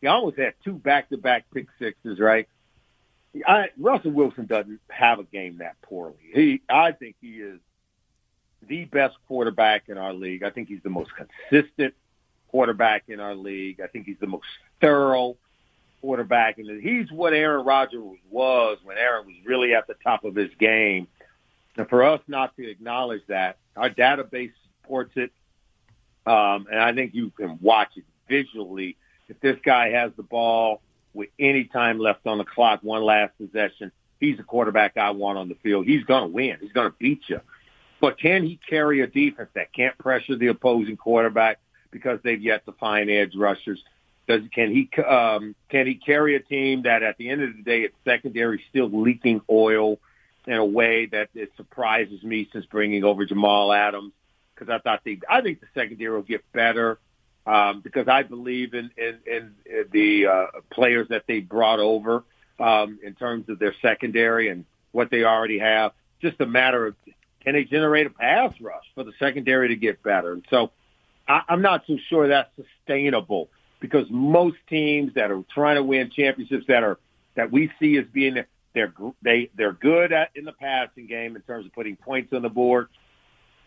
He 0.00 0.06
almost 0.06 0.38
had 0.38 0.54
two 0.64 0.74
back-to-back 0.74 1.46
pick 1.52 1.66
sixes, 1.78 2.18
right? 2.18 2.48
I, 3.46 3.70
Russell 3.78 4.12
Wilson 4.12 4.46
doesn't 4.46 4.80
have 4.88 5.18
a 5.18 5.24
game 5.24 5.58
that 5.58 5.80
poorly. 5.82 6.16
He, 6.32 6.62
I 6.68 6.92
think 6.92 7.16
he 7.20 7.38
is 7.40 7.58
the 8.68 8.84
best 8.84 9.16
quarterback 9.26 9.88
in 9.88 9.98
our 9.98 10.12
league. 10.12 10.42
I 10.42 10.50
think 10.50 10.68
he's 10.68 10.82
the 10.82 10.90
most 10.90 11.10
consistent 11.16 11.94
quarterback 12.48 13.04
in 13.08 13.18
our 13.18 13.34
league. 13.34 13.80
I 13.80 13.88
think 13.88 14.06
he's 14.06 14.18
the 14.20 14.26
most 14.26 14.46
thorough 14.80 15.36
quarterback, 16.00 16.58
and 16.58 16.82
he's 16.82 17.10
what 17.10 17.32
Aaron 17.32 17.64
Rodgers 17.64 18.02
was 18.30 18.78
when 18.84 18.98
Aaron 18.98 19.26
was 19.26 19.36
really 19.44 19.74
at 19.74 19.86
the 19.86 19.94
top 20.04 20.24
of 20.24 20.34
his 20.34 20.50
game. 20.58 21.08
And 21.76 21.88
for 21.88 22.04
us 22.04 22.20
not 22.28 22.54
to 22.56 22.70
acknowledge 22.70 23.22
that, 23.28 23.56
our 23.76 23.90
database 23.90 24.52
supports 24.82 25.12
it. 25.16 25.32
Um, 26.26 26.66
and 26.70 26.80
I 26.80 26.92
think 26.94 27.14
you 27.14 27.30
can 27.30 27.58
watch 27.60 27.90
it 27.96 28.04
visually. 28.28 28.96
If 29.28 29.40
this 29.40 29.56
guy 29.64 29.90
has 29.90 30.12
the 30.16 30.22
ball 30.22 30.80
with 31.12 31.28
any 31.38 31.64
time 31.64 31.98
left 31.98 32.26
on 32.26 32.38
the 32.38 32.44
clock, 32.44 32.80
one 32.82 33.02
last 33.02 33.32
possession, 33.38 33.92
he's 34.20 34.36
the 34.36 34.42
quarterback 34.42 34.96
I 34.96 35.10
want 35.10 35.38
on 35.38 35.48
the 35.48 35.56
field. 35.56 35.86
He's 35.86 36.04
going 36.04 36.22
to 36.22 36.28
win. 36.28 36.58
He's 36.60 36.72
going 36.72 36.90
to 36.90 36.96
beat 36.98 37.22
you. 37.28 37.40
But 38.00 38.18
can 38.18 38.44
he 38.44 38.58
carry 38.68 39.00
a 39.00 39.06
defense 39.06 39.50
that 39.54 39.72
can't 39.72 39.96
pressure 39.98 40.36
the 40.36 40.48
opposing 40.48 40.96
quarterback 40.96 41.58
because 41.90 42.18
they've 42.22 42.40
yet 42.40 42.64
to 42.66 42.72
find 42.72 43.08
edge 43.08 43.34
rushers? 43.34 43.82
Does 44.26 44.42
can 44.54 44.70
he 44.70 44.90
um, 45.02 45.54
can 45.68 45.86
he 45.86 45.94
carry 45.94 46.36
a 46.36 46.40
team 46.40 46.82
that 46.82 47.02
at 47.02 47.18
the 47.18 47.28
end 47.28 47.42
of 47.42 47.56
the 47.56 47.62
day 47.62 47.82
its 47.82 47.94
secondary 48.04 48.62
still 48.70 48.90
leaking 48.90 49.42
oil 49.50 49.98
in 50.46 50.54
a 50.54 50.64
way 50.64 51.06
that 51.06 51.28
it 51.34 51.52
surprises 51.56 52.22
me 52.22 52.48
since 52.52 52.64
bringing 52.66 53.04
over 53.04 53.26
Jamal 53.26 53.72
Adams? 53.72 54.12
Because 54.54 54.72
I 54.72 54.78
thought 54.78 55.00
they, 55.04 55.20
I 55.28 55.40
think 55.40 55.60
the 55.60 55.66
secondary 55.74 56.14
will 56.14 56.22
get 56.22 56.50
better 56.52 56.98
um, 57.46 57.80
because 57.80 58.08
I 58.08 58.22
believe 58.22 58.74
in 58.74 58.90
in, 58.96 59.18
in 59.26 59.54
the 59.92 60.26
uh, 60.26 60.46
players 60.70 61.08
that 61.08 61.24
they 61.26 61.40
brought 61.40 61.80
over 61.80 62.24
um, 62.58 62.98
in 63.02 63.14
terms 63.14 63.48
of 63.48 63.58
their 63.58 63.74
secondary 63.82 64.48
and 64.48 64.64
what 64.92 65.10
they 65.10 65.24
already 65.24 65.58
have. 65.58 65.92
Just 66.22 66.40
a 66.40 66.46
matter 66.46 66.86
of 66.86 66.94
can 67.42 67.54
they 67.54 67.64
generate 67.64 68.06
a 68.06 68.10
pass 68.10 68.52
rush 68.60 68.84
for 68.94 69.04
the 69.04 69.12
secondary 69.18 69.68
to 69.68 69.76
get 69.76 70.02
better. 70.02 70.32
And 70.32 70.44
so 70.48 70.70
I, 71.28 71.42
I'm 71.48 71.62
not 71.62 71.86
too 71.86 71.98
sure 72.08 72.28
that's 72.28 72.50
sustainable 72.56 73.50
because 73.80 74.06
most 74.10 74.56
teams 74.68 75.12
that 75.14 75.30
are 75.30 75.42
trying 75.52 75.76
to 75.76 75.82
win 75.82 76.10
championships 76.10 76.66
that 76.68 76.82
are 76.82 76.98
that 77.36 77.50
we 77.50 77.70
see 77.78 77.98
as 77.98 78.06
being 78.12 78.42
they're 78.74 78.92
they 79.22 79.50
they're 79.54 79.72
good 79.72 80.12
at 80.12 80.30
in 80.34 80.44
the 80.44 80.52
passing 80.52 81.06
game 81.06 81.36
in 81.36 81.42
terms 81.42 81.66
of 81.66 81.72
putting 81.72 81.96
points 81.96 82.32
on 82.32 82.42
the 82.42 82.48
board 82.48 82.88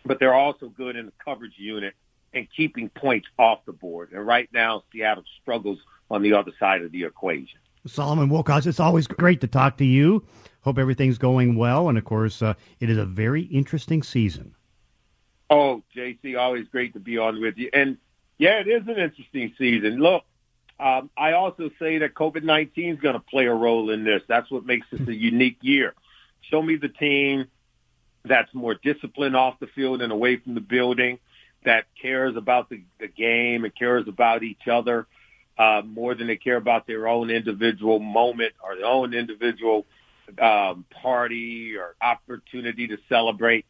but 0.08 0.18
they're 0.18 0.34
also 0.34 0.68
good 0.68 0.96
in 0.96 1.06
the 1.06 1.12
coverage 1.24 1.54
unit 1.56 1.94
and 2.34 2.46
keeping 2.54 2.88
points 2.88 3.28
off 3.38 3.64
the 3.64 3.72
board. 3.72 4.10
And 4.12 4.26
right 4.26 4.48
now, 4.52 4.82
Seattle 4.92 5.24
struggles 5.40 5.78
on 6.10 6.22
the 6.22 6.32
other 6.32 6.52
side 6.58 6.82
of 6.82 6.90
the 6.92 7.04
equation. 7.04 7.60
Solomon 7.86 8.28
Wilcots, 8.28 8.66
it's 8.66 8.80
always 8.80 9.06
great 9.06 9.40
to 9.42 9.46
talk 9.46 9.76
to 9.78 9.84
you. 9.84 10.24
Hope 10.62 10.78
everything's 10.78 11.18
going 11.18 11.56
well. 11.56 11.88
And 11.88 11.96
of 11.96 12.04
course, 12.04 12.42
uh, 12.42 12.54
it 12.80 12.90
is 12.90 12.98
a 12.98 13.06
very 13.06 13.42
interesting 13.42 14.02
season. 14.02 14.54
Oh, 15.48 15.82
JC, 15.96 16.38
always 16.38 16.66
great 16.68 16.92
to 16.94 17.00
be 17.00 17.16
on 17.16 17.40
with 17.40 17.56
you. 17.56 17.70
And 17.72 17.96
yeah, 18.36 18.60
it 18.60 18.68
is 18.68 18.82
an 18.86 18.96
interesting 18.98 19.54
season. 19.56 19.98
Look, 20.00 20.24
Um, 20.80 21.10
I 21.16 21.32
also 21.32 21.70
say 21.78 21.98
that 21.98 22.14
COVID 22.14 22.44
nineteen 22.44 22.94
is 22.94 23.00
going 23.00 23.14
to 23.14 23.20
play 23.20 23.46
a 23.46 23.54
role 23.54 23.90
in 23.90 24.04
this. 24.04 24.22
That's 24.28 24.50
what 24.50 24.64
makes 24.64 24.86
this 24.90 25.08
a 25.08 25.14
unique 25.14 25.58
year. 25.60 25.94
Show 26.42 26.62
me 26.62 26.76
the 26.76 26.88
team 26.88 27.46
that's 28.28 28.52
more 28.54 28.74
disciplined 28.74 29.36
off 29.36 29.58
the 29.60 29.66
field 29.66 30.02
and 30.02 30.12
away 30.12 30.36
from 30.36 30.54
the 30.54 30.60
building, 30.60 31.18
that 31.64 31.86
cares 32.00 32.36
about 32.36 32.68
the, 32.68 32.82
the 33.00 33.08
game 33.08 33.64
and 33.64 33.74
cares 33.74 34.06
about 34.06 34.42
each 34.42 34.68
other 34.70 35.06
uh, 35.58 35.82
more 35.84 36.14
than 36.14 36.28
they 36.28 36.36
care 36.36 36.56
about 36.56 36.86
their 36.86 37.08
own 37.08 37.30
individual 37.30 37.98
moment 37.98 38.52
or 38.62 38.76
their 38.76 38.86
own 38.86 39.12
individual 39.12 39.86
um, 40.40 40.84
party 41.02 41.76
or 41.76 41.96
opportunity 42.00 42.88
to 42.88 42.98
celebrate. 43.08 43.66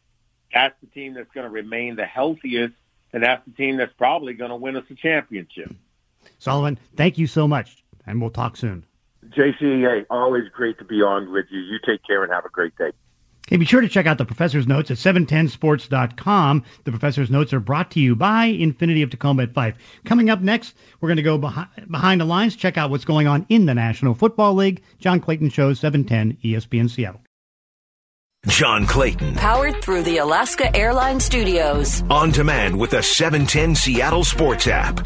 That's 0.53 0.75
the 0.81 0.87
team 0.87 1.15
that's 1.15 1.31
going 1.33 1.45
to 1.45 1.49
remain 1.49 1.95
the 1.95 2.05
healthiest, 2.05 2.73
and 3.11 3.23
that's 3.23 3.43
the 3.45 3.51
team 3.53 3.77
that's 3.77 3.93
probably 3.97 4.33
going 4.33 4.49
to 4.51 4.55
win 4.55 4.75
us 4.75 4.83
a 4.89 4.95
championship. 4.95 5.73
Sullivan, 6.37 6.77
thank 6.95 7.17
you 7.17 7.27
so 7.27 7.47
much, 7.47 7.83
and 8.05 8.21
we'll 8.21 8.29
talk 8.29 8.55
soon. 8.55 8.85
JCA, 9.29 10.05
always 10.09 10.43
great 10.53 10.77
to 10.79 10.85
be 10.85 11.01
on 11.01 11.31
with 11.31 11.45
you. 11.49 11.59
You 11.59 11.79
take 11.85 12.01
care 12.05 12.23
and 12.23 12.31
have 12.31 12.45
a 12.45 12.49
great 12.49 12.75
day. 12.77 12.91
Hey, 13.49 13.57
be 13.57 13.65
sure 13.65 13.81
to 13.81 13.89
check 13.89 14.05
out 14.05 14.19
the 14.19 14.25
professor's 14.25 14.67
notes 14.67 14.91
at 14.91 14.97
710sports.com. 14.97 16.63
The 16.83 16.91
professor's 16.91 17.31
notes 17.31 17.51
are 17.51 17.59
brought 17.59 17.89
to 17.91 17.99
you 17.99 18.15
by 18.15 18.49
Infiniti 18.49 19.01
of 19.01 19.09
Tacoma 19.09 19.43
at 19.43 19.55
Fife. 19.55 19.75
Coming 20.05 20.29
up 20.29 20.39
next, 20.39 20.75
we're 21.01 21.09
going 21.09 21.17
to 21.17 21.23
go 21.23 21.39
behind, 21.39 21.69
behind 21.89 22.21
the 22.21 22.25
lines, 22.25 22.55
check 22.55 22.77
out 22.77 22.91
what's 22.91 23.05
going 23.05 23.25
on 23.25 23.47
in 23.49 23.65
the 23.65 23.73
National 23.73 24.13
Football 24.13 24.53
League. 24.53 24.83
John 24.99 25.19
Clayton 25.19 25.49
Show, 25.49 25.73
710 25.73 26.37
ESPN 26.43 26.91
Seattle. 26.91 27.21
John 28.45 28.85
Clayton. 28.85 29.33
Powered 29.33 29.81
through 29.81 30.03
the 30.03 30.17
Alaska 30.19 30.73
Airlines 30.77 31.25
Studios. 31.25 32.03
On 32.11 32.29
demand 32.29 32.79
with 32.79 32.91
the 32.91 33.01
710 33.01 33.73
Seattle 33.73 34.23
Sports 34.23 34.67
app. 34.67 35.05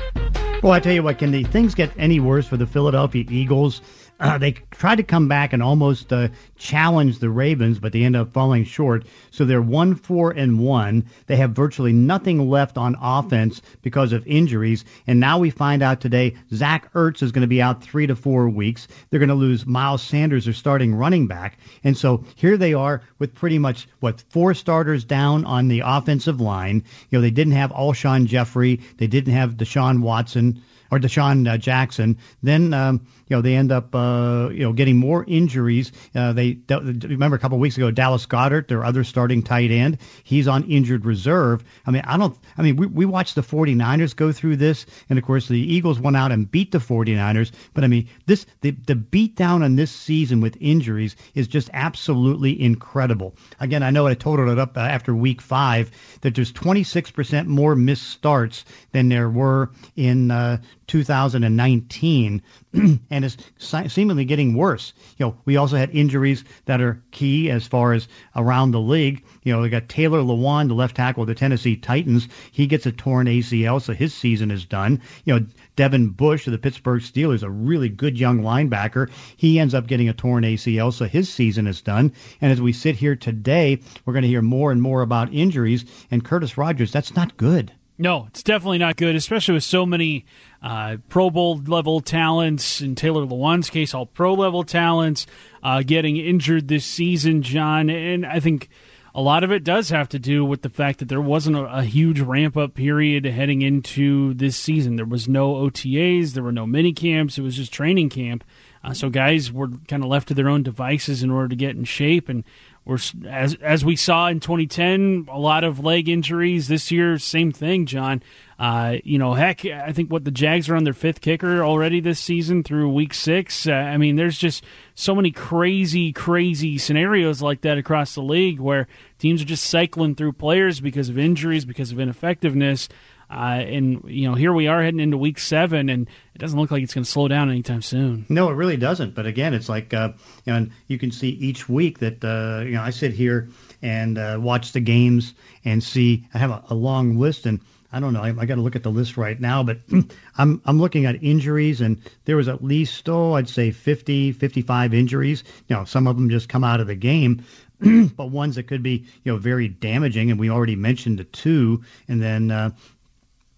Well, 0.62 0.74
I 0.74 0.82
tell 0.82 0.94
you 0.94 1.04
what, 1.04 1.18
can 1.18 1.32
the 1.32 1.44
things 1.46 1.76
get 1.76 1.92
any 1.98 2.20
worse 2.20 2.46
for 2.46 2.58
the 2.58 2.68
Philadelphia 2.68 3.26
Eagles? 3.30 3.82
Uh, 4.20 4.38
they 4.38 4.52
tried 4.72 4.96
to 4.96 5.04
come 5.04 5.28
back 5.28 5.54
and 5.54 5.62
almost 5.62 6.14
uh, 6.14 6.30
challenge 6.56 7.20
the 7.20 7.30
Ravens, 7.30 7.80
but 7.80 7.92
they 7.92 8.04
end 8.04 8.16
up 8.16 8.32
falling 8.32 8.64
short. 8.64 9.06
So 9.32 9.44
they're 9.44 9.62
one, 9.62 9.96
four, 9.96 10.32
and 10.32 10.60
one. 10.60 11.06
They 11.26 11.36
have 11.38 11.52
virtually 11.52 11.94
nothing 11.94 12.50
left 12.50 12.78
on 12.78 12.96
offense 13.02 13.62
because 13.82 14.14
of 14.14 14.26
injuries. 14.28 14.86
And 15.08 15.20
now 15.20 15.40
we 15.40 15.50
find 15.50 15.82
out 15.82 16.00
today 16.00 16.36
Zach 16.54 16.94
Ertz 16.94 17.24
is 17.24 17.32
going 17.32 17.42
to 17.42 17.48
be 17.48 17.62
out 17.62 17.84
three 17.84 18.08
to 18.08 18.16
four 18.16 18.50
weeks. 18.50 18.88
They're 19.10 19.20
going 19.20 19.30
to 19.30 19.36
lose 19.36 19.66
Miles 19.66 20.04
Sanders, 20.04 20.46
their 20.46 20.54
starting 20.54 20.94
running 20.94 21.28
back. 21.28 21.58
And 21.84 21.98
so 21.98 22.24
here 22.36 22.56
they 22.56 22.74
are 22.74 23.02
with 23.20 23.34
pretty 23.34 23.60
much 23.60 23.88
what 24.00 24.24
four 24.30 24.54
starters 24.54 25.04
down 25.04 25.44
on 25.46 25.68
the 25.68 25.82
offensive 25.84 26.40
line. 26.40 26.84
You 27.10 27.18
know, 27.18 27.22
they 27.22 27.32
didn't 27.32 27.54
have 27.54 27.72
Alshon 27.72 28.28
Jeffery, 28.28 28.80
they 28.98 29.08
didn't 29.08 29.34
have 29.34 29.56
Deshaun 29.56 30.02
Watson 30.02 30.62
or 30.94 31.00
DeSean 31.00 31.52
uh, 31.52 31.58
Jackson. 31.58 32.20
Then 32.44 32.72
um, 32.74 33.08
you 33.28 33.36
know 33.36 33.42
they 33.42 33.56
end 33.56 33.72
up 33.72 33.96
uh, 33.96 34.50
you 34.52 34.60
know 34.60 34.74
getting 34.74 34.98
more 34.98 35.26
injuries. 35.28 35.92
Uh, 36.14 36.34
they 36.34 36.60
remember 36.70 37.36
a 37.36 37.40
couple 37.40 37.58
of 37.58 37.62
weeks 37.62 37.78
ago 37.78 37.90
Dallas 37.90 38.28
Goedert, 38.28 38.68
their 38.68 38.86
other 38.86 39.04
starting 39.04 39.42
tight 39.42 39.72
end, 39.72 39.98
he's 40.24 40.48
on 40.48 40.70
injured 40.70 41.06
reserve. 41.06 41.64
I 41.86 41.92
mean 41.92 42.04
I 42.06 42.18
don't. 42.18 42.38
I 42.58 42.62
mean 42.62 42.76
we 42.76 42.86
we 42.86 43.06
watched 43.06 43.34
the 43.34 43.42
49ers 43.42 44.16
go 44.16 44.32
through 44.32 44.58
this, 44.58 44.86
and 45.10 45.18
of 45.18 45.26
course 45.26 45.48
the 45.48 45.60
Eagles 45.60 46.00
went 46.00 46.16
out 46.16 46.32
and 46.32 46.50
beat 46.50 46.72
the 46.72 46.78
49ers. 46.78 47.52
But 47.74 47.84
I 47.84 47.88
mean 47.88 48.08
this 48.28 48.46
the 48.62 48.72
the 48.72 48.96
beat 48.96 49.36
down 49.36 49.64
on 49.64 49.76
this 49.76 49.92
season 49.92 50.42
with 50.42 50.56
injuries 50.62 51.16
is 51.34 51.48
just 51.48 51.72
absolutely 51.74 52.62
incredible. 52.62 53.36
Again 53.60 53.82
I 53.82 53.90
know 53.90 54.06
I 54.06 54.14
totaled 54.14 54.50
it 54.50 54.60
up 54.60 54.78
uh, 54.78 54.82
after 54.82 55.16
week 55.16 55.42
five 55.42 55.90
that 56.22 56.36
there's 56.36 56.54
26% 56.54 57.48
more 57.48 57.76
missed 57.76 58.08
starts 58.08 58.64
than 58.92 59.10
there 59.10 59.30
were 59.30 59.72
in 59.96 60.30
uh, 60.30 60.58
2019, 60.88 62.42
and 62.74 63.26
is 63.26 63.38
seemingly 63.58 64.26
getting 64.26 64.54
worse. 64.54 64.94
You 65.18 65.28
know, 65.28 65.38
we 65.46 65.58
also 65.58 65.78
had 65.78 65.92
injuries 65.92 66.44
that 66.66 66.82
are 66.82 67.02
key 67.12 67.50
as 67.50 67.68
far 67.68 67.94
as 67.94 68.08
around 68.36 68.72
the 68.72 68.80
league. 68.80 69.24
You 69.44 69.54
know, 69.54 69.62
we 69.62 69.70
got 69.70 69.90
Taylor 69.90 70.20
Lewan, 70.20 70.68
the 70.68 70.74
left 70.74 70.96
tackle 70.96 71.24
of 71.24 71.28
the 71.28 71.36
Tennessee 71.36 71.76
Titans. 71.76 72.28
He 72.52 72.68
gets 72.68 72.86
a 72.86 72.92
torn 72.92 73.28
ACL, 73.28 73.82
so 73.82 73.94
his 73.94 74.14
season 74.14 74.52
is 74.52 74.66
done. 74.66 75.02
You 75.26 75.40
know, 75.40 75.46
Devin 75.76 76.10
Bush 76.10 76.48
of 76.48 76.52
the 76.52 76.60
Pittsburgh 76.60 77.02
Steelers, 77.02 77.44
a 77.44 77.50
really 77.50 77.90
good 77.90 78.20
young 78.20 78.42
linebacker, 78.42 79.10
he 79.38 79.60
ends 79.60 79.74
up 79.74 79.88
getting 79.88 80.10
a 80.10 80.14
torn 80.14 80.44
ACL, 80.44 80.94
so 80.94 81.06
his 81.06 81.34
season 81.34 81.68
is 81.68 81.82
done. 81.82 82.14
And 82.42 82.52
as 82.52 82.62
we 82.62 82.74
sit 82.74 82.96
here 82.96 83.16
today, 83.16 83.80
we're 84.06 84.14
going 84.14 84.24
to 84.24 84.30
hear 84.30 84.42
more 84.42 84.72
and 84.72 84.82
more 84.82 85.02
about 85.02 85.34
injuries. 85.34 85.86
And 86.12 86.24
Curtis 86.24 86.58
Rogers, 86.58 86.92
that's 86.92 87.16
not 87.16 87.38
good. 87.38 87.72
No, 88.04 88.26
it's 88.28 88.44
definitely 88.44 88.80
not 88.80 88.98
good, 88.98 89.16
especially 89.16 89.54
with 89.54 89.64
so 89.64 89.86
many 89.86 90.26
uh, 90.62 90.98
Pro 91.08 91.30
Bowl 91.30 91.56
level 91.66 92.02
talents. 92.02 92.82
In 92.82 92.96
Taylor 92.96 93.26
Lewan's 93.26 93.70
case, 93.70 93.94
all 93.94 94.06
pro 94.06 94.34
level 94.34 94.66
talents 94.66 95.26
uh, 95.64 95.84
getting 95.84 96.18
injured 96.18 96.68
this 96.68 96.86
season, 96.86 97.44
John. 97.44 97.90
And 97.90 98.26
I 98.26 98.42
think 98.42 98.68
a 99.16 99.22
lot 99.22 99.46
of 99.46 99.54
it 99.54 99.64
does 99.64 99.88
have 99.88 100.10
to 100.10 100.20
do 100.20 100.44
with 100.44 100.64
the 100.64 100.70
fact 100.70 101.00
that 101.00 101.08
there 101.08 101.22
wasn't 101.22 101.56
a, 101.56 101.78
a 101.78 101.84
huge 101.84 102.20
ramp 102.20 102.58
up 102.58 102.74
period 102.74 103.24
heading 103.24 103.62
into 103.62 104.34
this 104.34 104.58
season. 104.58 104.98
There 104.98 105.06
was 105.06 105.30
no 105.30 105.54
OTAs, 105.54 106.34
there 106.34 106.44
were 106.44 106.52
no 106.52 106.68
mini 106.68 106.92
camps, 106.92 107.38
it 107.38 107.42
was 107.42 107.56
just 107.56 107.72
training 107.72 108.10
camp. 108.10 108.44
Uh, 108.84 108.94
so 108.94 109.10
guys 109.10 109.50
were 109.50 109.70
kind 109.88 110.04
of 110.04 110.10
left 110.10 110.28
to 110.28 110.34
their 110.34 110.50
own 110.50 110.62
devices 110.62 111.24
in 111.24 111.32
order 111.32 111.48
to 111.48 111.56
get 111.56 111.78
in 111.78 111.86
shape. 111.86 112.28
And 112.28 112.44
we're 112.86 112.98
as 113.30 113.56
as 113.56 113.86
we 113.86 113.96
saw 113.96 114.28
in 114.28 114.42
2010, 114.42 115.28
a 115.32 115.40
lot 115.40 115.64
of 115.64 115.80
leg 115.80 116.10
injuries. 116.10 116.68
This 116.68 116.92
year, 116.92 117.18
same 117.18 117.52
thing, 117.54 117.86
John. 117.86 118.22
Uh, 118.60 118.98
you 119.04 119.18
know, 119.18 119.34
heck, 119.34 119.66
I 119.66 119.94
think 119.94 120.12
what 120.12 120.26
the 120.26 120.32
Jags 120.32 120.70
are 120.70 120.76
on 120.76 120.84
their 120.84 120.94
fifth 120.94 121.22
kicker 121.22 121.64
already 121.64 122.02
this 122.02 122.20
season 122.20 122.64
through 122.64 122.90
week 122.90 123.14
six. 123.14 123.68
Uh, 123.68 123.72
I 123.72 123.98
mean, 123.98 124.16
there's 124.16 124.38
just 124.38 124.64
so 124.96 125.16
many 125.16 125.32
crazy, 125.32 126.12
crazy 126.12 126.78
scenarios 126.78 127.42
like 127.42 127.62
that 127.62 127.78
across 127.78 128.16
the 128.16 128.22
league 128.22 128.60
where 128.60 128.88
teams 129.18 129.42
are 129.42 129.46
just 129.46 129.66
cycling 129.66 130.16
through 130.16 130.34
players 130.34 130.80
because 130.82 131.10
of 131.10 131.18
injuries, 131.18 131.66
because 131.66 131.92
of 131.92 132.00
ineffectiveness. 132.00 132.90
Uh, 133.34 133.64
and 133.66 134.04
you 134.06 134.30
know, 134.30 134.36
here 134.36 134.54
we 134.54 134.68
are 134.68 134.84
heading 134.84 135.00
into 135.00 135.18
week 135.18 135.40
seven, 135.40 135.90
and 135.90 136.08
it 136.36 136.38
doesn't 136.38 136.60
look 136.60 136.70
like 136.70 136.84
it's 136.84 136.94
going 136.94 137.04
to 137.04 137.10
slow 137.10 137.28
down 137.28 137.50
anytime 137.50 137.82
soon. 137.82 138.26
No, 138.30 138.50
it 138.50 138.54
really 138.54 138.78
doesn't. 138.78 139.16
But 139.16 139.26
again, 139.26 139.56
it's 139.56 139.70
like 139.70 139.94
uh, 139.94 140.12
you 140.46 140.54
know, 140.54 140.68
you 140.88 141.00
can 141.00 141.12
see 141.12 141.30
each 141.30 141.68
week 141.68 142.00
that 142.00 142.24
uh, 142.24 142.64
you 142.64 142.74
know 142.74 142.84
I 142.84 142.92
sit 142.92 143.14
here 143.14 143.50
and 143.82 144.18
uh, 144.20 144.38
watch 144.40 144.72
the 144.72 144.82
games 144.82 145.34
and 145.66 145.84
see. 145.84 146.28
I 146.34 146.38
have 146.38 146.52
a, 146.52 146.64
a 146.70 146.76
long 146.76 147.18
list, 147.18 147.48
and 147.48 147.60
I 147.92 148.00
don't 148.00 148.14
know. 148.14 148.22
I, 148.22 148.30
I 148.30 148.46
got 148.46 148.56
to 148.56 148.62
look 148.62 148.76
at 148.76 148.84
the 148.84 148.92
list 148.92 149.18
right 149.18 149.40
now, 149.40 149.64
but 149.64 149.80
I'm 150.38 150.62
I'm 150.66 150.80
looking 150.80 151.06
at 151.06 151.24
injuries, 151.24 151.82
and 151.82 152.02
there 152.26 152.38
was 152.38 152.48
at 152.48 152.64
least 152.64 153.10
oh, 153.10 153.34
I'd 153.34 153.50
say 153.50 153.72
50, 153.72 154.34
55 154.34 154.94
injuries. 154.94 155.44
You 155.68 155.76
know, 155.76 155.86
some 155.86 156.06
of 156.06 156.16
them 156.18 156.30
just 156.30 156.50
come 156.50 156.64
out 156.64 156.82
of 156.82 156.88
the 156.88 156.96
game. 156.96 157.44
but 158.16 158.32
ones 158.32 158.56
that 158.56 158.68
could 158.68 158.84
be, 158.84 159.06
you 159.24 159.32
know, 159.32 159.38
very 159.38 159.68
damaging, 159.68 160.32
and 160.32 160.40
we 160.40 160.50
already 160.50 160.76
mentioned 160.76 161.20
the 161.20 161.24
two, 161.26 161.84
and 162.08 162.22
then 162.22 162.52
uh, 162.52 162.70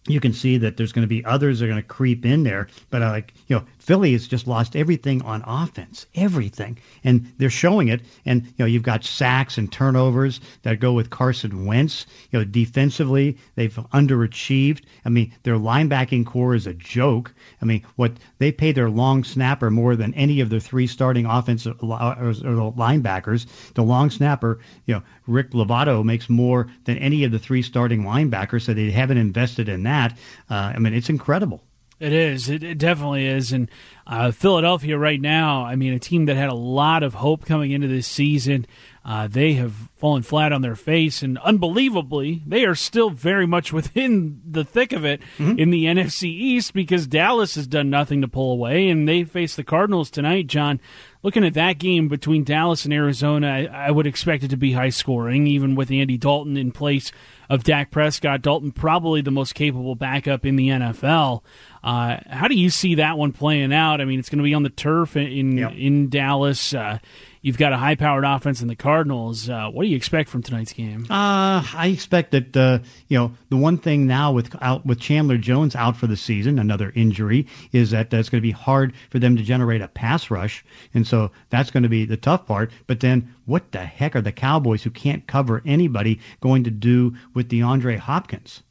you 0.08 0.20
can 0.20 0.34
see 0.34 0.58
that 0.58 0.78
there's 0.78 0.92
going 0.92 1.04
to 1.04 1.08
be 1.08 1.24
others 1.26 1.60
that 1.60 1.66
are 1.66 1.70
going 1.70 1.82
to 1.82 1.88
creep 1.88 2.26
in 2.26 2.44
there. 2.44 2.68
But 2.90 3.02
uh, 3.02 3.10
like 3.10 3.34
you 3.48 3.56
know, 3.56 3.66
Philly 3.86 4.14
has 4.14 4.28
just 4.28 4.48
lost 4.48 4.76
everything 4.76 5.22
on 5.22 5.44
offense, 5.46 6.08
everything, 6.16 6.80
and 7.04 7.32
they're 7.38 7.52
showing 7.52 7.90
it. 7.90 8.02
And 8.26 8.42
you 8.44 8.54
know, 8.58 8.66
you've 8.66 8.82
got 8.82 9.04
sacks 9.04 9.60
and 9.60 9.72
turnovers 9.72 10.42
that 10.64 10.80
go 10.80 10.94
with 10.94 11.12
Carson 11.12 11.68
Wentz. 11.68 12.08
You 12.32 12.40
know, 12.40 12.46
defensively 12.46 13.38
they've 13.54 13.76
underachieved. 13.94 14.82
I 15.06 15.10
mean, 15.10 15.34
their 15.44 15.58
linebacking 15.58 16.26
corps 16.26 16.56
is 16.56 16.66
a 16.66 16.74
joke. 16.74 17.32
I 17.62 17.66
mean, 17.66 17.84
what 17.96 18.14
they 18.40 18.52
pay 18.52 18.72
their 18.72 18.90
long 18.90 19.24
snapper 19.24 19.70
more 19.70 19.96
than 19.96 20.16
any 20.16 20.40
of 20.40 20.50
the 20.50 20.60
three 20.60 20.88
starting 20.88 21.28
offensive 21.28 21.78
or, 21.84 21.92
or 21.94 22.34
linebackers. 22.74 23.46
The 23.76 23.84
long 23.84 24.10
snapper, 24.10 24.62
you 24.88 24.96
know, 24.96 25.04
Rick 25.28 25.52
Lovato 25.52 26.04
makes 26.04 26.28
more 26.28 26.72
than 26.86 26.98
any 26.98 27.24
of 27.24 27.32
the 27.32 27.40
three 27.40 27.62
starting 27.62 28.02
linebackers, 28.02 28.64
so 28.64 28.74
they 28.74 28.90
haven't 28.90 29.18
invested 29.18 29.70
in 29.70 29.84
that. 29.84 30.18
Uh, 30.50 30.74
I 30.76 30.80
mean, 30.80 30.96
it's 30.96 31.10
incredible. 31.10 31.62
It 31.98 32.12
is. 32.12 32.50
It, 32.50 32.62
it 32.62 32.78
definitely 32.78 33.26
is. 33.26 33.54
And 33.54 33.72
uh, 34.06 34.32
Philadelphia 34.32 34.98
right 34.98 35.20
now, 35.20 35.64
I 35.64 35.78
mean, 35.78 35.94
a 35.94 36.00
team 36.00 36.26
that 36.26 36.36
had 36.36 36.50
a 36.50 36.56
lot 36.56 37.04
of 37.04 37.14
hope 37.14 37.46
coming 37.46 37.72
into 37.72 37.88
this 37.88 38.06
season, 38.06 38.66
uh, 39.06 39.28
they 39.28 39.54
have 39.54 39.72
fallen 39.96 40.22
flat 40.22 40.52
on 40.52 40.62
their 40.62 40.76
face. 40.76 41.24
And 41.24 41.38
unbelievably, 41.38 42.44
they 42.46 42.66
are 42.66 42.76
still 42.76 43.10
very 43.10 43.48
much 43.48 43.72
within 43.74 44.42
the 44.46 44.66
thick 44.66 44.92
of 44.92 45.06
it 45.06 45.22
mm-hmm. 45.38 45.58
in 45.58 45.70
the 45.70 45.86
NFC 45.86 46.24
East 46.24 46.74
because 46.74 47.08
Dallas 47.08 47.56
has 47.56 47.66
done 47.66 47.90
nothing 47.90 48.22
to 48.22 48.28
pull 48.28 48.52
away. 48.52 48.90
And 48.90 49.08
they 49.08 49.24
face 49.24 49.56
the 49.56 49.64
Cardinals 49.64 50.10
tonight, 50.10 50.48
John. 50.48 50.82
Looking 51.24 51.46
at 51.46 51.54
that 51.54 51.80
game 51.80 52.10
between 52.10 52.44
Dallas 52.44 52.84
and 52.84 52.94
Arizona, 52.94 53.48
I, 53.48 53.88
I 53.88 53.92
would 53.92 54.06
expect 54.06 54.44
it 54.44 54.50
to 54.50 54.58
be 54.58 54.74
high 54.74 54.90
scoring, 54.90 55.48
even 55.48 55.76
with 55.76 55.90
Andy 55.90 56.18
Dalton 56.18 56.58
in 56.58 56.72
place 56.72 57.12
of 57.50 57.64
Dak 57.64 57.92
Prescott. 57.92 58.42
Dalton, 58.42 58.72
probably 58.72 59.22
the 59.22 59.32
most 59.32 59.54
capable 59.56 59.96
backup 59.96 60.46
in 60.46 60.56
the 60.56 60.70
NFL. 60.70 61.42
Uh, 61.84 62.18
how 62.28 62.48
do 62.48 62.56
you 62.56 62.70
see 62.72 62.96
that 62.96 63.18
one 63.18 63.32
playing 63.32 63.72
out? 63.74 64.02
I 64.02 64.06
mean, 64.06 64.18
it's 64.20 64.30
going 64.30 64.40
to 64.40 64.44
be 64.44 64.54
on 64.56 64.64
the 64.64 64.70
turf 64.70 65.16
in 65.16 65.58
Yep. 65.58 65.74
in 65.76 66.10
Dallas. 66.10 66.74
Uh, 66.74 66.98
you've 67.44 67.60
got 67.60 67.74
a 67.74 67.78
high-powered 67.78 68.24
offense 68.26 68.64
in 68.64 68.68
the 68.68 68.76
Cardinals. 68.76 69.48
Uh, 69.48 69.70
what 69.70 69.84
do 69.84 69.90
you 69.90 69.96
expect 69.96 70.30
from 70.30 70.42
tonight's 70.42 70.74
game? 70.74 71.06
Uh, 71.12 71.62
I 71.76 71.92
expect 71.94 72.32
that 72.32 72.58
uh, 72.58 72.80
you 73.08 73.20
know 73.20 73.34
the 73.50 73.58
one 73.58 73.78
thing 73.78 74.08
now 74.08 74.32
with 74.32 74.56
out 74.64 74.84
with 74.84 75.00
Chandler 75.00 75.38
Jones 75.38 75.76
out 75.76 75.96
for 75.96 76.08
the 76.08 76.18
season, 76.18 76.58
another 76.58 76.92
injury, 76.96 77.46
is 77.72 77.92
that 77.92 78.12
it's 78.12 78.30
going 78.30 78.42
to 78.42 78.48
be 78.48 78.50
hard 78.50 78.94
for 79.12 79.20
them 79.20 79.36
to 79.38 79.44
generate 79.44 79.82
a 79.82 79.88
pass 79.88 80.32
rush, 80.32 80.66
and 80.96 81.06
so 81.06 81.30
that's 81.52 81.70
going 81.70 81.84
to 81.84 81.90
be 81.90 82.06
the 82.06 82.18
tough 82.18 82.48
part. 82.48 82.72
But 82.88 83.00
then, 83.02 83.32
what 83.46 83.72
the 83.74 83.86
heck 83.86 84.16
are 84.16 84.22
the 84.22 84.32
Cowboys 84.32 84.82
who 84.82 84.90
can't 84.90 85.28
cover 85.28 85.62
anybody 85.68 86.20
going 86.42 86.64
to 86.64 86.72
do 86.72 87.16
with 87.36 87.50
DeAndre 87.50 88.00
Hopkins? 88.00 88.64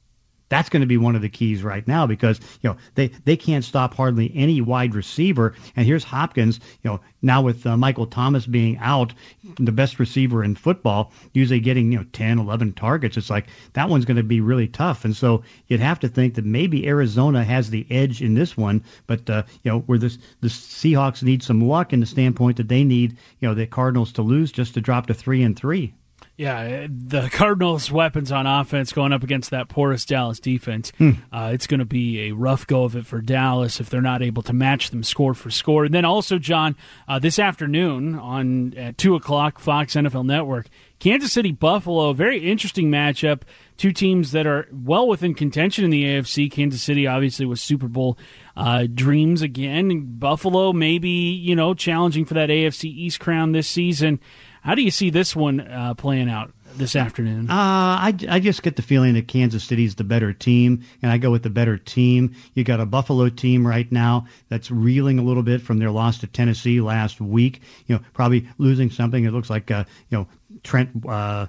That's 0.50 0.68
going 0.68 0.82
to 0.82 0.86
be 0.86 0.98
one 0.98 1.16
of 1.16 1.22
the 1.22 1.30
keys 1.30 1.64
right 1.64 1.86
now 1.88 2.06
because 2.06 2.38
you 2.60 2.70
know 2.70 2.76
they 2.94 3.08
they 3.24 3.36
can't 3.36 3.64
stop 3.64 3.94
hardly 3.94 4.30
any 4.34 4.60
wide 4.60 4.94
receiver. 4.94 5.54
And 5.74 5.86
here's 5.86 6.04
Hopkins, 6.04 6.60
you 6.82 6.90
know, 6.90 7.00
now 7.22 7.42
with 7.42 7.66
uh, 7.66 7.76
Michael 7.76 8.06
Thomas 8.06 8.46
being 8.46 8.76
out, 8.78 9.14
the 9.58 9.72
best 9.72 9.98
receiver 9.98 10.44
in 10.44 10.54
football, 10.54 11.12
usually 11.32 11.60
getting 11.60 11.90
you 11.90 11.98
know 11.98 12.04
10, 12.12 12.38
11 12.38 12.74
targets. 12.74 13.16
It's 13.16 13.30
like 13.30 13.46
that 13.72 13.88
one's 13.88 14.04
going 14.04 14.18
to 14.18 14.22
be 14.22 14.42
really 14.42 14.68
tough. 14.68 15.04
And 15.04 15.16
so 15.16 15.42
you'd 15.66 15.80
have 15.80 16.00
to 16.00 16.08
think 16.08 16.34
that 16.34 16.44
maybe 16.44 16.86
Arizona 16.86 17.42
has 17.42 17.70
the 17.70 17.86
edge 17.90 18.22
in 18.22 18.34
this 18.34 18.56
one, 18.56 18.84
but 19.06 19.28
uh, 19.28 19.44
you 19.62 19.72
know 19.72 19.80
where 19.80 19.98
this 19.98 20.18
the 20.40 20.48
Seahawks 20.48 21.22
need 21.22 21.42
some 21.42 21.66
luck 21.66 21.92
in 21.92 22.00
the 22.00 22.06
standpoint 22.06 22.58
that 22.58 22.68
they 22.68 22.84
need 22.84 23.16
you 23.40 23.48
know 23.48 23.54
the 23.54 23.66
Cardinals 23.66 24.12
to 24.12 24.22
lose 24.22 24.52
just 24.52 24.74
to 24.74 24.80
drop 24.80 25.06
to 25.06 25.14
three 25.14 25.42
and 25.42 25.58
three. 25.58 25.94
Yeah, 26.36 26.88
the 26.90 27.28
Cardinals' 27.32 27.92
weapons 27.92 28.32
on 28.32 28.46
offense 28.46 28.92
going 28.92 29.12
up 29.12 29.22
against 29.22 29.50
that 29.50 29.68
porous 29.68 30.04
Dallas 30.04 30.40
defense. 30.40 30.92
Hmm. 30.98 31.12
Uh, 31.32 31.50
it's 31.54 31.68
going 31.68 31.78
to 31.78 31.84
be 31.86 32.28
a 32.28 32.32
rough 32.32 32.66
go 32.66 32.84
of 32.84 32.96
it 32.96 33.06
for 33.06 33.20
Dallas 33.20 33.78
if 33.78 33.88
they're 33.88 34.00
not 34.00 34.20
able 34.20 34.42
to 34.44 34.52
match 34.52 34.90
them 34.90 35.04
score 35.04 35.34
for 35.34 35.50
score. 35.50 35.84
And 35.84 35.94
then 35.94 36.04
also, 36.04 36.38
John, 36.38 36.76
uh, 37.06 37.20
this 37.20 37.38
afternoon 37.38 38.16
on 38.16 38.74
at 38.76 38.98
two 38.98 39.14
o'clock, 39.14 39.60
Fox 39.60 39.94
NFL 39.94 40.26
Network, 40.26 40.66
Kansas 40.98 41.32
City 41.32 41.52
Buffalo, 41.52 42.12
very 42.12 42.38
interesting 42.38 42.90
matchup. 42.90 43.42
Two 43.76 43.92
teams 43.92 44.32
that 44.32 44.46
are 44.46 44.66
well 44.72 45.06
within 45.06 45.34
contention 45.34 45.84
in 45.84 45.90
the 45.90 46.04
AFC. 46.04 46.50
Kansas 46.50 46.82
City, 46.82 47.06
obviously, 47.06 47.44
with 47.46 47.58
Super 47.58 47.88
Bowl 47.88 48.18
uh, 48.56 48.86
dreams 48.92 49.42
again. 49.42 50.16
Buffalo, 50.18 50.72
maybe 50.72 51.10
you 51.10 51.54
know, 51.54 51.74
challenging 51.74 52.24
for 52.24 52.34
that 52.34 52.48
AFC 52.48 52.84
East 52.84 53.20
crown 53.20 53.52
this 53.52 53.68
season. 53.68 54.18
How 54.64 54.74
do 54.74 54.82
you 54.82 54.90
see 54.90 55.10
this 55.10 55.36
one 55.36 55.60
uh, 55.60 55.92
playing 55.92 56.30
out 56.30 56.50
this 56.76 56.96
afternoon? 56.96 57.50
Uh, 57.50 57.54
I, 57.54 58.14
I 58.30 58.40
just 58.40 58.62
get 58.62 58.76
the 58.76 58.82
feeling 58.82 59.12
that 59.12 59.28
Kansas 59.28 59.62
City's 59.62 59.94
the 59.94 60.04
better 60.04 60.32
team, 60.32 60.84
and 61.02 61.12
I 61.12 61.18
go 61.18 61.30
with 61.30 61.42
the 61.42 61.50
better 61.50 61.76
team. 61.76 62.34
You 62.54 62.64
got 62.64 62.80
a 62.80 62.86
Buffalo 62.86 63.28
team 63.28 63.66
right 63.66 63.90
now 63.92 64.26
that's 64.48 64.70
reeling 64.70 65.18
a 65.18 65.22
little 65.22 65.42
bit 65.42 65.60
from 65.60 65.78
their 65.78 65.90
loss 65.90 66.18
to 66.20 66.26
Tennessee 66.26 66.80
last 66.80 67.20
week. 67.20 67.60
You 67.88 67.96
know, 67.96 68.02
probably 68.14 68.48
losing 68.56 68.90
something. 68.90 69.22
It 69.24 69.32
looks 69.32 69.50
like 69.50 69.70
uh, 69.70 69.84
you 70.08 70.16
know 70.16 70.28
Trent 70.62 70.90
uh, 71.06 71.46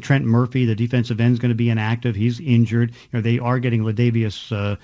Trent 0.00 0.24
Murphy, 0.24 0.64
the 0.64 0.74
defensive 0.74 1.20
end, 1.20 1.34
is 1.34 1.40
going 1.40 1.50
to 1.50 1.54
be 1.54 1.68
inactive. 1.68 2.16
He's 2.16 2.40
injured. 2.40 2.92
You 2.92 3.18
know, 3.18 3.20
they 3.20 3.38
are 3.38 3.58
getting 3.58 3.82
Ladavius. 3.82 4.50
Uh, 4.50 4.76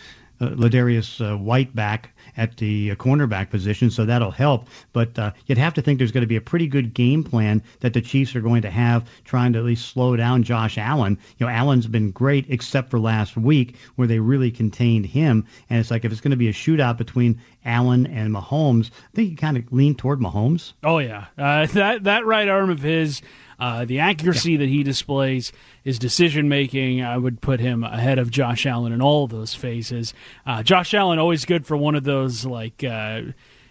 uh, 0.42 0.48
Ladarius 0.50 1.20
uh, 1.20 1.36
White 1.36 1.74
back 1.74 2.14
at 2.36 2.56
the 2.56 2.92
uh, 2.92 2.94
cornerback 2.94 3.50
position, 3.50 3.90
so 3.90 4.04
that'll 4.04 4.30
help. 4.30 4.68
But 4.92 5.18
uh, 5.18 5.32
you'd 5.46 5.58
have 5.58 5.74
to 5.74 5.82
think 5.82 5.98
there's 5.98 6.12
going 6.12 6.22
to 6.22 6.26
be 6.28 6.36
a 6.36 6.40
pretty 6.40 6.66
good 6.66 6.94
game 6.94 7.24
plan 7.24 7.62
that 7.80 7.92
the 7.92 8.00
Chiefs 8.00 8.34
are 8.36 8.40
going 8.40 8.62
to 8.62 8.70
have, 8.70 9.08
trying 9.24 9.52
to 9.52 9.58
at 9.58 9.64
least 9.64 9.88
slow 9.88 10.16
down 10.16 10.42
Josh 10.42 10.78
Allen. 10.78 11.18
You 11.38 11.46
know, 11.46 11.52
Allen's 11.52 11.86
been 11.86 12.10
great 12.10 12.46
except 12.48 12.90
for 12.90 12.98
last 12.98 13.36
week 13.36 13.76
where 13.96 14.08
they 14.08 14.18
really 14.18 14.50
contained 14.50 15.06
him. 15.06 15.46
And 15.68 15.78
it's 15.78 15.90
like 15.90 16.04
if 16.04 16.12
it's 16.12 16.20
going 16.20 16.30
to 16.30 16.36
be 16.36 16.48
a 16.48 16.52
shootout 16.52 16.96
between 16.96 17.40
Allen 17.64 18.06
and 18.06 18.34
Mahomes, 18.34 18.90
I 18.90 19.16
think 19.16 19.30
you 19.30 19.36
kind 19.36 19.56
of 19.56 19.72
lean 19.72 19.94
toward 19.94 20.20
Mahomes. 20.20 20.72
Oh 20.82 20.98
yeah, 20.98 21.26
uh, 21.36 21.66
that 21.66 22.04
that 22.04 22.26
right 22.26 22.48
arm 22.48 22.70
of 22.70 22.80
his. 22.80 23.22
Uh, 23.60 23.84
the 23.84 23.98
accuracy 24.00 24.56
that 24.56 24.68
he 24.68 24.82
displays, 24.82 25.52
his 25.84 25.98
decision 25.98 26.48
making, 26.48 27.02
I 27.02 27.16
would 27.18 27.40
put 27.40 27.60
him 27.60 27.84
ahead 27.84 28.18
of 28.18 28.30
Josh 28.30 28.64
Allen 28.66 28.92
in 28.92 29.02
all 29.02 29.24
of 29.24 29.30
those 29.30 29.54
phases. 29.54 30.14
Uh, 30.46 30.62
Josh 30.62 30.94
Allen 30.94 31.18
always 31.18 31.44
good 31.44 31.66
for 31.66 31.76
one 31.76 31.94
of 31.94 32.04
those 32.04 32.44
like. 32.46 32.82
Uh, 32.82 33.22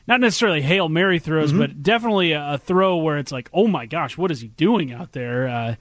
not 0.07 0.21
necessarily 0.21 0.61
hail 0.61 0.89
mary 0.89 1.19
throws, 1.19 1.49
Mm-hmm. 1.51 1.59
but 1.59 1.83
definitely 1.83 2.31
a, 2.31 2.53
a 2.53 2.57
throw 2.57 2.97
where 2.97 3.19
it's 3.19 3.31
like, 3.31 3.47
oh 3.53 3.67
my 3.67 3.85
gosh, 3.85 4.17
what 4.17 4.31
is 4.31 4.41
he 4.41 4.47
doing 4.47 4.91
out 4.91 5.11
there? 5.11 5.77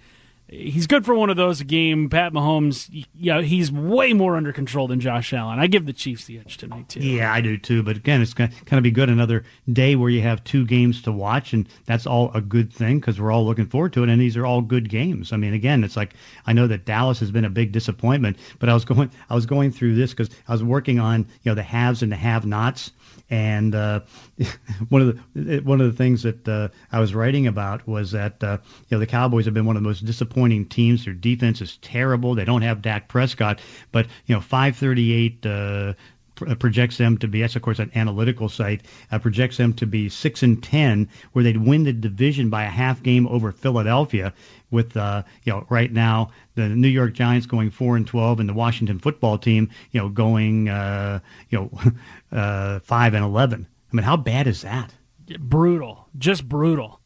He's 0.50 0.86
good 0.86 1.04
for 1.04 1.14
one 1.14 1.28
of 1.28 1.36
those 1.36 1.60
game. 1.62 2.08
Pat 2.08 2.32
Mahomes, 2.32 2.88
y- 2.92 3.04
yeah, 3.14 3.42
he's 3.42 3.70
way 3.70 4.14
more 4.14 4.34
under 4.34 4.50
control 4.50 4.88
than 4.88 4.98
Josh 4.98 5.34
Allen. 5.34 5.58
I 5.58 5.66
give 5.66 5.84
the 5.84 5.92
Chiefs 5.92 6.24
the 6.24 6.38
edge 6.38 6.56
tonight 6.56 6.88
too. 6.88 7.00
Yeah, 7.00 7.30
I 7.30 7.42
do 7.42 7.58
too. 7.58 7.82
But 7.82 7.98
again, 7.98 8.22
it's 8.22 8.32
going 8.32 8.50
to 8.50 8.64
kind 8.64 8.78
of 8.78 8.82
be 8.82 8.90
good 8.90 9.10
another 9.10 9.44
day 9.70 9.94
where 9.94 10.08
you 10.08 10.22
have 10.22 10.42
two 10.44 10.64
games 10.64 11.02
to 11.02 11.12
watch, 11.12 11.52
and 11.52 11.68
that's 11.84 12.06
all 12.06 12.30
a 12.32 12.40
good 12.40 12.72
thing 12.72 12.98
because 12.98 13.20
we're 13.20 13.30
all 13.30 13.44
looking 13.44 13.66
forward 13.66 13.92
to 13.92 14.02
it. 14.04 14.08
And 14.08 14.18
these 14.20 14.38
are 14.38 14.46
all 14.46 14.62
good 14.62 14.88
games. 14.88 15.34
I 15.34 15.36
mean, 15.36 15.52
again, 15.52 15.84
it's 15.84 15.96
like 15.96 16.14
I 16.46 16.54
know 16.54 16.66
that 16.66 16.86
Dallas 16.86 17.20
has 17.20 17.30
been 17.30 17.44
a 17.44 17.50
big 17.50 17.72
disappointment, 17.72 18.38
but 18.58 18.70
I 18.70 18.74
was 18.74 18.84
going 18.86 19.10
I 19.28 19.34
was 19.34 19.44
going 19.44 19.70
through 19.70 19.96
this 19.96 20.12
because 20.12 20.30
I 20.48 20.52
was 20.52 20.64
working 20.64 20.98
on 20.98 21.26
you 21.42 21.50
know 21.50 21.54
the 21.54 21.62
haves 21.62 22.02
and 22.02 22.10
the 22.10 22.16
have-nots, 22.16 22.92
and 23.30 23.74
uh, 23.74 24.00
one 24.88 25.02
of 25.02 25.20
the 25.34 25.60
one 25.60 25.80
of 25.80 25.86
the 25.90 25.96
things 25.96 26.22
that 26.22 26.48
uh, 26.48 26.68
I 26.92 27.00
was 27.00 27.14
writing 27.14 27.46
about 27.46 27.86
was 27.86 28.12
that 28.12 28.42
uh, 28.42 28.58
you 28.88 28.96
know 28.96 28.98
the 29.00 29.06
Cowboys 29.06 29.44
have 29.44 29.54
been 29.54 29.66
one 29.66 29.76
of 29.76 29.82
the 29.82 29.88
most 29.88 30.04
disappointing 30.04 30.66
teams. 30.66 31.04
Their 31.04 31.14
defense 31.14 31.60
is 31.60 31.76
terrible. 31.78 32.34
They 32.34 32.44
don't 32.44 32.62
have 32.62 32.82
Dak 32.82 33.08
Prescott, 33.08 33.60
but 33.92 34.06
you 34.26 34.34
know 34.34 34.40
538. 34.40 35.96
Uh, 36.42 36.54
pr- 36.54 36.54
projects 36.54 36.96
them 36.98 37.18
to 37.18 37.28
be 37.28 37.40
that's 37.40 37.56
of 37.56 37.62
course 37.62 37.78
an 37.78 37.90
analytical 37.94 38.48
site 38.48 38.82
uh, 39.10 39.18
projects 39.18 39.56
them 39.56 39.72
to 39.72 39.86
be 39.86 40.08
six 40.08 40.42
and 40.42 40.62
ten 40.62 41.08
where 41.32 41.42
they'd 41.42 41.56
win 41.56 41.84
the 41.84 41.92
division 41.92 42.50
by 42.50 42.64
a 42.64 42.68
half 42.68 43.02
game 43.02 43.26
over 43.26 43.52
Philadelphia 43.52 44.32
with 44.70 44.96
uh, 44.96 45.22
you 45.44 45.52
know 45.52 45.66
right 45.68 45.92
now 45.92 46.30
the 46.54 46.68
New 46.68 46.88
York 46.88 47.14
Giants 47.14 47.46
going 47.46 47.70
four 47.70 47.96
and 47.96 48.06
twelve 48.06 48.40
and 48.40 48.48
the 48.48 48.54
Washington 48.54 48.98
football 48.98 49.38
team 49.38 49.70
you 49.90 50.00
know 50.00 50.08
going 50.08 50.68
uh, 50.68 51.20
you 51.48 51.58
know 51.58 51.92
uh, 52.36 52.80
five 52.80 53.14
and 53.14 53.24
eleven. 53.24 53.66
I 53.92 53.96
mean 53.96 54.04
how 54.04 54.16
bad 54.16 54.46
is 54.46 54.62
that? 54.62 54.92
Brutal, 55.38 56.08
just 56.16 56.48
brutal. 56.48 57.00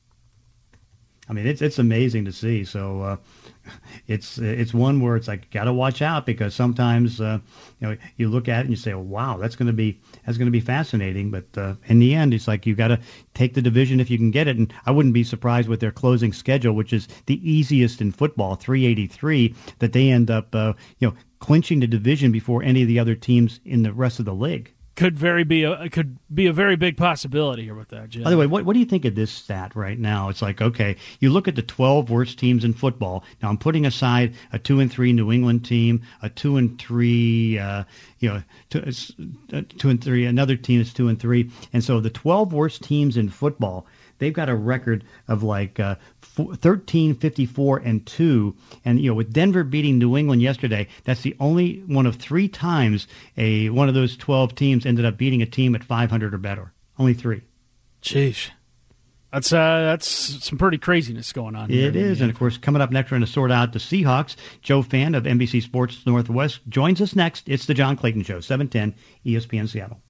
I 1.29 1.33
mean, 1.35 1.47
it's 1.47 1.63
it's 1.63 1.79
amazing 1.79 2.27
to 2.27 2.33
see. 2.33 2.65
So 2.65 3.01
uh, 3.03 3.17
it's 4.07 4.39
it's 4.39 4.75
one 4.75 5.01
where 5.01 5.17
it's 5.17 5.29
like 5.29 5.51
got 5.51 5.65
to 5.65 5.73
watch 5.73 6.03
out 6.03 6.27
because 6.27 6.55
sometimes 6.55 7.21
uh, 7.21 7.39
you 7.81 7.89
know 7.89 7.97
you 8.17 8.29
look 8.29 8.49
at 8.49 8.59
it 8.59 8.61
and 8.63 8.71
you 8.71 8.77
say, 8.77 8.95
"Wow, 8.95 9.37
that's 9.37 9.57
going 9.57 9.67
to 9.67 9.73
be 9.73 10.01
that's 10.25 10.39
going 10.39 10.47
to 10.47 10.53
be 10.53 10.61
fascinating." 10.61 11.31
But 11.31 11.47
uh, 11.57 11.75
in 11.87 11.99
the 11.99 12.15
end, 12.15 12.35
it's 12.35 12.49
like 12.49 12.67
you 12.67 12.75
got 12.75 12.89
to 12.89 13.01
take 13.35 13.55
the 13.55 13.63
division 13.63 14.01
if 14.01 14.11
you 14.11 14.19
can 14.19 14.31
get 14.31 14.49
it. 14.49 14.57
And 14.57 14.73
I 14.87 14.91
wouldn't 14.91 15.15
be 15.15 15.25
surprised 15.25 15.69
with 15.69 15.81
their 15.81 15.93
closing 15.93 16.33
schedule, 16.33 16.75
which 16.75 16.93
is 16.93 17.09
the 17.27 17.41
easiest 17.49 18.01
in 18.01 18.13
football, 18.13 18.57
383, 18.57 19.55
that 19.79 19.93
they 19.93 20.11
end 20.11 20.31
up 20.31 20.55
uh, 20.55 20.75
you 20.99 21.09
know 21.09 21.15
clinching 21.39 21.81
the 21.81 21.87
division 21.87 22.33
before 22.33 22.63
any 22.63 22.83
of 22.83 22.89
the 22.89 22.99
other 22.99 23.15
teams 23.15 23.61
in 23.65 23.83
the 23.83 23.93
rest 23.93 24.19
of 24.19 24.25
the 24.25 24.35
league. 24.35 24.73
Could 24.95 25.19
very 25.19 25.45
be 25.45 25.65
a 25.65 25.89
could 25.89 26.19
be 26.33 26.47
a 26.47 26.53
very 26.53 26.77
big 26.77 26.99
possibility 26.99 27.65
here 27.65 27.75
with 27.75 27.89
that. 27.89 28.11
Jim. 28.11 28.25
By 28.25 28.31
the 28.31 28.37
way, 28.37 28.47
what, 28.47 28.65
what 28.67 28.75
do 28.75 28.79
you 28.79 28.85
think 28.85 29.07
of 29.07 29.15
this 29.15 29.31
stat 29.31 29.75
right 29.75 29.99
now? 29.99 30.29
It's 30.29 30.43
like, 30.43 30.61
okay, 30.61 30.97
you 31.19 31.31
look 31.31 31.49
at 31.49 31.57
the 31.57 31.63
12 31.63 32.11
worst 32.11 32.39
teams 32.39 32.63
in 32.63 32.75
football. 32.75 33.25
Now, 33.43 33.49
I'm 33.49 33.57
putting 33.57 33.87
aside 33.87 34.35
a 34.53 34.59
2 34.59 34.81
and 34.81 34.93
3 34.93 35.15
New 35.15 35.33
England 35.33 35.65
team, 35.65 36.03
a 36.21 36.29
2 36.29 36.59
and 36.59 36.79
3, 36.79 37.59
uh, 37.59 37.85
you 38.19 38.29
know, 38.29 38.43
two, 38.69 38.81
uh, 39.55 39.63
2 39.79 39.89
and 39.89 40.05
3, 40.05 40.27
another 40.27 40.57
team 40.57 40.81
is 40.81 40.93
2 40.93 41.09
and 41.09 41.19
3. 41.19 41.51
And 41.73 41.83
so 41.83 42.01
the 42.01 42.11
12 42.11 42.53
worst 42.53 42.83
teams 42.83 43.17
in 43.17 43.31
football, 43.31 43.87
they've 44.23 44.33
got 44.33 44.49
a 44.49 44.55
record 44.55 45.05
of 45.27 45.43
like 45.43 45.81
uh, 45.81 45.97
13, 46.23 47.15
54, 47.17 47.79
and 47.79 48.07
2. 48.07 48.55
And, 48.85 49.01
you 49.01 49.11
know, 49.11 49.15
with 49.15 49.33
Denver 49.33 49.65
beating 49.65 49.99
New 49.99 50.17
England 50.17 50.41
yesterday, 50.41 50.87
that's 51.05 51.23
the 51.23 51.35
only 51.41 51.81
one 51.87 52.07
of 52.07 52.17
three 52.17 52.49
times 52.49 53.09
a 53.37 53.69
one 53.71 53.89
of 53.89 53.95
those 53.95 54.17
12 54.17 54.55
teams 54.55 54.87
ended 54.87 55.05
up 55.05 55.17
beating 55.17 55.43
a 55.43 55.47
team 55.47 55.75
at 55.75 55.83
500 55.83 56.35
or 56.35 56.39
better. 56.39 56.73
Only 56.99 57.15
three. 57.15 57.43
Jeez. 58.01 58.51
That's 59.33 59.51
uh, 59.51 59.81
that's 59.81 60.07
some 60.45 60.59
pretty 60.59 60.77
craziness 60.77 61.33
going 61.33 61.57
on. 61.57 61.71
It 61.71 61.97
is, 61.97 62.21
and 62.21 62.31
of 62.31 62.39
course, 62.39 62.59
coming 62.59 62.83
up 62.83 62.91
next, 62.91 63.11
we're 63.11 63.17
going 63.17 63.27
to 63.27 63.33
sort 63.33 63.51
out 63.51 63.73
the 63.73 63.79
Seahawks. 63.79 64.37
Joe 64.61 64.83
Fann 64.83 65.15
of 65.15 65.25
NBC 65.25 65.63
Sports 65.63 66.05
Northwest 66.05 66.61
joins 66.69 67.01
us 67.01 67.17
next. 67.17 67.49
It's 67.49 67.65
the 67.65 67.73
John 67.73 67.97
Clayton 67.97 68.25
Show, 68.25 68.41
710 68.41 68.95
ESPN 69.25 69.71
Seattle. 69.71 70.03